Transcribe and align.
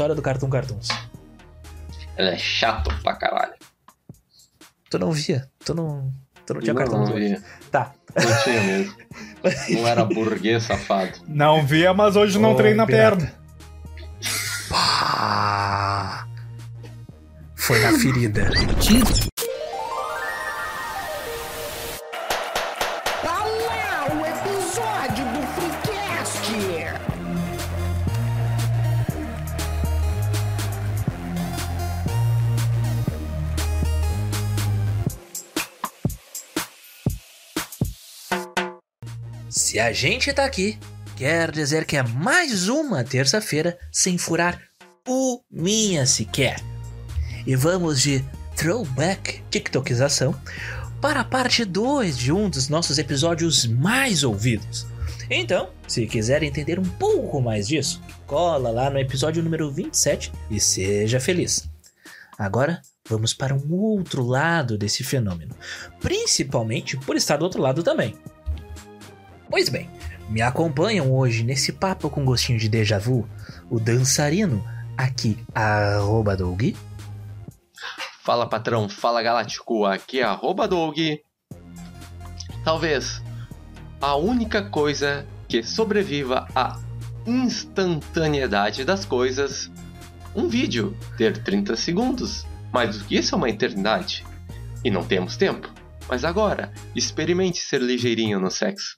história 0.00 0.14
do 0.14 0.22
Cartoon 0.22 0.48
Cartoons? 0.48 0.88
Ele 2.16 2.30
é 2.30 2.38
chato 2.38 2.90
pra 3.02 3.14
caralho. 3.14 3.52
Tu 4.88 4.98
não 4.98 5.12
via? 5.12 5.46
Tu 5.62 5.74
não, 5.74 6.10
tu 6.46 6.54
não 6.54 6.60
tinha 6.62 6.72
não, 6.72 6.80
Cartoon 6.82 7.04
não 7.04 7.14
via. 7.14 7.42
Tá. 7.70 7.92
Não 8.16 8.42
tinha 8.42 8.62
mesmo. 8.62 8.96
Não 9.70 9.88
era 9.88 10.04
burguês 10.04 10.64
safado. 10.64 11.12
Não 11.26 11.64
via, 11.64 11.94
mas 11.94 12.16
hoje 12.16 12.38
não 12.38 12.52
Ô, 12.52 12.56
treina 12.56 12.82
a 12.82 12.86
perna. 12.86 13.32
Pá. 14.68 16.26
Foi 17.54 17.80
na 17.80 17.98
ferida. 17.98 18.50
Se 39.80 39.84
a 39.84 39.92
gente 39.94 40.30
tá 40.34 40.44
aqui, 40.44 40.78
quer 41.16 41.50
dizer 41.50 41.86
que 41.86 41.96
é 41.96 42.02
mais 42.02 42.68
uma 42.68 43.02
terça-feira 43.02 43.78
sem 43.90 44.18
furar 44.18 44.60
o 45.08 45.40
minha 45.50 46.04
sequer. 46.04 46.60
E 47.46 47.56
vamos 47.56 48.02
de 48.02 48.22
throwback 48.54 49.42
tiktokização 49.50 50.38
para 51.00 51.20
a 51.20 51.24
parte 51.24 51.64
2 51.64 52.18
de 52.18 52.30
um 52.30 52.50
dos 52.50 52.68
nossos 52.68 52.98
episódios 52.98 53.64
mais 53.64 54.22
ouvidos. 54.22 54.86
Então, 55.30 55.70
se 55.88 56.06
quiser 56.06 56.42
entender 56.42 56.78
um 56.78 56.84
pouco 56.84 57.40
mais 57.40 57.66
disso, 57.66 58.02
cola 58.26 58.70
lá 58.70 58.90
no 58.90 58.98
episódio 58.98 59.42
número 59.42 59.72
27 59.72 60.30
e 60.50 60.60
seja 60.60 61.18
feliz. 61.18 61.70
Agora, 62.38 62.82
vamos 63.08 63.32
para 63.32 63.54
um 63.54 63.72
outro 63.72 64.22
lado 64.22 64.76
desse 64.76 65.02
fenômeno, 65.02 65.56
principalmente 66.00 66.98
por 66.98 67.16
estar 67.16 67.38
do 67.38 67.44
outro 67.44 67.62
lado 67.62 67.82
também. 67.82 68.14
Pois 69.50 69.68
bem, 69.68 69.90
me 70.28 70.40
acompanham 70.40 71.12
hoje 71.12 71.42
nesse 71.42 71.72
papo 71.72 72.08
com 72.08 72.24
gostinho 72.24 72.58
de 72.58 72.68
déjà 72.68 72.98
vu, 72.98 73.28
o 73.68 73.80
dançarino, 73.80 74.64
aqui, 74.96 75.38
arroba 75.54 76.36
Doug, 76.36 76.62
Fala 78.22 78.46
patrão, 78.46 78.88
fala 78.88 79.22
galáctico, 79.22 79.86
aqui 79.86 80.20
é 80.20 80.22
arroba 80.22 80.68
Doug. 80.68 80.96
Talvez 82.62 83.22
a 84.00 84.14
única 84.14 84.62
coisa 84.62 85.26
que 85.48 85.62
sobreviva 85.62 86.46
à 86.54 86.78
instantaneidade 87.26 88.84
das 88.84 89.06
coisas, 89.06 89.70
um 90.36 90.48
vídeo 90.48 90.94
ter 91.16 91.42
30 91.42 91.74
segundos, 91.76 92.46
mais 92.70 92.98
do 92.98 93.04
que 93.04 93.16
isso 93.16 93.34
é 93.34 93.38
uma 93.38 93.48
eternidade. 93.48 94.24
E 94.84 94.90
não 94.90 95.02
temos 95.02 95.36
tempo. 95.36 95.72
Mas 96.06 96.22
agora, 96.22 96.72
experimente 96.94 97.58
ser 97.58 97.80
ligeirinho 97.80 98.38
no 98.38 98.50
sexo. 98.50 98.94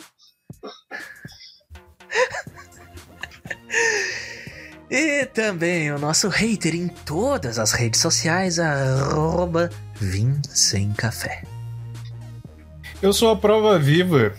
e 4.91 5.27
também 5.27 5.93
o 5.93 5.99
nosso 5.99 6.29
hater 6.29 6.75
em 6.75 6.89
todas 6.89 7.59
as 7.59 7.73
redes 7.73 8.01
sociais, 8.01 8.59
arroba 8.59 9.71
Vim 9.95 10.41
Sem 10.49 10.93
Café. 10.93 11.43
Eu 13.01 13.13
sou 13.13 13.31
a 13.31 13.37
prova 13.37 13.79
viva 13.79 14.35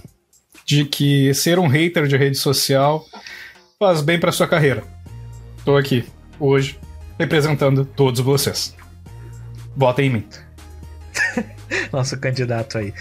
de 0.66 0.86
que 0.86 1.34
ser 1.34 1.60
um 1.60 1.68
hater 1.68 2.08
de 2.08 2.16
rede 2.16 2.38
social 2.38 3.06
faz 3.78 4.02
bem 4.02 4.18
pra 4.20 4.32
sua 4.32 4.48
carreira. 4.48 4.84
Tô 5.66 5.76
aqui, 5.76 6.06
hoje, 6.40 6.80
representando 7.20 7.86
todos 7.86 8.22
vocês. 8.22 8.76
Votem 9.76 10.08
em 10.08 10.10
mim. 10.10 10.28
nosso 11.92 12.18
candidato 12.18 12.78
aí. 12.78 12.94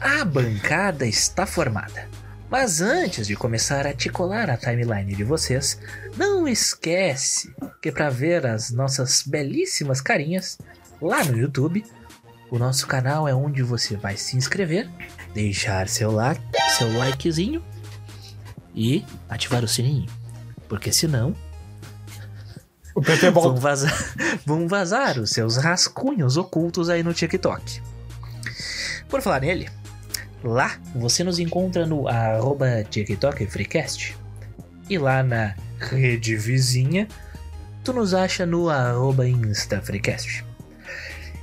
A 0.00 0.24
bancada 0.24 1.06
está 1.06 1.46
formada. 1.46 2.08
Mas 2.50 2.80
antes 2.80 3.26
de 3.26 3.36
começar 3.36 3.84
a 3.84 3.90
articular 3.90 4.48
a 4.48 4.56
timeline 4.56 5.14
de 5.14 5.22
vocês, 5.22 5.78
não 6.16 6.48
esquece 6.48 7.54
que 7.82 7.92
para 7.92 8.08
ver 8.08 8.46
as 8.46 8.70
nossas 8.70 9.22
belíssimas 9.26 10.00
carinhas 10.00 10.56
lá 11.00 11.22
no 11.24 11.36
YouTube, 11.36 11.84
o 12.50 12.58
nosso 12.58 12.86
canal 12.86 13.28
é 13.28 13.34
onde 13.34 13.62
você 13.62 13.96
vai 13.96 14.16
se 14.16 14.36
inscrever, 14.36 14.88
deixar 15.34 15.88
seu 15.88 16.10
like, 16.10 16.42
seu 16.76 16.90
likezinho 16.96 17.62
e 18.74 19.04
ativar 19.28 19.62
o 19.62 19.68
sininho, 19.68 20.08
porque 20.68 20.90
senão 20.90 21.36
O 22.94 23.02
PT 23.02 23.28
vão 23.30 23.56
vazar, 23.56 24.14
vão 24.46 24.66
vazar 24.66 25.18
os 25.18 25.30
seus 25.30 25.58
rascunhos 25.58 26.38
ocultos 26.38 26.88
aí 26.88 27.02
no 27.02 27.12
TikTok. 27.12 27.82
Por 29.08 29.20
falar 29.20 29.40
nele, 29.40 29.68
lá 30.42 30.78
você 30.94 31.24
nos 31.24 31.38
encontra 31.38 31.86
no 31.86 32.08
arroba 32.08 32.84
TikTok 32.84 33.46
Freecast. 33.46 34.16
E 34.88 34.98
lá 34.98 35.22
na 35.22 35.54
rede 35.78 36.36
vizinha, 36.36 37.06
tu 37.84 37.92
nos 37.92 38.14
acha 38.14 38.46
no 38.46 38.68
arroba 38.68 39.28
Insta 39.28 39.80
Freecast. 39.80 40.44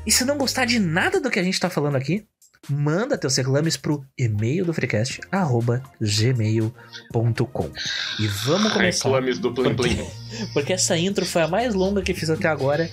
E 0.05 0.11
se 0.11 0.23
não 0.23 0.37
gostar 0.37 0.65
de 0.65 0.79
nada 0.79 1.19
do 1.19 1.29
que 1.29 1.39
a 1.39 1.43
gente 1.43 1.59
tá 1.59 1.69
falando 1.69 1.95
aqui, 1.95 2.25
manda 2.69 3.17
teus 3.17 3.35
reclames 3.35 3.77
pro 3.77 4.05
e-mail 4.17 4.65
do 4.65 4.73
Freecast, 4.73 5.21
arroba 5.31 5.81
gmail.com. 5.99 7.71
E 8.19 8.27
vamos 8.45 8.73
começar. 8.73 9.09
Reclames 9.09 9.39
do 9.39 9.53
Plim 9.53 9.75
Plim. 9.75 10.07
Porque 10.53 10.73
essa 10.73 10.97
intro 10.97 11.25
foi 11.25 11.43
a 11.43 11.47
mais 11.47 11.73
longa 11.73 12.01
que 12.01 12.13
fiz 12.13 12.29
até 12.29 12.47
agora. 12.47 12.89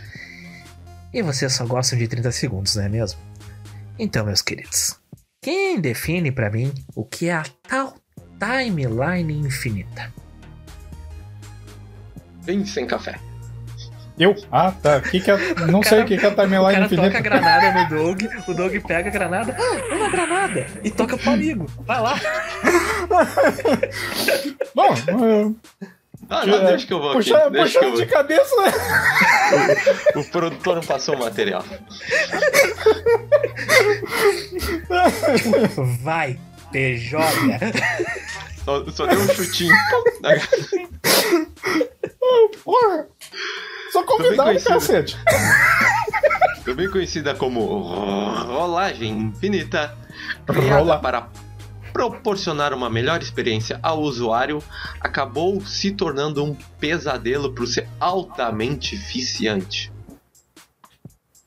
E 1.12 1.22
vocês 1.22 1.52
só 1.52 1.66
gostam 1.66 1.98
de 1.98 2.08
30 2.08 2.32
segundos, 2.32 2.76
não 2.76 2.84
é 2.84 2.88
mesmo? 2.88 3.20
Então, 3.98 4.24
meus 4.24 4.40
queridos, 4.40 4.98
quem 5.42 5.80
define 5.80 6.30
pra 6.30 6.48
mim 6.48 6.72
o 6.94 7.04
que 7.04 7.28
é 7.28 7.34
a 7.34 7.42
tal 7.68 7.96
timeline 8.38 9.40
infinita? 9.40 10.12
Vem 12.42 12.64
sem 12.64 12.86
café. 12.86 13.18
Eu? 14.16 14.36
Ah, 14.52 14.70
tá. 14.70 15.00
Que 15.00 15.18
que 15.20 15.32
é... 15.32 15.54
Não 15.66 15.82
sei 15.82 16.02
o 16.02 16.04
que, 16.04 16.16
que 16.16 16.24
é 16.24 16.28
a 16.30 16.32
o 16.32 16.36
timeline 16.36 16.72
cara 16.72 16.88
toca 16.88 17.02
a 17.02 17.06
infinita. 17.06 17.20
granada 17.20 17.72
no 17.72 17.88
Doug, 17.88 18.22
o 18.46 18.54
Doug 18.54 18.76
pega 18.86 19.08
a 19.08 19.12
granada, 19.12 19.56
ah, 19.58 19.94
uma 19.94 20.08
granada, 20.10 20.66
e 20.84 20.90
toca 20.90 21.18
pro 21.18 21.32
amigo. 21.32 21.66
Vai 21.80 22.00
lá. 22.00 22.14
Bom, 24.74 24.94
é, 24.94 25.86
Ah, 26.28 26.46
não, 26.46 26.64
deixa 26.64 26.86
que 26.86 26.92
eu 26.92 27.00
vou 27.00 27.12
puxa, 27.12 27.36
aqui. 27.36 27.56
Puxando 27.58 27.90
vou. 27.90 27.96
de 27.96 28.06
cabeça, 28.06 28.56
né? 28.62 28.72
O 30.16 30.24
produtor 30.24 30.76
não 30.76 30.82
passou 30.82 31.14
o 31.14 31.18
material. 31.18 31.64
Vai, 36.02 36.38
joga. 36.96 37.58
Só, 38.64 38.90
só 38.90 39.06
deu 39.06 39.20
um 39.20 39.28
chutinho. 39.28 39.74
Porra! 42.64 43.06
Sou 43.92 44.04
convidado, 44.04 44.62
cacete. 44.62 45.18
Também 46.64 46.88
conhecida 46.88 47.34
como 47.34 47.82
rolagem 48.44 49.10
infinita, 49.10 49.94
Rola. 50.48 50.98
para 50.98 51.28
proporcionar 51.92 52.72
uma 52.72 52.88
melhor 52.90 53.20
experiência 53.20 53.78
ao 53.82 54.00
usuário, 54.00 54.62
acabou 55.00 55.60
se 55.64 55.90
tornando 55.92 56.42
um 56.44 56.54
pesadelo 56.80 57.52
por 57.54 57.66
ser 57.66 57.88
altamente 58.00 58.96
viciante. 58.96 59.92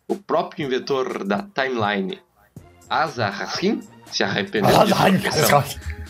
O 0.08 0.16
próprio 0.16 0.66
inventor 0.68 1.24
da 1.24 1.42
timeline, 1.42 2.20
Asa 2.90 3.28
Haskin, 3.28 3.82
se 4.12 4.24
arrependeu 4.24 4.70
de 4.86 4.94
sua 4.94 5.12
profissão. 5.20 5.64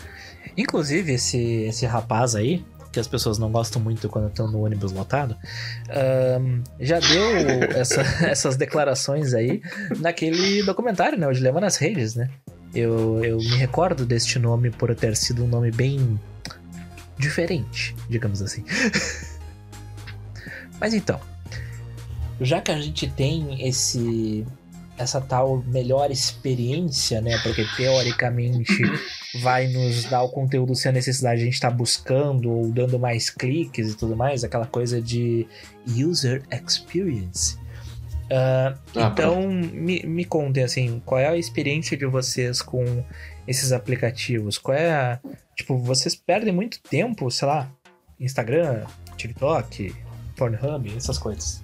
Inclusive, 0.56 1.12
esse, 1.12 1.38
esse 1.64 1.84
rapaz 1.86 2.34
aí, 2.34 2.64
que 2.92 2.98
as 3.00 3.06
pessoas 3.06 3.36
não 3.38 3.50
gostam 3.52 3.80
muito 3.80 4.08
quando 4.08 4.28
estão 4.28 4.50
no 4.50 4.64
ônibus 4.64 4.90
lotado, 4.92 5.36
ahn, 5.90 6.62
já 6.80 6.98
deu 6.98 7.62
essa- 7.78 8.00
essas 8.26 8.56
declarações 8.56 9.34
aí 9.34 9.60
naquele 9.98 10.62
documentário, 10.62 11.18
né? 11.18 11.26
O 11.26 11.32
Dilema 11.32 11.60
nas 11.60 11.76
Redes, 11.76 12.14
né? 12.14 12.30
Eu, 12.76 13.24
eu 13.24 13.38
me 13.38 13.56
recordo 13.56 14.04
deste 14.04 14.38
nome 14.38 14.70
por 14.70 14.94
ter 14.94 15.16
sido 15.16 15.42
um 15.44 15.48
nome 15.48 15.70
bem 15.70 16.20
diferente, 17.18 17.96
digamos 18.06 18.42
assim. 18.42 18.62
Mas 20.78 20.92
então, 20.92 21.18
já 22.38 22.60
que 22.60 22.70
a 22.70 22.78
gente 22.78 23.08
tem 23.08 23.66
esse 23.66 24.46
essa 24.98 25.20
tal 25.22 25.62
melhor 25.66 26.10
experiência, 26.10 27.20
né? 27.22 27.38
Porque 27.42 27.66
teoricamente 27.76 28.82
vai 29.40 29.68
nos 29.68 30.04
dar 30.04 30.22
o 30.22 30.28
conteúdo 30.28 30.74
sem 30.74 30.90
a 30.90 30.92
necessidade 30.92 31.36
de 31.36 31.42
a 31.42 31.44
gente 31.46 31.54
estar 31.54 31.70
buscando 31.70 32.50
ou 32.50 32.70
dando 32.70 32.98
mais 32.98 33.30
cliques 33.30 33.92
e 33.92 33.96
tudo 33.96 34.14
mais, 34.14 34.44
aquela 34.44 34.66
coisa 34.66 35.00
de 35.00 35.46
user 35.86 36.42
experience. 36.50 37.58
Ah, 38.30 38.74
Ah, 38.96 39.10
então, 39.12 39.48
me, 39.48 40.02
me 40.04 40.24
contem 40.24 40.64
assim, 40.64 41.00
qual 41.04 41.20
é 41.20 41.28
a 41.28 41.36
experiência 41.36 41.96
de 41.96 42.06
vocês 42.06 42.60
com 42.62 43.04
esses 43.46 43.72
aplicativos? 43.72 44.58
Qual 44.58 44.76
é 44.76 44.90
a. 44.90 45.20
Tipo, 45.54 45.78
vocês 45.78 46.14
perdem 46.14 46.52
muito 46.52 46.80
tempo, 46.80 47.30
sei 47.30 47.48
lá, 47.48 47.70
Instagram, 48.20 48.84
TikTok, 49.16 49.94
Pornhub, 50.36 50.94
essas 50.96 51.18
coisas. 51.18 51.60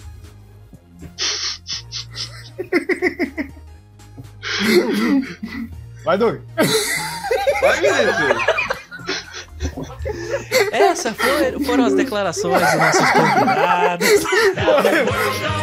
Vai, 6.04 6.18
Doug. 6.18 6.40
Vai, 7.60 7.80
Vinícius! 7.80 8.71
Essas 10.72 11.14
foram, 11.66 11.84
as 11.84 11.94
declarações 11.94 12.60
dos 12.60 12.74
nossos 12.74 13.10
convidados. 13.10 14.08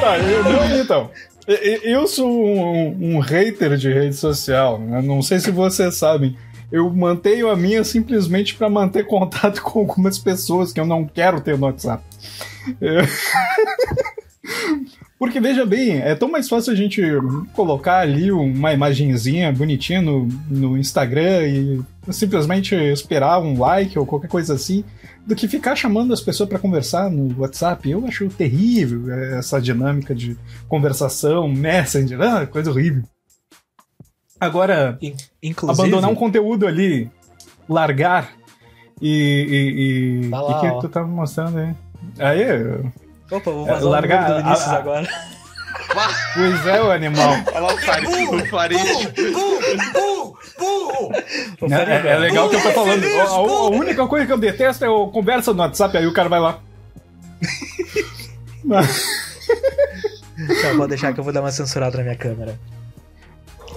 Tá, 0.02 0.18
eu, 0.18 0.82
então. 0.82 1.12
Eu 1.48 2.08
sou 2.08 2.30
um, 2.30 3.16
um 3.16 3.20
hater 3.20 3.76
de 3.76 3.92
rede 3.92 4.16
social. 4.16 4.80
né? 4.80 5.02
Não 5.02 5.22
sei 5.22 5.40
se 5.40 5.50
vocês 5.50 5.96
sabem. 5.96 6.38
Eu 6.72 6.88
mantenho 6.92 7.50
a 7.50 7.56
minha 7.56 7.84
simplesmente 7.84 8.54
para 8.56 8.70
manter 8.70 9.08
contato 9.08 9.62
com 9.64 9.80
algumas 9.80 10.20
pessoas 10.20 10.72
que 10.72 10.80
eu 10.80 10.86
não 10.86 11.06
quero 11.06 11.42
ter 11.42 11.58
no 11.58 11.66
WhatsApp. 11.66 12.04
É. 12.80 13.02
Porque 15.20 15.42
veja 15.42 15.66
bem, 15.66 15.98
é 16.00 16.16
tão 16.16 16.32
mais 16.32 16.48
fácil 16.48 16.72
a 16.72 16.76
gente 16.78 17.02
colocar 17.54 18.00
ali 18.00 18.32
uma 18.32 18.72
imagenzinha 18.74 19.52
bonitinha 19.52 20.02
no, 20.02 20.26
no 20.50 20.78
Instagram 20.78 21.46
e 21.46 21.82
simplesmente 22.10 22.74
esperar 22.74 23.40
um 23.42 23.60
like 23.60 24.00
ou 24.00 24.06
qualquer 24.06 24.30
coisa 24.30 24.54
assim, 24.54 24.82
do 25.28 25.36
que 25.36 25.46
ficar 25.50 25.76
chamando 25.76 26.14
as 26.14 26.22
pessoas 26.22 26.48
para 26.48 26.58
conversar 26.58 27.12
no 27.12 27.38
WhatsApp. 27.42 27.90
Eu 27.92 28.06
acho 28.08 28.30
terrível 28.30 29.12
essa 29.38 29.60
dinâmica 29.60 30.16
de 30.16 30.38
conversação, 30.70 31.50
Messenger, 31.50 32.22
ah, 32.22 32.48
coisa 32.48 32.72
horrível. 32.72 33.04
Agora, 34.40 34.98
In- 35.02 35.16
Inclusive, 35.44 35.82
abandonar 35.82 36.10
um 36.10 36.16
conteúdo 36.16 36.66
ali, 36.66 37.12
largar 37.68 38.32
e. 39.02 40.22
e, 40.22 40.26
e 40.26 40.30
Tá 40.30 40.42
o 40.42 40.48
lá, 40.48 40.60
que, 40.62 40.68
ó. 40.68 40.80
tu 40.80 40.88
tava 40.88 41.08
mostrando 41.08 41.58
aí? 41.58 41.76
Aí, 42.18 42.42
Opa, 43.32 43.52
vou 43.52 43.68
É, 43.70 43.80
largar 43.80 44.32
o 44.32 44.34
do 44.36 44.44
Vinícius 44.44 44.68
a- 44.70 44.72
a- 44.74 44.78
agora. 44.78 45.08
pois 46.34 46.68
é, 46.68 46.82
o 46.82 46.92
animal. 46.92 47.34
Olha 47.54 47.60
lá 47.60 47.74
o 47.74 47.78
Farid. 47.78 48.28
O 48.28 48.46
Farid. 48.48 48.80
Vou 51.60 51.70
É, 51.72 51.78
fazer 51.78 51.92
é- 51.92 52.08
é 52.12 52.18
legal 52.18 52.50
que 52.50 52.56
eu 52.56 52.62
tô 52.64 52.72
falando. 52.72 53.04
A, 53.06 53.24
a- 53.24 53.28
a 53.28 53.70
única 53.70 54.08
coisa 54.08 54.26
que 54.26 54.32
eu 54.34 54.38
detesto 54.38 54.84
é 54.86 54.90
o 54.90 55.08
conversa 55.08 55.54
no 55.54 55.60
WhatsApp, 55.62 55.98
aí 55.98 56.08
o 56.08 56.14
cara 56.14 56.30
vai 56.30 56.40
lá. 56.40 56.60
Tá, 60.62 60.74
vou 60.76 60.88
deixar 60.88 61.14
que 61.14 61.20
eu 61.20 61.24
vou 61.24 61.34
dar 61.34 61.42
uma 61.42 61.52
censurada 61.52 61.98
na 61.98 62.04
minha 62.04 62.16
câmera. 62.16 62.58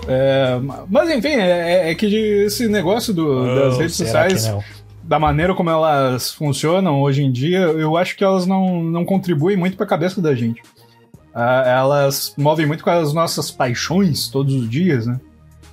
É, 0.09 0.59
mas 0.89 1.11
enfim, 1.11 1.29
é, 1.35 1.91
é 1.91 1.95
que 1.95 2.07
esse 2.47 2.67
negócio 2.69 3.13
do- 3.15 3.55
das 3.55 3.75
Oh, 3.75 3.79
redes 3.79 3.97
será 3.97 4.25
que 4.27 4.31
sociais, 4.39 4.47
não? 4.47 4.65
Da 5.03 5.19
maneira 5.19 5.55
como 5.55 5.69
elas 5.71 6.33
funcionam 6.33 7.01
hoje 7.03 7.23
em 7.23 7.31
dia, 7.33 7.59
eu 7.59 7.97
acho 7.97 8.17
que 8.17 8.23
elas 8.25 8.47
não, 8.47 8.83
não 8.83 9.05
contribuem 9.05 9.57
muito 9.57 9.77
pra 9.77 9.87
cabeça 9.87 10.21
da 10.21 10.35
gente. 10.35 10.63
Ah, 11.35 11.63
elas 11.67 12.35
movem 12.37 12.67
muito 12.67 12.85
com 12.85 12.91
as 12.91 13.13
nossas 13.15 13.51
paixões 13.51 14.29
todos 14.29 14.55
os 14.55 14.69
dias, 14.69 15.07
né? 15.07 15.19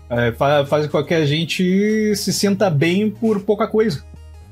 É, 0.09 0.31
fa- 0.31 0.65
fazem 0.65 0.89
com 0.89 1.03
que 1.03 1.13
a 1.13 1.25
gente 1.25 2.15
se 2.15 2.33
sinta 2.33 2.69
bem 2.69 3.09
por 3.11 3.41
pouca 3.41 3.67
coisa. 3.67 4.03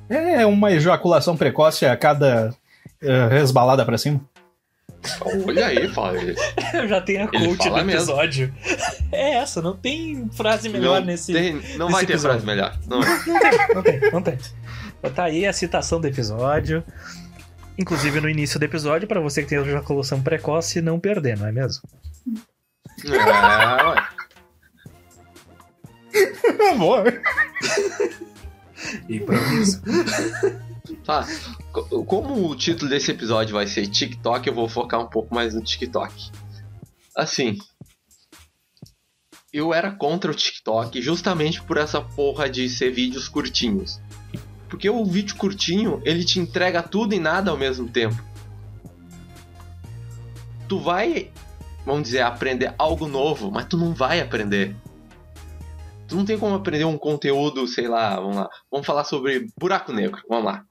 É 0.09 0.45
uma 0.45 0.71
ejaculação 0.71 1.35
precoce 1.35 1.85
a 1.85 1.97
cada 1.97 2.53
é, 3.01 3.27
resbalada 3.30 3.83
pra 3.83 3.97
cima. 3.97 4.21
Olha 5.47 5.68
aí, 5.68 5.88
Farid. 5.89 6.35
Eu 6.73 6.88
já 6.88 7.00
tenho 7.01 7.23
a 7.23 7.27
coach 7.27 7.57
do 7.57 7.63
fala 7.63 7.83
mesmo. 7.83 8.12
episódio. 8.12 8.53
É 9.09 9.35
essa, 9.35 9.62
não 9.62 9.73
tem 9.75 10.30
frase 10.33 10.68
melhor 10.68 11.00
Não, 11.00 11.06
nesse. 11.07 11.31
tem- 11.31 11.53
não 11.77 11.88
nesse 11.88 11.91
vai 11.94 12.06
ter 12.06 12.13
episódio. 12.13 12.41
frase 12.41 12.45
melhor. 12.45 12.77
Não. 12.88 13.00
Não 13.73 13.81
tem, 13.83 14.00
não 14.12 14.21
tem. 14.21 14.33
Então 14.33 14.51
tá 15.13 15.23
aí 15.25 15.45
a 15.45 15.53
citação 15.53 15.99
do 16.01 16.07
episódio. 16.07 16.83
Inclusive 17.77 18.19
no 18.19 18.29
início 18.29 18.59
do 18.59 18.63
episódio, 18.63 19.07
pra 19.07 19.19
você 19.19 19.44
que 19.44 19.49
tem 19.49 19.59
ejaculação 19.59 20.21
precoce, 20.21 20.81
não 20.81 20.99
perder, 20.99 21.38
não 21.38 21.45
é 21.47 21.51
mesmo? 21.51 21.83
É, 23.05 23.83
ué. 23.83 24.07
Boa. 26.77 27.03
Improviso. 29.07 29.81
Tá. 31.05 31.25
Co- 31.71 32.03
Como 32.05 32.49
o 32.49 32.55
título 32.55 32.89
desse 32.89 33.11
episódio 33.11 33.53
vai 33.53 33.67
ser 33.67 33.88
TikTok, 33.88 34.47
eu 34.47 34.55
vou 34.55 34.67
focar 34.67 34.99
um 34.99 35.07
pouco 35.07 35.33
mais 35.35 35.53
no 35.53 35.61
TikTok. 35.61 36.31
Assim. 37.15 37.57
Eu 39.53 39.73
era 39.73 39.91
contra 39.91 40.31
o 40.31 40.35
TikTok 40.35 41.01
justamente 41.01 41.61
por 41.63 41.77
essa 41.77 42.01
porra 42.01 42.49
de 42.49 42.67
ser 42.69 42.91
vídeos 42.91 43.27
curtinhos. 43.29 43.99
Porque 44.69 44.90
o 44.90 45.06
vídeo 45.06 45.36
curtinho, 45.36 46.02
ele 46.04 46.24
te 46.24 46.40
entrega 46.40 46.84
tudo 46.84 47.14
e 47.14 47.19
nada 47.19 47.52
ao 47.52 47.58
mesmo 47.58 47.88
tempo. 47.88 48.22
Tu 50.68 50.80
vai, 50.80 51.31
vamos 51.86 52.04
dizer, 52.04 52.22
aprender 52.22 52.74
algo 52.78 53.08
novo, 53.08 53.50
mas 53.50 53.66
tu 53.66 53.78
não 53.78 53.94
vai 53.94 54.19
aprender. 54.19 54.75
Tu 56.08 56.16
não 56.16 56.25
tem 56.25 56.38
como 56.38 56.56
aprender 56.56 56.86
um 56.86 56.98
conteúdo, 56.98 57.68
sei 57.68 57.88
lá, 57.88 58.16
vamos 58.19 58.36
lá. 58.36 58.50
Vamos 58.72 58.86
falar 58.86 59.04
sobre 59.04 59.48
buraco 59.60 59.92
negro, 59.94 60.22
vamos 60.28 60.46
lá. 60.46 60.66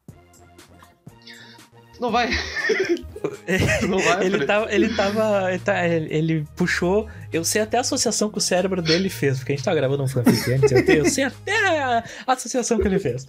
Tu 1.96 2.02
não 2.02 2.10
vai. 2.10 2.28
não 3.88 3.98
vai 3.98 4.26
Ele 4.26 4.44
tava, 4.46 4.72
ele 4.72 4.94
tava. 4.94 5.48
Ele, 5.50 5.58
tá- 5.58 5.86
ele- 5.88 6.14
ele 6.14 6.44
puxou. 6.54 7.08
Eu 7.32 7.42
sei 7.44 7.62
até 7.62 7.78
a 7.78 7.80
associação 7.80 8.30
que 8.30 8.38
o 8.38 8.40
cérebro 8.40 8.82
dele 8.82 9.08
fez, 9.08 9.38
porque 9.38 9.52
a 9.52 9.56
gente 9.56 9.64
tá 9.64 9.74
gravando 9.74 10.02
um 10.02 10.08
fanfic 10.08 10.52
antes. 10.52 10.70
Eu, 10.72 10.84
tenho- 10.84 10.98
eu 10.98 11.10
sei 11.10 11.24
até 11.24 11.80
a 11.80 12.04
associação 12.26 12.78
que 12.78 12.86
ele 12.86 12.98
fez. 12.98 13.26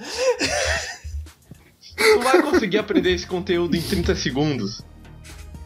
Tu 1.96 2.19
vai 2.22 2.42
conseguir 2.42 2.78
aprender 2.78 3.12
esse 3.14 3.25
conteúdo 3.25 3.75
em 3.75 3.81
30 3.81 4.16
segundos. 4.16 4.84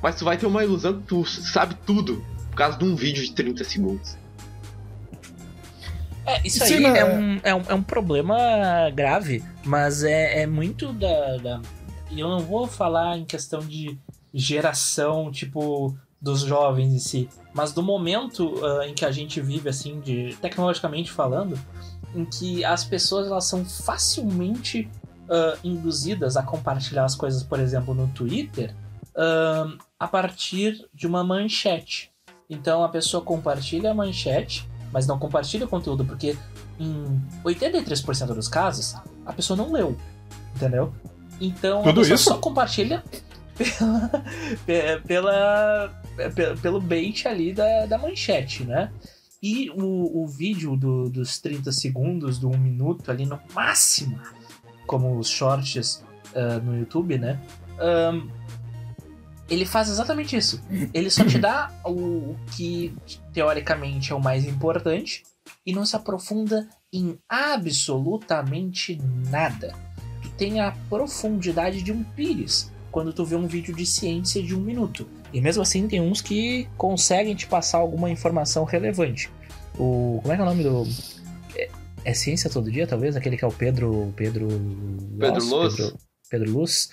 Mas 0.01 0.15
tu 0.15 0.25
vai 0.25 0.37
ter 0.37 0.45
uma 0.45 0.63
ilusão 0.63 0.99
que 0.99 1.07
tu 1.07 1.25
sabe 1.25 1.75
tudo 1.85 2.23
por 2.51 2.55
causa 2.55 2.77
de 2.77 2.83
um 2.85 2.95
vídeo 2.95 3.23
de 3.23 3.33
30 3.33 3.63
segundos. 3.63 4.15
É, 6.25 6.39
isso 6.47 6.63
Sim, 6.65 6.75
aí 6.75 6.81
mas- 6.83 6.97
é, 6.97 7.05
um, 7.05 7.39
é, 7.43 7.55
um, 7.55 7.61
é 7.69 7.73
um 7.73 7.83
problema 7.83 8.37
grave, 8.93 9.43
mas 9.65 10.03
é, 10.03 10.41
é 10.43 10.47
muito 10.47 10.93
da, 10.93 11.37
da. 11.37 11.61
E 12.11 12.19
eu 12.19 12.27
não 12.27 12.39
vou 12.39 12.67
falar 12.67 13.17
em 13.17 13.25
questão 13.25 13.59
de 13.61 13.97
geração, 14.33 15.31
tipo, 15.31 15.95
dos 16.21 16.41
jovens 16.41 16.93
em 16.93 16.99
si, 16.99 17.29
mas 17.53 17.73
do 17.73 17.81
momento 17.81 18.53
ah, 18.63 18.87
em 18.87 18.93
que 18.93 19.05
a 19.05 19.11
gente 19.11 19.41
vive, 19.41 19.69
assim, 19.69 19.99
de 19.99 20.35
tecnologicamente 20.41 21.11
falando, 21.11 21.59
em 22.15 22.25
que 22.25 22.63
as 22.63 22.83
pessoas 22.83 23.27
elas 23.27 23.45
são 23.45 23.65
facilmente 23.65 24.89
ah, 25.29 25.57
induzidas 25.63 26.37
a 26.37 26.43
compartilhar 26.43 27.05
as 27.05 27.15
coisas, 27.15 27.43
por 27.43 27.59
exemplo, 27.59 27.93
no 27.93 28.07
Twitter, 28.09 28.75
ah, 29.15 29.73
a 29.99 30.07
partir 30.07 30.87
de 30.93 31.07
uma 31.07 31.23
manchete. 31.23 32.11
Então 32.49 32.83
a 32.83 32.89
pessoa 32.89 33.23
compartilha 33.23 33.91
a 33.91 33.93
manchete 33.93 34.69
mas 34.91 35.07
não 35.07 35.17
compartilha 35.17 35.65
o 35.65 35.69
conteúdo, 35.69 36.05
porque 36.05 36.37
em 36.79 37.21
83% 37.43 38.27
dos 38.27 38.47
casos, 38.47 38.95
a 39.25 39.33
pessoa 39.33 39.55
não 39.55 39.71
leu, 39.71 39.97
entendeu? 40.55 40.93
Então 41.41 41.81
Tudo 41.81 41.89
a 41.99 42.03
pessoa 42.03 42.15
isso? 42.15 42.23
só 42.25 42.37
compartilha 42.37 43.03
pela, 43.57 44.23
pe- 44.65 45.01
pela, 45.07 46.01
pe- 46.35 46.55
pelo 46.61 46.79
bait 46.79 47.27
ali 47.27 47.51
da, 47.53 47.85
da 47.87 47.97
manchete, 47.97 48.63
né? 48.63 48.91
E 49.41 49.69
o, 49.71 50.23
o 50.23 50.27
vídeo 50.27 50.75
do- 50.77 51.09
dos 51.09 51.39
30 51.39 51.71
segundos, 51.71 52.37
do 52.37 52.47
1 52.49 52.57
minuto 52.57 53.09
ali 53.09 53.25
no 53.25 53.39
máximo, 53.53 54.19
como 54.85 55.17
os 55.17 55.27
shorts 55.29 56.03
ah, 56.35 56.59
no 56.59 56.77
YouTube, 56.77 57.17
né? 57.17 57.39
Ahn, 57.79 58.27
ele 59.49 59.65
faz 59.65 59.89
exatamente 59.89 60.35
isso. 60.37 60.61
Ele 60.93 61.09
só 61.09 61.25
te 61.25 61.39
dá 61.39 61.71
o, 61.83 61.89
o 61.91 62.39
que 62.55 62.95
teoricamente 63.33 64.11
é 64.11 64.15
o 64.15 64.21
mais 64.21 64.45
importante 64.45 65.23
e 65.65 65.73
não 65.73 65.85
se 65.85 65.95
aprofunda 65.95 66.67
em 66.93 67.17
absolutamente 67.27 68.99
nada. 69.29 69.73
Tem 70.41 70.59
a 70.59 70.71
profundidade 70.89 71.83
de 71.83 71.91
um 71.91 72.03
pires 72.03 72.71
quando 72.91 73.13
tu 73.13 73.23
vê 73.23 73.35
um 73.35 73.45
vídeo 73.45 73.75
de 73.75 73.85
ciência 73.85 74.41
de 74.41 74.55
um 74.55 74.59
minuto. 74.59 75.07
E 75.31 75.39
mesmo 75.39 75.61
assim 75.61 75.87
tem 75.87 76.01
uns 76.01 76.19
que 76.19 76.67
conseguem 76.75 77.35
te 77.35 77.45
passar 77.45 77.77
alguma 77.77 78.09
informação 78.09 78.63
relevante. 78.63 79.29
O 79.77 80.17
como 80.19 80.33
é 80.33 80.35
que 80.35 80.41
é 80.41 80.43
o 80.43 80.47
nome 80.47 80.63
do 80.63 80.87
é, 81.55 81.69
é 82.03 82.13
ciência 82.15 82.49
todo 82.49 82.71
dia 82.71 82.87
talvez 82.87 83.15
aquele 83.15 83.37
que 83.37 83.45
é 83.45 83.47
o 83.47 83.51
Pedro 83.51 84.11
Pedro 84.17 84.47
Pedro 85.19 85.45
Luz? 85.45 85.75
Pedro, 85.75 85.97
Pedro 86.27 86.51
Luz. 86.51 86.89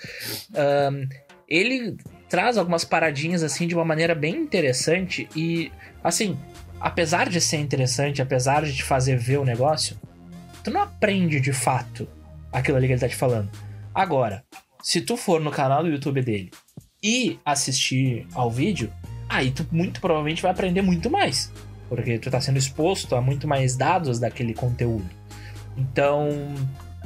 Ahn, 0.55 1.09
ele 1.47 1.97
traz 2.29 2.55
algumas 2.55 2.85
paradinhas 2.85 3.41
assim 3.41 3.65
de 3.65 3.73
uma 3.73 3.83
maneira 3.83 4.13
bem 4.13 4.35
interessante 4.35 5.27
e 5.35 5.71
assim, 6.03 6.37
apesar 6.79 7.27
de 7.27 7.41
ser 7.41 7.57
interessante, 7.57 8.21
apesar 8.21 8.63
de 8.63 8.75
te 8.75 8.83
fazer 8.83 9.17
ver 9.17 9.39
o 9.39 9.43
negócio, 9.43 9.99
tu 10.63 10.69
não 10.69 10.83
aprende 10.83 11.39
de 11.39 11.51
fato 11.51 12.07
aquilo 12.51 12.77
ali 12.77 12.87
que 12.87 12.93
ele 12.93 13.01
tá 13.01 13.09
te 13.09 13.15
falando. 13.15 13.49
Agora, 13.93 14.43
se 14.81 15.01
tu 15.01 15.17
for 15.17 15.41
no 15.41 15.51
canal 15.51 15.83
do 15.83 15.89
YouTube 15.89 16.21
dele 16.21 16.51
e 17.03 17.39
assistir 17.45 18.27
ao 18.33 18.49
vídeo, 18.49 18.91
aí 19.27 19.51
tu 19.51 19.65
muito 19.71 19.99
provavelmente 19.99 20.41
vai 20.41 20.51
aprender 20.51 20.81
muito 20.81 21.09
mais, 21.09 21.51
porque 21.87 22.17
tu 22.19 22.29
tá 22.29 22.39
sendo 22.39 22.57
exposto 22.57 23.15
a 23.15 23.21
muito 23.21 23.47
mais 23.47 23.75
dados 23.75 24.19
daquele 24.19 24.53
conteúdo. 24.53 25.09
Então, 25.77 26.29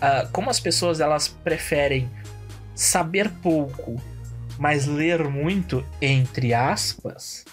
ah, 0.02 0.28
como 0.32 0.50
as 0.50 0.60
pessoas 0.60 1.00
elas 1.00 1.28
preferem 1.28 2.10
saber 2.76 3.30
pouco 3.42 4.02
Mas 4.58 4.86
ler 4.86 5.28
muito, 5.30 5.84
entre 6.00 6.54
aspas, 6.54 7.44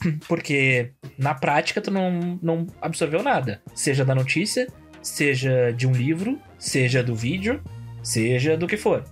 porque 0.28 0.92
na 1.16 1.34
prática 1.34 1.80
tu 1.80 1.90
não, 1.90 2.38
não 2.42 2.66
absorveu 2.82 3.22
nada. 3.22 3.62
Seja 3.74 4.04
da 4.04 4.14
notícia, 4.14 4.66
seja 5.00 5.72
de 5.72 5.86
um 5.86 5.92
livro, 5.92 6.38
seja 6.58 7.02
do 7.02 7.14
vídeo, 7.14 7.62
seja 8.02 8.56
do 8.56 8.66
que 8.66 8.76
for. 8.76 9.04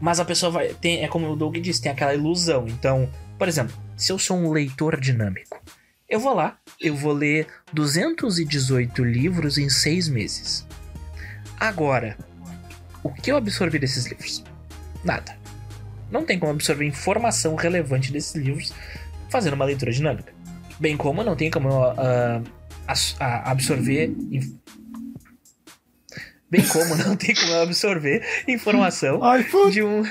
Mas 0.00 0.18
a 0.18 0.24
pessoa 0.24 0.50
vai. 0.50 0.68
Tem, 0.74 1.04
é 1.04 1.08
como 1.08 1.30
o 1.30 1.36
Doug 1.36 1.56
disse, 1.58 1.82
tem 1.82 1.92
aquela 1.92 2.14
ilusão. 2.14 2.66
Então, 2.66 3.08
por 3.38 3.48
exemplo, 3.48 3.76
se 3.96 4.10
eu 4.10 4.18
sou 4.18 4.36
um 4.36 4.50
leitor 4.50 4.98
dinâmico, 4.98 5.62
eu 6.08 6.18
vou 6.18 6.34
lá, 6.34 6.58
eu 6.80 6.96
vou 6.96 7.12
ler 7.12 7.46
218 7.72 9.04
livros 9.04 9.58
em 9.58 9.68
seis 9.68 10.08
meses. 10.08 10.66
Agora, 11.58 12.16
o 13.02 13.12
que 13.12 13.30
eu 13.30 13.36
absorvi 13.36 13.78
desses 13.78 14.06
livros? 14.06 14.42
Nada. 15.04 15.38
Não 16.10 16.24
tem 16.24 16.38
como 16.38 16.52
absorver 16.52 16.86
informação 16.86 17.54
relevante 17.54 18.10
desses 18.10 18.34
livros 18.34 18.72
fazendo 19.28 19.54
uma 19.54 19.64
leitura 19.64 19.92
dinâmica. 19.92 20.32
Bem 20.78 20.96
como 20.96 21.22
não 21.22 21.36
tem 21.36 21.50
como 21.50 21.68
uh, 21.68 22.42
absorver. 23.44 24.12
Bem 26.50 26.66
como 26.66 26.96
não 26.96 27.14
tem 27.14 27.34
como 27.34 27.52
eu 27.52 27.62
absorver 27.62 28.26
informação 28.48 29.20
de 29.70 29.82
um. 29.82 30.02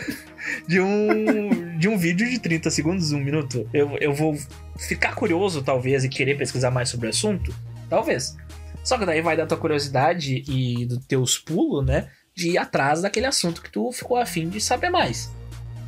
De 0.65 0.79
um. 0.79 1.77
De 1.77 1.89
um 1.89 1.97
vídeo 1.97 2.29
de 2.29 2.39
30 2.39 2.69
segundos, 2.71 3.11
um 3.11 3.19
minuto. 3.19 3.69
Eu, 3.73 3.97
eu 3.99 4.13
vou 4.13 4.37
ficar 4.77 5.15
curioso, 5.15 5.61
talvez, 5.61 6.03
e 6.05 6.09
querer 6.09 6.37
pesquisar 6.37 6.71
mais 6.71 6.87
sobre 6.87 7.07
o 7.07 7.09
assunto? 7.09 7.53
Talvez. 7.89 8.37
Só 8.83 8.97
que 8.97 9.05
daí 9.05 9.21
vai 9.21 9.35
da 9.35 9.45
tua 9.45 9.57
curiosidade 9.57 10.43
e 10.47 10.85
dos 10.85 11.05
teus 11.05 11.37
pulos, 11.37 11.85
né? 11.85 12.09
De 12.33 12.51
ir 12.51 12.57
atrás 12.57 13.01
daquele 13.01 13.25
assunto 13.25 13.61
que 13.61 13.69
tu 13.69 13.91
ficou 13.91 14.15
afim 14.15 14.47
de 14.47 14.61
saber 14.61 14.89
mais. 14.89 15.29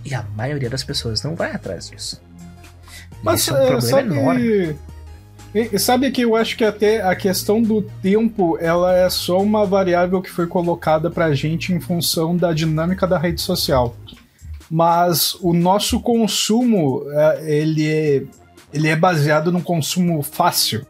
E 0.04 0.14
a 0.14 0.24
maioria 0.36 0.70
das 0.70 0.84
pessoas 0.84 1.24
não 1.24 1.36
vai 1.36 1.52
atrás 1.52 1.90
disso. 1.90 2.22
Mas 3.24 3.48
é 3.48 3.54
um 3.54 3.56
é, 3.56 3.60
problema 3.68 3.82
sabe, 3.82 4.14
enorme. 4.14 4.80
E- 5.54 5.78
sabe 5.80 6.10
que 6.12 6.22
eu 6.22 6.36
acho 6.36 6.56
que 6.58 6.64
até 6.64 7.02
a 7.02 7.16
questão 7.16 7.62
do 7.62 7.82
tempo 8.02 8.58
ela 8.60 8.96
é 8.96 9.10
só 9.10 9.40
uma 9.42 9.66
variável 9.66 10.22
que 10.22 10.30
foi 10.30 10.48
colocada 10.48 11.10
pra 11.12 11.34
gente 11.34 11.74
em 11.74 11.80
função 11.80 12.36
da 12.38 12.54
dinâmica 12.54 13.06
da 13.08 13.18
rede 13.18 13.42
social. 13.42 13.96
Mas 14.70 15.36
o 15.42 15.52
nosso 15.54 16.00
consumo 16.00 17.04
é, 17.12 17.60
ele 17.60 17.88
é, 17.90 18.24
ele 18.74 18.88
é 18.88 18.96
baseado 18.96 19.52
no 19.52 19.62
consumo 19.62 20.22
fácil. 20.24 20.86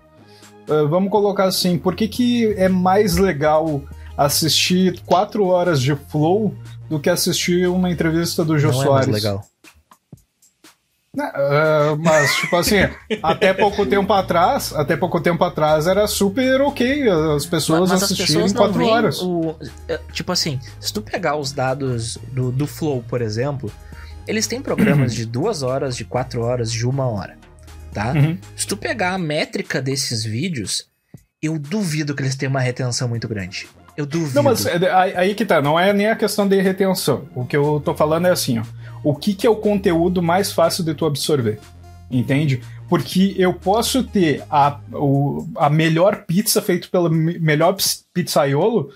É, 0.70 0.84
vamos 0.86 1.10
colocar 1.10 1.46
assim, 1.46 1.78
por 1.78 1.96
que, 1.96 2.08
que 2.08 2.54
é 2.58 2.70
mais 2.70 3.18
legal 3.18 3.82
assistir 4.16 5.00
quatro 5.06 5.46
horas 5.48 5.82
de 5.82 5.96
flow 5.96 6.54
do 6.88 7.00
que 7.00 7.10
assistir 7.10 7.68
uma 7.68 7.90
entrevista 7.90 8.46
do 8.46 8.60
Jô 8.60 8.70
Não 8.70 8.74
é 8.74 8.78
mais 8.78 9.06
Soares? 9.06 9.24
legal. 9.24 9.46
Né, 11.14 11.30
ah, 11.36 11.96
mas, 12.00 12.34
tipo 12.36 12.56
assim, 12.56 12.78
até 13.22 13.54
pouco 13.54 13.86
tempo 13.86 14.14
atrás, 14.14 14.74
até 14.74 14.96
pouco 14.96 15.20
tempo 15.20 15.44
atrás 15.44 15.86
era 15.86 16.08
super 16.08 16.62
ok 16.62 17.10
as 17.36 17.46
pessoas 17.46 17.90
Mas 17.90 17.92
as 17.92 18.04
assistirem 18.04 18.44
pessoas 18.44 18.54
quatro 18.54 18.86
horas. 18.86 19.22
o. 19.22 19.56
é, 19.90 20.00
Tipo 20.14 20.32
assim, 20.32 20.58
se 20.80 20.94
tu 20.94 21.02
pegar 21.02 21.36
os 21.36 21.52
dados 21.52 22.18
do, 22.32 22.50
do 22.50 22.66
Flow, 22.66 23.04
por 23.10 23.22
exemplo, 23.22 23.70
eles 24.26 24.48
têm 24.48 24.62
programas 24.62 25.14
de 25.14 25.26
duas 25.26 25.64
horas, 25.64 25.98
de 25.98 26.06
quatro 26.06 26.42
horas, 26.44 26.72
de 26.72 26.88
uma 26.88 27.06
hora. 27.06 27.38
Tá? 27.94 28.14
Uhum. 28.14 28.38
Se 28.56 28.66
tu 28.66 28.78
pegar 28.78 29.14
a 29.14 29.18
métrica 29.18 29.82
desses 29.82 30.24
vídeos, 30.24 30.88
eu 31.42 31.60
duvido 31.60 32.16
que 32.16 32.22
eles 32.24 32.36
tenham 32.36 32.52
uma 32.52 32.62
retenção 32.62 33.10
muito 33.10 33.28
grande. 33.28 33.68
Eu 33.98 34.06
duvido. 34.06 34.36
Não, 34.36 34.44
mas 34.44 34.66
é, 34.66 34.90
aí 34.94 35.14
aí 35.16 35.36
que 35.36 35.46
tá, 35.46 35.62
não 35.62 35.78
é 35.78 35.92
nem 35.92 36.08
a 36.08 36.16
questão 36.16 36.48
de 36.48 36.62
retenção. 36.62 37.28
O 37.36 37.46
que 37.46 37.58
eu 37.58 37.82
tô 37.84 37.94
falando 37.94 38.28
é 38.28 38.32
assim, 38.32 38.60
ó. 38.60 38.64
O 39.04 39.16
que, 39.16 39.34
que 39.34 39.48
é 39.48 39.50
o 39.50 39.56
conteúdo 39.56 40.22
mais 40.22 40.52
fácil 40.52 40.84
de 40.84 40.94
tu 40.94 41.06
absorver? 41.06 41.60
Entende? 42.10 42.62
Porque 42.90 43.34
eu 43.38 43.54
posso 43.54 44.04
ter 44.04 44.44
a, 44.50 44.80
o- 44.94 45.48
a 45.56 45.70
melhor 45.70 46.26
pizza 46.26 46.62
feita 46.62 46.88
pelo 46.92 47.10
me- 47.10 47.40
melhor 47.40 47.76
pizzaiolo 48.14 48.90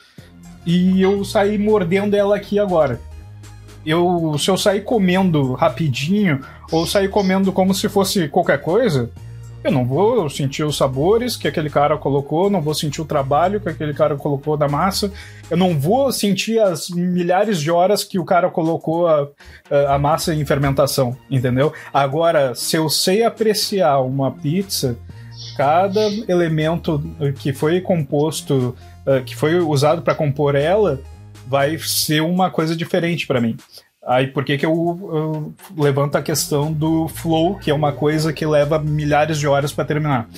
e 0.66 1.02
eu 1.02 1.24
sair 1.24 1.58
mordendo 1.58 2.14
ela 2.16 2.36
aqui 2.36 2.60
agora. 2.60 3.00
Eu, 3.86 4.36
se 4.40 4.50
eu 4.50 4.58
sair 4.58 4.84
comendo 4.84 5.54
rapidinho 5.54 6.42
ou 6.72 6.86
sair 6.88 7.08
comendo 7.10 7.52
como 7.52 7.74
se 7.74 7.88
fosse 7.88 8.28
qualquer 8.28 8.60
coisa, 8.62 9.12
eu 9.66 9.72
não 9.72 9.84
vou 9.84 10.30
sentir 10.30 10.64
os 10.64 10.78
sabores 10.78 11.36
que 11.36 11.48
aquele 11.48 11.70
cara 11.70 11.98
colocou, 11.98 12.50
não 12.50 12.62
vou 12.62 12.76
sentir 12.76 13.02
o 13.02 13.06
trabalho 13.06 13.60
que 13.60 13.68
aquele 13.68 13.94
cara 13.94 14.16
colocou 14.16 14.56
da 14.56 14.68
massa, 14.68 15.12
eu 15.50 15.58
não 15.58 15.80
vou 15.80 16.12
sentir 16.12 16.60
as 16.60 16.90
milhares 16.90 17.60
de 17.60 17.72
horas 17.72 18.04
que 18.04 18.20
o 18.20 18.26
cara 18.26 18.50
colocou 18.50 19.08
a, 19.08 19.28
a 19.90 19.98
massa 19.98 20.36
em 20.36 20.46
fermentação, 20.46 21.18
entendeu? 21.32 21.74
Agora, 21.92 22.54
se 22.54 22.76
eu 22.76 22.90
sei 22.90 23.24
apreciar 23.24 24.02
uma 24.02 24.32
pizza, 24.32 24.96
cada 25.58 26.02
elemento 26.28 27.02
que 27.40 27.52
foi 27.52 27.82
composto, 27.82 28.76
eh, 29.06 29.22
que 29.22 29.36
foi 29.36 29.60
usado 29.60 30.02
para 30.02 30.14
compor 30.14 30.56
ela, 30.56 31.00
vai 31.48 31.78
ser 31.78 32.22
uma 32.22 32.50
coisa 32.50 32.76
diferente 32.76 33.28
para 33.28 33.42
mim. 33.42 33.58
Aí 34.06 34.28
por 34.28 34.46
que, 34.46 34.58
que 34.58 34.66
eu, 34.66 34.72
eu 34.72 35.54
levanto 35.84 36.16
a 36.16 36.22
questão 36.22 36.72
do 36.72 37.08
flow, 37.08 37.56
que 37.56 37.72
é 37.72 37.74
uma 37.74 37.92
coisa 37.92 38.32
que 38.32 38.46
leva 38.46 38.78
milhares 38.78 39.40
de 39.40 39.48
horas 39.48 39.74
para 39.74 39.84
terminar? 39.84 40.30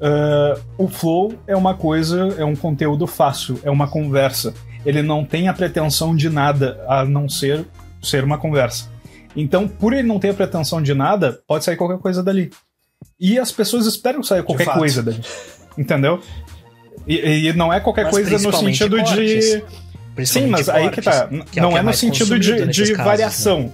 Uh, 0.00 0.60
o 0.76 0.88
flow 0.88 1.34
é 1.46 1.56
uma 1.56 1.74
coisa, 1.74 2.34
é 2.38 2.44
um 2.44 2.56
conteúdo 2.56 3.06
fácil, 3.06 3.60
é 3.62 3.70
uma 3.70 3.88
conversa. 3.88 4.52
Ele 4.84 5.02
não 5.02 5.24
tem 5.24 5.48
a 5.48 5.54
pretensão 5.54 6.14
de 6.14 6.28
nada 6.28 6.84
a 6.88 7.04
não 7.04 7.28
ser 7.28 7.64
ser 8.02 8.24
uma 8.24 8.38
conversa. 8.38 8.90
Então, 9.36 9.68
por 9.68 9.92
ele 9.92 10.06
não 10.06 10.18
ter 10.18 10.30
a 10.30 10.34
pretensão 10.34 10.82
de 10.82 10.94
nada, 10.94 11.40
pode 11.46 11.64
sair 11.64 11.76
qualquer 11.76 11.98
coisa 11.98 12.22
dali. 12.22 12.50
E 13.20 13.38
as 13.38 13.52
pessoas 13.52 13.86
esperam 13.86 14.22
sair 14.22 14.42
qualquer 14.42 14.66
coisa 14.72 15.02
dali. 15.02 15.20
Entendeu? 15.76 16.20
E, 17.06 17.48
e 17.48 17.52
não 17.52 17.72
é 17.72 17.80
qualquer 17.80 18.04
Mas 18.04 18.14
coisa 18.14 18.38
no 18.38 18.52
sentido 18.56 18.96
cortes. 18.96 19.14
de. 19.16 19.64
Sim, 20.26 20.46
mas 20.46 20.68
aí 20.68 20.90
que 20.90 21.02
tá. 21.02 21.28
que 21.50 21.58
é 21.58 21.62
não 21.62 21.70
que 21.70 21.78
é, 21.78 21.82
no 21.82 21.92
sentido 21.92 22.38
de, 22.38 22.66
de 22.66 22.82
casos, 22.82 22.98
né? 22.98 23.04
variação. 23.04 23.72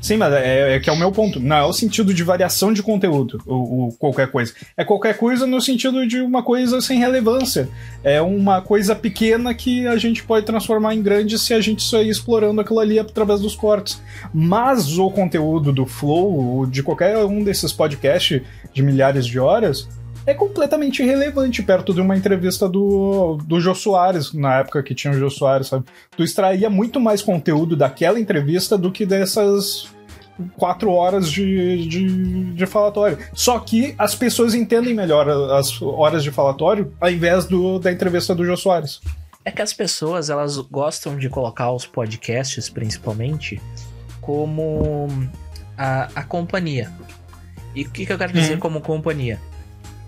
Sim, 0.00 0.18
mas 0.18 0.32
é, 0.34 0.76
é 0.76 0.80
que 0.80 0.88
é 0.88 0.92
o 0.92 0.96
meu 0.96 1.10
ponto. 1.10 1.40
Não 1.40 1.56
é 1.56 1.64
o 1.64 1.72
sentido 1.72 2.12
de 2.12 2.22
variação 2.22 2.72
de 2.72 2.82
conteúdo, 2.82 3.42
o, 3.46 3.88
o 3.88 3.92
qualquer 3.92 4.30
coisa. 4.30 4.52
É 4.76 4.84
qualquer 4.84 5.16
coisa 5.16 5.46
no 5.46 5.60
sentido 5.60 6.06
de 6.06 6.20
uma 6.20 6.42
coisa 6.42 6.80
sem 6.80 6.98
relevância. 6.98 7.68
É 8.04 8.20
uma 8.20 8.60
coisa 8.60 8.94
pequena 8.94 9.54
que 9.54 9.86
a 9.86 9.96
gente 9.96 10.22
pode 10.22 10.46
transformar 10.46 10.94
em 10.94 11.02
grande 11.02 11.38
se 11.38 11.52
a 11.54 11.60
gente 11.60 11.82
sair 11.82 12.08
explorando 12.08 12.60
aquilo 12.60 12.78
ali 12.78 12.98
através 12.98 13.40
dos 13.40 13.56
cortes. 13.56 14.00
Mas 14.32 14.98
o 14.98 15.10
conteúdo 15.10 15.72
do 15.72 15.86
Flow, 15.86 16.34
ou 16.34 16.66
de 16.66 16.82
qualquer 16.82 17.16
um 17.24 17.42
desses 17.42 17.72
podcasts 17.72 18.42
de 18.72 18.82
milhares 18.82 19.26
de 19.26 19.40
horas, 19.40 19.88
é 20.26 20.34
completamente 20.34 21.02
irrelevante 21.02 21.62
perto 21.62 21.94
de 21.94 22.00
uma 22.00 22.16
entrevista 22.16 22.68
do, 22.68 23.38
do 23.44 23.60
Jô 23.60 23.74
Soares, 23.74 24.32
na 24.32 24.58
época 24.58 24.82
que 24.82 24.94
tinha 24.94 25.12
o 25.12 25.18
Jô 25.18 25.30
Soares, 25.30 25.68
sabe? 25.68 25.84
Tu 26.16 26.22
extraía 26.24 26.68
muito 26.68 26.98
mais 27.00 27.22
conteúdo 27.22 27.76
daquela 27.76 28.18
entrevista 28.18 28.76
do 28.76 28.90
que 28.90 29.06
dessas 29.06 29.88
quatro 30.58 30.90
horas 30.92 31.30
de, 31.30 31.86
de, 31.88 32.44
de 32.54 32.66
falatório. 32.66 33.18
Só 33.32 33.58
que 33.58 33.94
as 33.96 34.14
pessoas 34.14 34.52
entendem 34.54 34.92
melhor 34.94 35.28
as 35.52 35.80
horas 35.80 36.22
de 36.22 36.30
falatório 36.30 36.92
ao 37.00 37.10
invés 37.10 37.46
do, 37.46 37.78
da 37.78 37.90
entrevista 37.92 38.34
do 38.34 38.44
Jô 38.44 38.56
Soares. 38.56 39.00
É 39.44 39.50
que 39.52 39.62
as 39.62 39.72
pessoas, 39.72 40.28
elas 40.28 40.58
gostam 40.58 41.16
de 41.16 41.28
colocar 41.28 41.70
os 41.72 41.86
podcasts, 41.86 42.68
principalmente, 42.68 43.62
como 44.20 45.08
a, 45.78 46.08
a 46.16 46.24
companhia. 46.24 46.90
E 47.74 47.82
o 47.82 47.90
que, 47.90 48.04
que 48.04 48.12
eu 48.12 48.18
quero 48.18 48.32
dizer 48.32 48.54
Uhum. 48.54 48.60
como 48.60 48.80
companhia? 48.80 49.38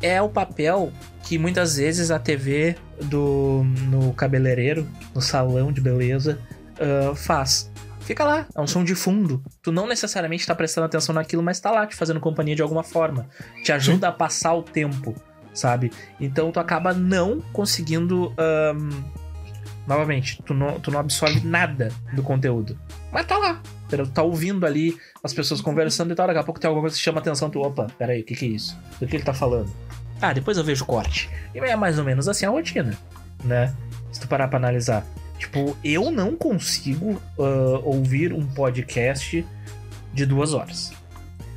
É 0.00 0.20
o 0.22 0.28
papel 0.28 0.92
que 1.24 1.38
muitas 1.38 1.76
vezes 1.76 2.10
a 2.10 2.18
TV 2.18 2.76
do 3.02 3.64
no 3.88 4.12
cabeleireiro, 4.14 4.88
no 5.14 5.20
salão 5.20 5.72
de 5.72 5.80
beleza, 5.80 6.38
ah, 6.80 7.14
faz. 7.14 7.70
Fica 8.00 8.24
lá, 8.24 8.46
é 8.54 8.60
um 8.60 8.66
som 8.66 8.82
de 8.82 8.94
fundo. 8.94 9.42
Tu 9.62 9.70
não 9.70 9.86
necessariamente 9.86 10.46
tá 10.46 10.54
prestando 10.54 10.86
atenção 10.86 11.14
naquilo, 11.14 11.42
mas 11.42 11.60
tá 11.60 11.70
lá 11.70 11.86
te 11.86 11.94
fazendo 11.94 12.20
companhia 12.20 12.56
de 12.56 12.62
alguma 12.62 12.82
forma. 12.82 13.28
Te 13.62 13.70
ajuda 13.70 14.08
a 14.08 14.12
passar 14.12 14.54
o 14.54 14.62
tempo, 14.62 15.14
sabe? 15.52 15.92
Então 16.18 16.50
tu 16.50 16.58
acaba 16.58 16.94
não 16.94 17.42
conseguindo. 17.52 18.32
ahn, 18.38 18.88
novamente, 19.88 20.40
tu 20.44 20.52
não, 20.52 20.78
tu 20.78 20.90
não 20.90 21.00
absorve 21.00 21.40
nada 21.40 21.90
do 22.12 22.22
conteúdo. 22.22 22.78
Mas 23.10 23.26
tá 23.26 23.38
lá. 23.38 23.62
tá 24.12 24.22
ouvindo 24.22 24.66
ali 24.66 24.96
as 25.24 25.32
pessoas 25.32 25.60
conversando 25.60 26.12
e 26.12 26.14
tal. 26.14 26.26
Daqui 26.26 26.38
a 26.38 26.44
pouco 26.44 26.60
tem 26.60 26.68
alguma 26.68 26.82
coisa 26.82 26.96
que 26.96 27.02
chama 27.02 27.20
atenção. 27.20 27.48
Tu, 27.48 27.58
opa, 27.58 27.86
peraí, 27.98 28.20
o 28.20 28.24
que, 28.24 28.34
que 28.34 28.44
é 28.44 28.48
isso? 28.50 28.78
Do 29.00 29.06
que 29.06 29.16
ele 29.16 29.24
tá 29.24 29.32
falando? 29.32 29.72
Ah, 30.20 30.32
depois 30.32 30.58
eu 30.58 30.64
vejo 30.64 30.84
o 30.84 30.86
corte. 30.86 31.30
E 31.54 31.58
é 31.58 31.74
mais 31.74 31.98
ou 31.98 32.04
menos 32.04 32.28
assim 32.28 32.44
a 32.44 32.50
rotina, 32.50 32.96
né? 33.42 33.74
Se 34.12 34.20
tu 34.20 34.28
parar 34.28 34.48
pra 34.48 34.58
analisar. 34.58 35.06
Tipo, 35.38 35.76
eu 35.82 36.10
não 36.10 36.36
consigo 36.36 37.20
ah, 37.38 37.80
ouvir 37.82 38.32
um 38.32 38.46
podcast 38.46 39.46
de 40.12 40.26
duas 40.26 40.52
horas 40.52 40.92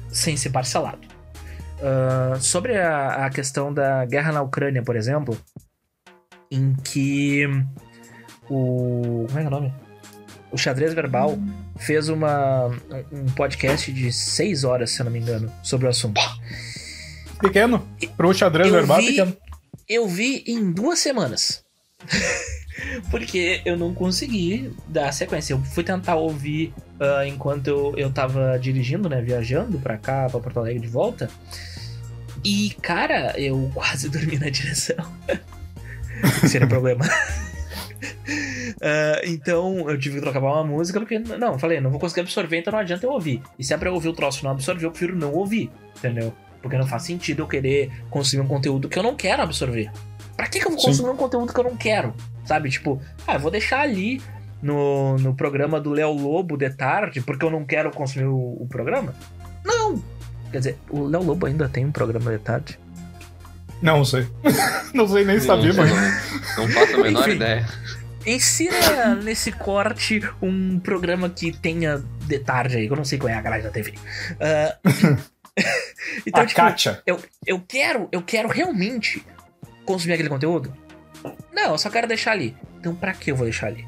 sem 0.10 0.38
ser 0.38 0.52
parcelado. 0.52 1.12
Ah, 1.82 2.38
sobre 2.40 2.78
a, 2.78 3.26
a 3.26 3.30
questão 3.30 3.74
da 3.74 4.06
guerra 4.06 4.32
na 4.32 4.42
Ucrânia, 4.42 4.84
por 4.84 4.96
exemplo, 4.96 5.38
em 6.52 6.76
que 6.76 7.48
o. 8.54 9.26
Como 9.28 9.40
é 9.40 9.42
que 9.42 9.46
é 9.46 9.48
o 9.48 9.52
nome? 9.52 9.74
o 10.52 10.58
Xadrez 10.58 10.94
Verbal 10.94 11.40
fez 11.80 12.10
uma, 12.10 12.68
um 13.10 13.26
podcast 13.38 13.90
de 13.92 14.12
seis 14.12 14.66
horas, 14.66 14.92
se 14.92 15.00
eu 15.00 15.06
não 15.06 15.12
me 15.12 15.20
engano, 15.20 15.50
sobre 15.64 15.88
o 15.88 15.90
assunto. 15.90 16.20
Pequeno. 17.40 17.88
Pro 18.18 18.34
xadrez 18.34 18.68
Eu 18.68 18.74
verbal, 18.74 19.00
vi- 19.00 19.08
pequeno. 19.08 19.38
Eu 19.88 20.08
vi 20.10 20.44
em 20.46 20.72
duas 20.72 21.00
semanas. 21.00 21.64
Porque 23.10 23.62
eu 23.64 23.78
não 23.78 23.94
consegui 23.94 24.74
dar 24.88 25.12
sequência. 25.14 25.54
Eu 25.54 25.62
fui 25.64 25.84
tentar 25.84 26.16
ouvir 26.16 26.74
ah, 27.00 27.26
enquanto 27.26 27.68
eu, 27.68 27.94
eu 27.98 28.12
tava 28.12 28.58
dirigindo, 28.60 29.08
né? 29.08 29.22
Viajando 29.22 29.80
pra 29.80 29.98
cá, 29.98 30.28
pra 30.30 30.40
Porto 30.40 30.60
Alegre 30.60 30.82
de 30.82 30.88
volta. 30.88 31.30
E, 32.44 32.72
cara, 32.82 33.40
eu 33.40 33.70
quase 33.74 34.10
dormi 34.10 34.38
na 34.38 34.50
direção. 34.50 34.98
Seria 36.48 36.68
problema. 36.68 37.06
Ah, 38.82 39.22
então 39.26 39.90
eu 39.90 40.00
tive 40.00 40.16
que 40.16 40.22
trocar 40.22 40.40
uma 40.40 40.64
música 40.64 41.00
porque, 41.00 41.20
não, 41.20 41.54
eu 41.54 41.60
falei, 41.60 41.80
não 41.80 41.92
vou 41.92 42.00
conseguir 42.00 42.22
absorver, 42.22 42.58
então 42.58 42.72
não 42.72 42.80
adianta 42.80 43.06
eu 43.06 43.12
ouvir. 43.12 43.42
E 43.60 43.64
se 43.64 43.74
é 43.74 43.78
pra 43.78 43.90
eu 43.90 43.94
ouvir 43.94 44.10
o 44.10 44.14
troço 44.14 44.40
e 44.40 44.44
não 44.44 44.52
absorver, 44.52 44.86
eu 44.86 44.92
prefiro 44.92 45.16
não 45.16 45.34
ouvir, 45.34 45.70
entendeu? 45.98 46.34
Porque 46.62 46.78
não 46.78 46.88
faz 46.88 47.04
sentido 47.04 47.44
eu 47.44 47.48
querer 47.48 47.92
consumir 48.10 48.42
um 48.42 48.48
conteúdo 48.48 48.90
que 48.90 48.98
eu 48.98 49.04
não 49.04 49.16
quero 49.16 49.44
absorver. 49.44 49.92
Pra 50.36 50.48
que, 50.48 50.60
que 50.60 50.66
eu 50.66 50.72
vou 50.72 50.80
Sim. 50.80 50.88
consumir 50.88 51.10
um 51.12 51.16
conteúdo 51.16 51.54
que 51.54 51.60
eu 51.60 51.64
não 51.64 51.78
quero? 51.78 52.14
Sabe? 52.46 52.70
Tipo, 52.70 53.00
ah, 53.28 53.36
eu 53.36 53.40
vou 53.40 53.52
deixar 53.52 53.82
ali 53.82 54.22
no, 54.62 55.18
no 55.18 55.36
programa 55.36 55.80
do 55.80 55.92
Léo 55.92 56.12
Lobo 56.12 56.58
de 56.58 56.70
tarde 56.70 57.22
porque 57.22 57.46
eu 57.46 57.50
não 57.50 57.66
quero 57.66 57.92
consumir 57.92 58.26
o, 58.26 58.58
o 58.60 58.68
programa? 58.68 59.14
Não! 59.64 60.02
Quer 60.52 60.58
dizer, 60.58 60.78
o 60.90 61.06
Léo 61.06 61.24
Lobo 61.24 61.46
ainda 61.46 61.70
tem 61.70 61.86
um 61.86 61.92
programa 61.92 62.32
de 62.32 62.40
tarde? 62.40 62.80
Não 63.82 64.06
sei. 64.06 64.28
não 64.94 65.08
sei 65.08 65.26
nem 65.26 65.40
se 65.40 65.48
tá 65.48 65.56
Não, 65.58 65.64
não, 65.64 66.68
faço 66.70 66.96
a 66.96 67.04
menor 67.04 67.22
Enfim. 67.22 67.32
ideia. 67.36 67.66
Insira 68.26 69.16
nesse 69.16 69.52
corte 69.52 70.22
um 70.42 70.80
programa 70.80 71.28
que 71.30 71.52
tenha 71.52 72.04
de 72.28 72.38
tarde 72.40 72.78
aí, 72.78 72.86
que 72.88 72.94
eu 72.94 72.98
não 72.98 73.04
sei 73.06 73.18
qual 73.18 73.30
é 73.30 73.34
a 73.34 73.42
grade 73.42 73.64
da 73.64 73.72
TV. 73.72 73.94
Ah, 74.40 74.78
então, 76.26 76.44
A 76.44 76.46
tipo, 76.46 76.62
Kátia. 76.62 77.02
eu, 77.06 77.20
eu 77.46 77.60
quero, 77.68 78.08
eu 78.12 78.22
quero 78.22 78.48
realmente 78.48 79.26
consumir 79.86 80.14
aquele 80.14 80.30
conteúdo? 80.30 80.72
Não, 81.52 81.72
eu 81.72 81.78
só 81.78 81.90
quero 81.90 82.08
deixar 82.08 82.32
ali. 82.34 82.56
Então 82.80 82.94
pra 82.96 83.14
que 83.14 83.32
eu 83.32 83.36
vou 83.36 83.46
deixar 83.46 83.68
ali? 83.68 83.88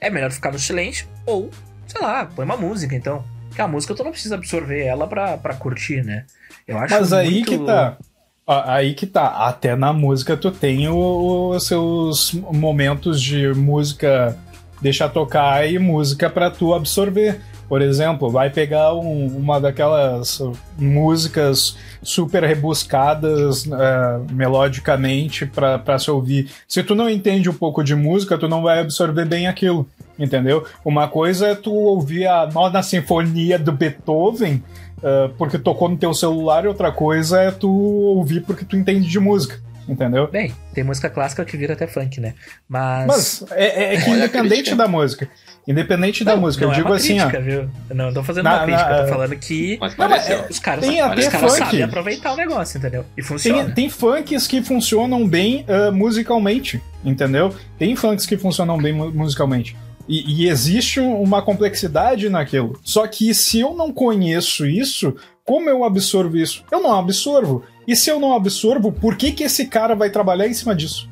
É 0.00 0.08
melhor 0.08 0.30
ficar 0.32 0.50
no 0.52 0.58
silêncio 0.58 1.06
ou, 1.26 1.50
sei 1.86 2.00
lá, 2.00 2.24
põe 2.24 2.44
uma 2.46 2.56
música 2.56 2.94
então. 2.94 3.22
Porque 3.48 3.60
a 3.60 3.68
música 3.68 3.94
tu 3.94 4.02
não 4.04 4.12
precisa 4.12 4.36
absorver 4.36 4.84
ela 4.84 5.06
pra, 5.06 5.36
pra 5.36 5.54
curtir, 5.54 6.02
né? 6.04 6.24
Eu 6.66 6.78
acho 6.78 6.94
Mas 6.94 7.12
aí 7.12 7.30
muito- 7.30 7.50
que 7.50 7.58
tá. 7.66 7.98
Aí 8.46 8.94
que 8.94 9.06
tá. 9.06 9.26
Até 9.46 9.76
na 9.76 9.92
música 9.92 10.36
tu 10.36 10.50
tem 10.50 10.88
os 10.88 11.66
seus 11.66 12.32
momentos 12.32 13.20
de 13.22 13.52
música 13.54 14.36
deixar 14.82 15.08
tocar 15.10 15.70
e 15.70 15.78
música 15.78 16.28
pra 16.28 16.50
tu 16.50 16.74
absorver. 16.74 17.40
Por 17.68 17.80
exemplo, 17.82 18.28
vai 18.28 18.50
pegar 18.50 18.94
um- 18.94 19.26
uma 19.36 19.60
daquelas 19.60 20.42
músicas 20.76 21.76
super 22.02 22.42
rebuscadas 22.42 23.64
eh, 23.70 24.20
melodicamente 24.32 25.46
pra 25.46 25.96
se 25.98 26.10
ouvir. 26.10 26.50
Se 26.66 26.82
tu 26.82 26.96
não 26.96 27.08
entende 27.08 27.48
um 27.48 27.54
pouco 27.54 27.84
de 27.84 27.94
música, 27.94 28.36
tu 28.36 28.48
não 28.48 28.62
vai 28.62 28.80
absorver 28.80 29.24
bem 29.24 29.46
aquilo. 29.46 29.86
Entendeu? 30.18 30.64
Uma 30.84 31.08
coisa 31.08 31.46
é 31.48 31.54
tu 31.54 31.72
ouvir 31.72 32.26
a 32.26 32.46
nona 32.46 32.82
sinfonia 32.82 33.58
do 33.58 33.72
Beethoven 33.72 34.62
Uh, 35.02 35.30
porque 35.38 35.58
tocou 35.58 35.88
no 35.88 35.96
teu 35.96 36.12
celular 36.12 36.64
e 36.64 36.68
outra 36.68 36.92
coisa 36.92 37.40
é 37.40 37.50
tu 37.50 37.70
ouvir 37.70 38.40
porque 38.42 38.64
tu 38.66 38.76
entende 38.76 39.08
de 39.08 39.18
música, 39.18 39.58
entendeu? 39.88 40.26
Bem, 40.28 40.52
tem 40.74 40.84
música 40.84 41.08
clássica 41.08 41.42
que 41.44 41.56
vira 41.56 41.72
até 41.72 41.86
funk, 41.86 42.20
né? 42.20 42.34
Mas. 42.68 43.06
Mas 43.06 43.44
é, 43.52 43.64
é- 43.64 43.94
é 43.94 44.00
que 44.02 44.10
independente 44.10 44.74
da 44.74 44.86
música, 44.86 45.26
independente 45.66 46.22
da 46.22 46.34
Não, 46.34 46.42
música, 46.42 46.66
não 46.66 46.72
eu 46.72 46.74
é 46.74 46.76
digo 46.76 46.88
uma 46.90 46.96
assim, 46.96 47.16
crítica, 47.18 47.38
ó, 47.38 47.40
viu? 47.40 47.70
Não 47.94 48.12
tô 48.12 48.22
fazendo 48.22 48.44
Na- 48.44 48.56
uma 48.58 48.64
crítica, 48.66 48.88
na- 48.90 48.96
eu 48.98 49.02
tô 49.06 49.12
falando 49.12 49.36
que 49.36 49.78
Mas 49.80 49.96
Não, 49.96 50.08
mas 50.08 50.22
pareceu. 50.26 50.46
os 50.50 50.58
caras, 50.58 50.84
Tem 50.86 51.00
até 51.00 51.20
os 51.20 51.28
caras 51.28 51.50
funk. 51.52 51.64
sabem 51.64 51.82
aproveitar 51.82 52.32
o 52.34 52.36
negócio, 52.36 52.76
entendeu? 52.76 53.02
E 53.12 53.14
tem, 53.16 53.24
funciona. 53.24 53.70
tem 53.70 53.88
funks 53.88 54.46
que 54.46 54.62
funcionam 54.62 55.26
bem 55.26 55.64
uh, 55.66 55.90
musicalmente, 55.90 56.78
entendeu? 57.02 57.54
Tem 57.78 57.96
funks 57.96 58.26
que 58.26 58.36
funcionam 58.36 58.76
bem 58.76 58.92
mu- 58.92 59.10
musicalmente. 59.10 59.74
E, 60.12 60.42
e 60.44 60.48
existe 60.48 60.98
um- 60.98 61.22
uma 61.22 61.40
complexidade 61.40 62.28
naquilo. 62.28 62.78
Só 62.82 63.06
que 63.06 63.32
se 63.32 63.60
eu 63.60 63.74
não 63.74 63.92
conheço 63.92 64.66
isso, 64.66 65.14
como 65.44 65.70
eu 65.70 65.84
absorvo 65.84 66.36
isso? 66.36 66.64
Eu 66.72 66.82
não 66.82 66.94
absorvo. 66.98 67.62
E 67.86 67.94
se 67.94 68.10
eu 68.10 68.18
não 68.18 68.34
absorvo, 68.34 68.90
por 68.90 69.14
que, 69.16 69.30
que 69.30 69.44
esse 69.44 69.66
cara 69.66 69.94
vai 69.94 70.10
trabalhar 70.10 70.48
em 70.48 70.52
cima 70.54 70.74
disso? 70.74 71.08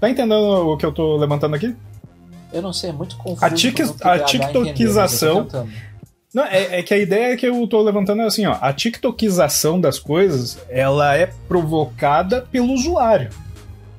Tá 0.00 0.08
entendendo 0.08 0.32
o 0.72 0.76
que 0.76 0.86
eu 0.86 0.92
tô 0.92 1.16
levantando 1.16 1.56
aqui? 1.56 1.74
Eu 2.52 2.62
não 2.62 2.72
sei, 2.72 2.90
é 2.90 2.92
muito 2.92 3.16
confuso. 3.16 3.44
A 3.44 3.50
tic- 3.50 3.80
a 3.80 4.18
tiktokização-. 4.20 5.48
Não, 6.34 6.44
é, 6.44 6.78
é 6.78 6.82
que 6.82 6.94
a 6.94 6.98
ideia 6.98 7.36
que 7.36 7.46
eu 7.46 7.66
tô 7.66 7.82
levantando 7.82 8.22
é 8.22 8.26
assim, 8.26 8.46
ó. 8.46 8.56
A 8.60 8.72
tiktokização 8.72 9.80
das 9.80 9.98
coisas, 9.98 10.58
ela 10.70 11.14
é 11.16 11.26
provocada 11.48 12.46
pelo 12.50 12.72
usuário. 12.72 13.30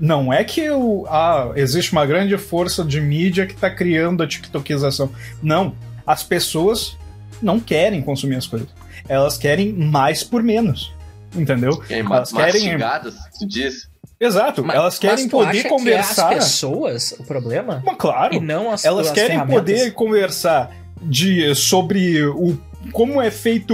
Não 0.04 0.34
é 0.34 0.44
que 0.44 0.70
o, 0.70 1.06
ah, 1.08 1.54
existe 1.56 1.94
uma 1.94 2.06
grande 2.06 2.38
força 2.38 2.84
de 2.84 3.00
mídia 3.00 3.48
que 3.48 3.56
tá 3.56 3.70
criando 3.70 4.22
a 4.22 4.28
tiktokização. 4.28 5.10
Não. 5.42 5.78
As 6.06 6.22
pessoas 6.22 6.98
não 7.42 7.58
querem 7.58 8.02
consumir 8.02 8.36
as 8.36 8.46
coisas. 8.46 8.68
Elas 9.08 9.38
querem 9.38 9.72
mais 9.72 10.22
por 10.22 10.44
menos. 10.44 10.92
Entendeu? 11.34 11.78
Querem 11.80 12.06
Elas 12.06 12.34
querem. 12.34 12.64
mastigadas, 12.64 13.16
tu 13.40 13.48
diz? 13.48 13.88
Exato, 14.20 14.62
Mas- 14.62 14.76
elas 14.76 15.00
querem 15.00 15.16
mas 15.16 15.26
tu 15.26 15.30
poder 15.32 15.60
acha 15.60 15.70
conversar. 15.70 16.28
Que 16.28 16.34
é 16.34 16.38
as 16.40 16.44
pessoas 16.46 17.16
o 17.18 17.24
problema? 17.24 17.82
Mas 17.86 17.96
claro. 17.98 18.34
E 18.36 18.40
não 18.42 18.72
as 18.72 18.84
elas 18.84 19.08
as 19.08 19.14
querem 19.14 19.40
poder 19.48 19.94
conversar 19.94 20.70
de 21.02 21.56
sobre 21.56 22.26
o 22.26 22.60
como 22.92 23.22
é 23.22 23.32
feito 23.32 23.74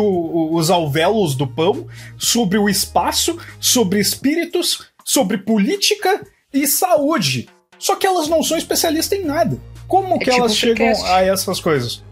os 0.54 0.70
alvéolos 0.70 1.34
do 1.34 1.48
pão, 1.48 1.88
sobre 2.20 2.60
o 2.60 2.70
espaço, 2.70 3.36
sobre 3.60 4.00
espíritos, 4.00 4.86
sobre 5.10 5.40
política 5.40 6.22
e 6.54 6.68
saúde. 6.68 7.50
Só 7.80 7.96
que 7.96 8.06
elas 8.06 8.28
não 8.28 8.44
são 8.44 8.56
especialistas 8.58 9.18
em 9.18 9.26
nada. 9.26 9.58
Como 9.88 10.14
É 10.16 10.20
que 10.20 10.26
tipo 10.26 10.38
elas 10.38 10.56
chegam 10.56 10.86
podcast. 10.86 11.12
a 11.12 11.24
essas 11.24 11.60
coisas? 11.60 12.04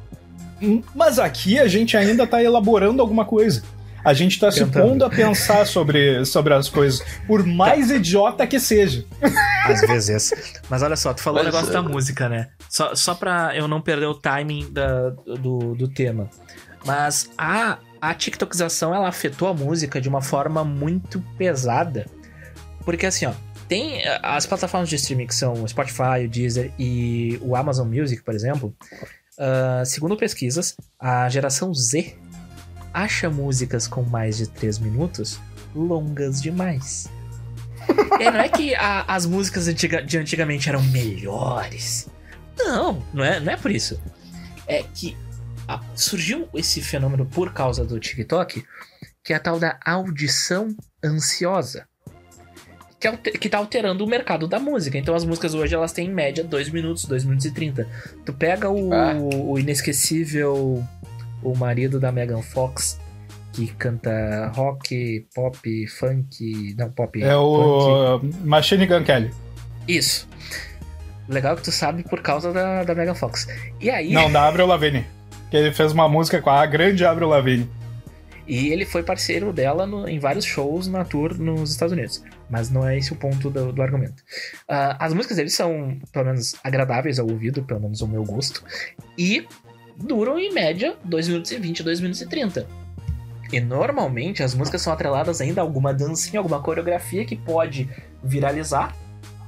Hum, 0.60 0.82
Mas 0.96 1.20
aqui 1.20 1.60
a 1.60 1.68
gente 1.68 1.96
ainda 1.96 2.26
tá 2.26 2.42
elaborando 2.42 3.00
alguma 3.00 3.24
coisa. 3.24 3.62
A 4.04 4.14
gente 4.16 4.40
tá 4.40 4.50
se 4.52 4.66
pondo 4.66 5.06
a 5.06 5.10
pensar 5.12 5.68
sobre, 5.68 6.26
sobre 6.26 6.54
as 6.56 6.70
coisas, 6.70 7.04
por 7.28 7.46
mais 7.46 7.92
idiota 7.92 8.48
que 8.48 8.60
seja. 8.60 9.06
Às 9.66 9.82
vezes. 9.82 10.32
Mas 10.70 10.82
olha 10.82 10.96
só, 10.96 11.14
tu 11.14 11.22
falou 11.22 11.42
o 11.42 11.44
negócio 11.44 11.70
é- 11.70 11.74
da 11.74 11.82
música, 11.84 12.28
né? 12.30 12.48
Só, 12.70 12.96
só 12.96 13.14
pra 13.14 13.52
eu 13.56 13.68
não 13.68 13.80
perder 13.82 14.06
o 14.08 14.16
timing 14.16 14.72
da- 14.72 15.10
do, 15.10 15.76
do 15.76 15.88
tema. 15.88 16.30
Mas 16.86 17.30
a, 17.38 17.78
a 18.02 18.14
TikTokização, 18.14 18.96
ela 18.96 19.08
afetou 19.10 19.50
a 19.50 19.54
música 19.54 20.00
de 20.00 20.08
uma 20.08 20.22
forma 20.22 20.64
muito 20.64 21.22
pesada. 21.38 22.06
Porque 22.88 23.06
assim, 23.06 23.26
ó, 23.26 23.34
tem 23.68 24.02
as 24.24 24.46
plataformas 24.46 24.88
de 24.88 24.96
streaming 24.96 25.28
que 25.28 25.36
são 25.36 25.62
o 25.62 25.68
Spotify, 25.68 26.24
o 26.26 26.30
Deezer 26.30 26.72
e 26.80 27.38
o 27.42 27.54
Amazon 27.54 27.86
Music, 27.94 28.24
por 28.24 28.34
exemplo. 28.34 28.74
ah, 29.38 29.84
segundo 29.86 30.16
pesquisas, 30.16 30.74
a 30.98 31.28
geração 31.28 31.74
Z 31.74 32.16
acha 32.94 33.30
músicas 33.30 33.88
com 33.88 34.04
mais 34.04 34.38
de 34.38 34.48
3 34.48 34.80
minutos 34.80 35.38
longas 35.76 36.42
demais. 36.42 37.10
É, 38.22 38.32
não 38.32 38.40
é 38.40 38.48
que 38.48 38.74
a- 38.74 39.04
as 39.06 39.26
músicas 39.26 39.68
antiga- 39.68 40.02
de 40.02 40.18
antigamente 40.18 40.70
eram 40.70 40.82
melhores. 40.84 42.08
Não, 42.58 43.04
não 43.14 43.22
é, 43.24 43.40
não 43.42 43.52
é 43.52 43.58
por 43.58 43.70
isso. 43.70 44.02
É 44.66 44.82
que 44.82 45.16
ah, 45.68 45.82
surgiu 45.94 46.48
esse 46.54 46.82
fenômeno 46.82 47.26
por 47.26 47.52
causa 47.52 47.84
do 47.84 48.00
TikTok, 48.00 48.64
que 49.24 49.34
é 49.34 49.36
a 49.36 49.40
tal 49.42 49.60
da 49.60 49.78
audição 49.86 50.74
ansiosa. 51.04 51.86
Que, 53.00 53.08
alter, 53.08 53.40
que 53.40 53.48
tá 53.48 53.58
alterando 53.60 54.04
o 54.04 54.08
mercado 54.08 54.48
da 54.48 54.60
música. 54.60 54.98
Então 54.98 55.14
as 55.14 55.24
músicas 55.24 55.54
hoje 55.54 55.76
elas 55.76 55.92
têm 55.92 56.08
em 56.08 56.14
média 56.14 56.44
2 56.44 56.70
minutos, 56.70 57.06
2 57.06 57.26
minutos 57.26 57.46
e 57.46 57.52
30. 57.52 57.88
Tu 58.26 58.34
pega 58.34 58.70
o, 58.70 58.92
Ah. 58.94 59.14
o 59.16 59.58
inesquecível 59.60 60.84
o 61.44 61.56
marido 61.56 62.00
da 62.00 62.12
Megan 62.12 62.42
Fox, 62.42 63.00
que 63.54 63.68
canta 63.68 64.52
rock, 64.56 65.28
pop, 65.34 65.88
funk. 65.88 66.76
Não, 66.78 66.90
pop. 66.90 67.22
É 67.22 67.28
punk. 67.30 67.40
o 67.40 68.20
Machine 68.44 68.86
Gun 68.88 69.04
Kelly. 69.04 69.32
Isso. 69.88 70.28
Legal 71.30 71.56
que 71.56 71.62
tu 71.64 71.72
sabe 71.72 72.04
por 72.04 72.22
causa 72.22 72.52
da, 72.52 72.84
da 72.84 72.96
Megan 72.96 73.14
Fox. 73.16 73.48
E 73.80 73.90
aí. 73.90 74.12
Não, 74.14 74.32
da 74.32 74.48
Avril 74.48 74.66
Lavigne. 74.66 75.06
Que 75.52 75.58
ele 75.58 75.72
fez 75.72 75.92
uma 75.92 76.10
música 76.10 76.42
com 76.42 76.50
a 76.50 76.66
grande 76.66 77.06
Avril 77.06 77.28
Lavigne. 77.30 77.70
E 78.48 78.70
ele 78.70 78.86
foi 78.86 79.04
parceiro 79.04 79.52
dela 79.52 79.86
no- 79.86 80.08
em 80.08 80.20
vários 80.20 80.46
shows 80.46 80.88
na 80.88 81.04
tour 81.04 81.38
nos 81.38 81.72
Estados 81.72 81.92
Unidos. 81.92 82.24
Mas 82.50 82.70
não 82.70 82.88
é 82.88 82.98
esse 82.98 83.12
o 83.12 83.16
ponto 83.16 83.50
do, 83.50 83.74
do 83.74 83.82
argumento. 83.82 84.24
Ah, 84.70 84.96
as 85.06 85.14
músicas 85.14 85.36
dele 85.38 85.50
são, 85.50 86.00
pelo 86.14 86.26
menos, 86.28 86.56
agradáveis 86.64 87.20
ao 87.20 87.28
ouvido, 87.30 87.62
pelo 87.64 87.82
menos 87.82 88.02
ao 88.02 88.08
meu 88.08 88.24
gosto. 88.24 88.64
E 89.18 89.46
duram, 89.98 90.40
em 90.40 90.54
média, 90.54 90.96
2 91.04 91.28
minutos 91.28 91.52
e 91.52 91.58
20, 91.58 91.84
2 91.84 92.00
minutos 92.00 92.22
e 92.22 92.28
30. 92.28 92.66
E 93.52 93.60
normalmente 93.60 94.44
as 94.44 94.54
músicas 94.54 94.82
são 94.82 94.92
atreladas 94.94 95.42
ainda 95.42 95.60
a 95.62 95.64
alguma 95.64 95.94
dancinha, 95.94 96.40
alguma 96.40 96.62
coreografia 96.62 97.26
que 97.26 97.36
pode 97.36 97.90
viralizar, 98.24 98.96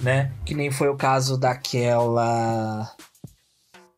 né? 0.02 0.32
Que 0.46 0.54
nem 0.54 0.72
foi 0.72 0.90
o 0.90 0.96
caso 0.96 1.38
daquela. 1.38 2.90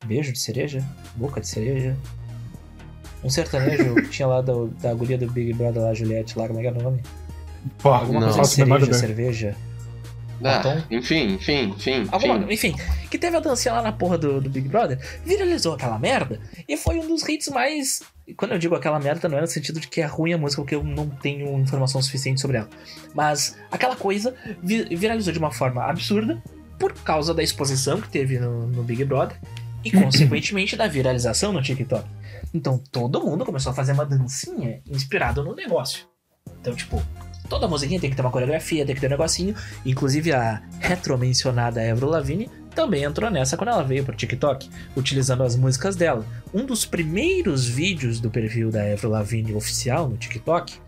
Beijo 0.06 0.32
de 0.34 0.40
cereja? 0.40 0.84
Boca 1.16 1.40
de 1.40 1.48
cereja? 1.48 1.96
Um 3.24 3.30
sertanejo 3.30 3.96
que 4.02 4.10
tinha 4.10 4.28
lá 4.28 4.42
do, 4.42 4.68
da 4.82 4.94
guria 4.94 5.18
do 5.18 5.30
Big 5.32 5.54
Brother 5.54 5.82
lá, 5.84 5.94
Juliette, 5.94 6.38
lá, 6.38 6.48
como 6.48 6.60
é 6.60 6.64
que 6.64 6.68
era 6.70 6.80
o 6.80 6.84
nome? 6.84 7.02
Pô, 7.78 7.90
Alguma 7.90 8.20
Não. 8.22 8.34
coisa 8.34 8.56
de 8.56 8.62
memória 8.62 8.86
cereja, 8.86 9.08
cerveja. 9.08 9.56
Ah, 10.44 10.82
enfim, 10.90 11.36
enfim, 11.36 11.70
enfim. 11.78 12.08
Alguma, 12.12 12.38
enfim. 12.52 12.70
enfim, 12.70 12.76
que 13.12 13.18
teve 13.20 13.38
a 13.38 13.40
dancinha 13.40 13.76
lá 13.76 13.82
na 13.84 13.92
porra 13.92 14.18
do, 14.18 14.42
do 14.42 14.50
Big 14.50 14.68
Brother, 14.68 14.98
viralizou 15.24 15.76
aquela 15.76 16.00
merda 16.00 16.40
e 16.68 16.76
foi 16.76 16.98
um 16.98 17.08
dos 17.08 17.22
hits 17.30 17.48
mais. 17.50 18.02
Quando 18.36 18.54
eu 18.54 18.58
digo 18.58 18.74
aquela 18.74 19.00
merda, 19.00 19.30
não 19.30 19.38
é 19.38 19.42
no 19.42 19.46
sentido 19.48 19.80
de 19.80 19.88
que 19.88 20.02
é 20.02 20.06
ruim 20.08 20.34
a 20.34 20.40
música, 20.40 20.60
porque 20.64 20.74
eu 20.74 20.84
não 20.84 21.08
tenho 21.08 21.60
informação 21.60 22.02
suficiente 22.02 22.42
sobre 22.42 22.58
ela. 22.58 22.68
Mas 23.14 23.56
aquela 23.72 23.96
coisa 23.96 24.34
vi- 24.64 24.96
viralizou 24.96 25.32
de 25.32 25.38
uma 25.38 25.52
forma 25.52 25.84
absurda 25.84 26.42
por 26.80 26.92
causa 26.94 27.36
da 27.36 27.44
exposição 27.44 28.02
que 28.02 28.10
teve 28.10 28.40
no, 28.40 28.66
no 28.66 28.82
Big 28.82 29.06
Brother 29.06 29.38
e, 29.86 29.92
consequentemente, 29.94 30.76
da 30.76 30.88
viralização 30.88 31.54
no 31.54 31.62
TikTok. 31.62 32.04
Então 32.54 32.78
todo 32.92 33.22
mundo 33.24 33.46
começou 33.46 33.72
a 33.72 33.76
fazer 33.76 33.94
uma 33.94 34.06
dancinha 34.06 34.82
inspirada 34.86 35.42
no 35.44 35.56
negócio. 35.56 36.06
Então, 36.60 36.76
tipo, 36.76 37.02
toda 37.50 37.68
musiquinha 37.68 38.00
tem 38.00 38.10
que 38.10 38.16
ter 38.16 38.22
uma 38.22 38.32
coreografia, 38.32 38.86
tem 38.86 38.96
que 38.96 39.02
ter 39.02 39.08
um 39.08 39.12
negocinho. 39.12 39.56
Inclusive 39.86 40.32
a 40.34 40.62
retro-mencionada 40.80 41.82
Avril 41.82 42.10
Lavigne 42.10 42.50
também 42.74 43.04
entrou 43.04 43.30
nessa 43.30 43.58
quando 43.58 43.70
ela 43.70 43.84
veio 43.84 44.06
pro 44.06 44.16
TikTok, 44.16 44.70
utilizando 44.96 45.44
as 45.44 45.56
músicas 45.56 45.96
dela. 45.96 46.26
Um 46.54 46.66
dos 46.66 46.86
primeiros 46.86 47.66
vídeos 47.68 48.20
do 48.20 48.30
perfil 48.30 48.72
da 48.72 48.82
Avril 48.84 49.10
Lavigne 49.10 49.54
oficial 49.54 50.08
no 50.08 50.18
TikTok 50.18 50.80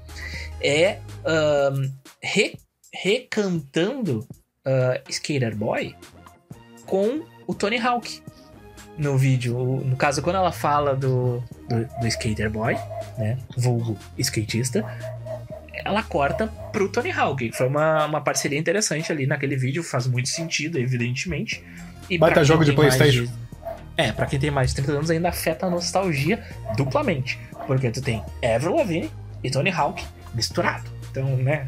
é 0.62 1.00
ahn, 1.26 1.92
re- 2.22 2.58
recantando 2.94 4.26
ah, 4.66 5.02
Skater 5.10 5.56
Boy 5.56 5.96
com 6.86 7.26
o 7.46 7.54
Tony 7.54 7.78
Hawk 7.78 8.23
no 8.98 9.18
vídeo. 9.18 9.58
No 9.86 9.96
caso, 9.96 10.22
quando 10.22 10.36
ela 10.38 10.52
fala 10.52 10.96
do, 10.96 11.44
do, 11.70 11.86
do 12.02 12.08
Skater 12.08 12.50
Boy, 12.50 12.76
né, 13.18 13.38
vulgo 13.58 13.98
skatista, 14.18 14.86
ela 15.86 16.04
corta 16.04 16.48
pro 16.72 16.88
Tony 16.90 17.12
Hawk, 17.12 17.50
que 17.50 17.58
foi 17.58 17.68
uma, 17.68 18.06
uma 18.06 18.22
parceria 18.22 18.58
interessante 18.60 19.12
ali 19.12 19.26
naquele 19.26 19.56
vídeo, 19.56 19.84
faz 19.84 20.08
muito 20.08 20.30
sentido, 20.30 20.78
evidentemente. 20.80 21.64
E 22.10 22.18
Baita 22.18 22.44
jogo 22.44 22.64
de 22.64 22.72
mais 22.74 22.96
PlayStation. 22.96 23.26
de- 23.32 23.44
É, 23.98 24.12
pra 24.12 24.26
quem 24.26 24.40
tem 24.40 24.52
mais 24.52 24.70
de 24.70 24.76
30 24.78 24.92
anos 24.94 25.10
ainda 25.12 25.30
afeta 25.30 25.66
a 25.66 25.70
nostalgia 25.70 26.44
duplamente, 26.78 27.40
porque 27.68 27.90
tu 27.92 28.02
tem 28.02 28.24
Avril 28.44 28.76
Lavigne 28.76 29.10
e 29.44 29.50
Tony 29.50 29.72
Hawk 29.72 30.04
misturado. 30.34 30.90
Então, 31.12 31.26
né, 31.38 31.68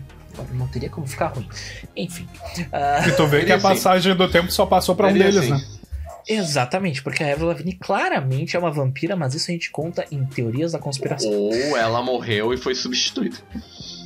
não 0.53 0.67
teria 0.67 0.89
como 0.89 1.05
ficar 1.07 1.27
ruim. 1.27 1.47
Enfim. 1.95 2.27
ah, 2.71 3.03
E 3.07 3.11
tu 3.13 3.25
vê 3.27 3.43
que 3.45 3.51
a 3.51 3.55
assim. 3.57 3.63
passagem 3.63 4.15
do 4.15 4.29
tempo 4.29 4.51
só 4.51 4.65
passou 4.65 4.95
pra 4.95 5.07
um 5.07 5.11
Seria 5.11 5.25
deles, 5.31 5.51
assim. 5.51 5.51
né? 5.51 5.75
Exatamente, 6.27 7.01
porque 7.03 7.23
a 7.23 7.31
Avril 7.31 7.47
Lavigne 7.47 7.73
claramente 7.73 8.55
é 8.55 8.59
uma 8.59 8.71
vampira, 8.71 9.15
mas 9.15 9.33
isso 9.33 9.49
a 9.49 9.53
gente 9.53 9.69
conta 9.71 10.05
em 10.11 10.25
teorias 10.25 10.71
da 10.73 10.79
conspiração. 10.79 11.31
Ou 11.31 11.77
ela 11.77 12.01
morreu 12.01 12.53
e 12.53 12.57
foi 12.57 12.73
substituída. 12.75 13.37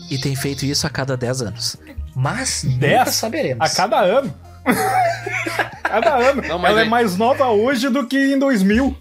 E 0.10 0.18
tem 0.18 0.36
feito 0.36 0.66
isso 0.66 0.86
a 0.88 0.90
cada 0.90 1.16
10 1.16 1.42
anos. 1.44 1.78
Mas 2.16 2.64
Dez? 2.64 3.00
nunca 3.00 3.12
saberemos. 3.12 3.72
A 3.72 3.76
cada 3.76 4.00
ano. 4.02 4.34
cada 5.84 6.16
ano. 6.18 6.42
Não, 6.48 6.66
Ela 6.66 6.82
é 6.82 6.84
aí- 6.84 6.90
mais 6.90 7.16
nova 7.18 7.48
hoje 7.50 7.90
do 7.90 8.06
que 8.08 8.18
em 8.34 8.38
2000. 8.40 8.96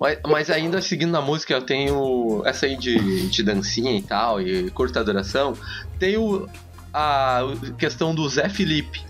Mas, 0.00 0.18
mas 0.26 0.50
ainda 0.50 0.80
seguindo 0.80 1.10
na 1.10 1.20
música, 1.20 1.54
eu 1.54 1.62
tenho 1.62 2.42
essa 2.46 2.66
aí 2.66 2.76
de, 2.76 3.28
de 3.28 3.42
dancinha 3.42 3.90
e 3.96 4.00
tal, 4.02 4.40
e 4.40 4.70
curta 4.70 5.02
duração. 5.02 5.54
Tenho 5.98 6.48
a 6.94 7.40
questão 7.76 8.14
do 8.14 8.28
Zé 8.28 8.48
Felipe. 8.48 9.07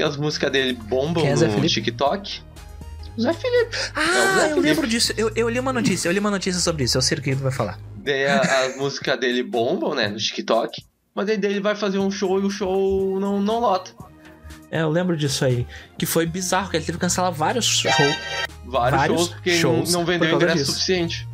Tem 0.00 0.08
as 0.08 0.16
músicas 0.16 0.50
dele 0.50 0.72
bombam 0.72 1.26
é 1.26 1.34
no? 1.34 1.68
TikTok. 1.68 2.40
Zé 3.20 3.34
Felipe. 3.34 3.76
É 3.76 3.90
Ah, 3.94 4.02
Zé 4.38 4.44
eu 4.44 4.48
Felipe. 4.48 4.60
lembro 4.60 4.86
disso. 4.86 5.12
Eu, 5.14 5.30
eu 5.36 5.46
li 5.46 5.60
uma 5.60 5.74
notícia, 5.74 6.08
eu 6.08 6.12
li 6.12 6.18
uma 6.18 6.30
notícia 6.30 6.58
sobre 6.58 6.84
isso. 6.84 6.96
Eu 6.96 7.02
sei 7.02 7.18
o 7.18 7.20
que 7.20 7.36
tu 7.36 7.42
vai 7.42 7.52
falar. 7.52 7.78
Daí 7.96 8.26
a, 8.26 8.40
as 8.40 8.76
músicas 8.80 9.20
dele 9.20 9.42
bombam, 9.42 9.94
né, 9.94 10.08
no 10.08 10.16
TikTok. 10.16 10.82
Mas 11.14 11.28
aí 11.28 11.36
daí 11.36 11.50
ele 11.50 11.60
vai 11.60 11.76
fazer 11.76 11.98
um 11.98 12.10
show 12.10 12.40
e 12.40 12.44
o 12.46 12.48
show 12.48 13.20
não, 13.20 13.42
não 13.42 13.60
lota. 13.60 13.90
É, 14.70 14.80
eu 14.80 14.88
lembro 14.88 15.14
disso 15.18 15.44
aí. 15.44 15.66
Que 15.98 16.06
foi 16.06 16.24
bizarro, 16.24 16.70
que 16.70 16.78
ele 16.78 16.84
teve 16.86 16.96
que 16.96 17.02
cancelar 17.02 17.30
vários 17.30 17.66
shows. 17.66 17.94
Vários, 18.64 19.00
Vários 19.00 19.18
shows 19.18 19.28
porque 19.34 19.50
shows 19.58 19.92
não, 19.92 20.00
não 20.00 20.06
vendeu 20.06 20.34
ingresso 20.34 20.56
disso. 20.56 20.72
suficiente. 20.72 21.28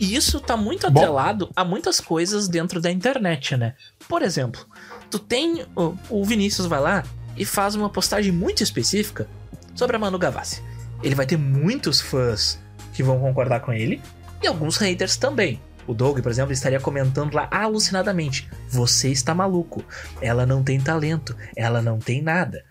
E 0.00 0.16
isso 0.16 0.40
tá 0.40 0.56
muito 0.56 0.90
Bom. 0.90 0.98
atrelado 0.98 1.50
a 1.54 1.64
muitas 1.64 2.00
coisas 2.00 2.48
dentro 2.48 2.80
da 2.80 2.90
internet, 2.90 3.56
né? 3.56 3.74
Por 4.08 4.22
exemplo, 4.22 4.66
tu 5.08 5.20
tem. 5.20 5.64
O, 5.76 5.94
o 6.10 6.24
Vinícius 6.24 6.66
vai 6.66 6.80
lá 6.80 7.04
e 7.36 7.44
faz 7.44 7.74
uma 7.74 7.88
postagem 7.90 8.32
muito 8.32 8.62
específica 8.62 9.26
sobre 9.74 9.96
a 9.96 9.98
Manu 9.98 10.18
Gavassi. 10.18 10.62
Ele 11.02 11.14
vai 11.14 11.26
ter 11.26 11.36
muitos 11.36 12.00
fãs 12.00 12.58
que 12.92 13.02
vão 13.02 13.18
concordar 13.20 13.60
com 13.60 13.72
ele 13.72 14.00
e 14.42 14.46
alguns 14.46 14.76
haters 14.76 15.16
também. 15.16 15.60
O 15.86 15.92
Doug, 15.92 16.20
por 16.20 16.30
exemplo, 16.30 16.52
estaria 16.52 16.80
comentando 16.80 17.34
lá 17.34 17.46
alucinadamente: 17.50 18.48
Você 18.70 19.10
está 19.10 19.34
maluco, 19.34 19.84
ela 20.20 20.46
não 20.46 20.62
tem 20.62 20.80
talento, 20.80 21.36
ela 21.54 21.82
não 21.82 21.98
tem 21.98 22.22
nada. 22.22 22.64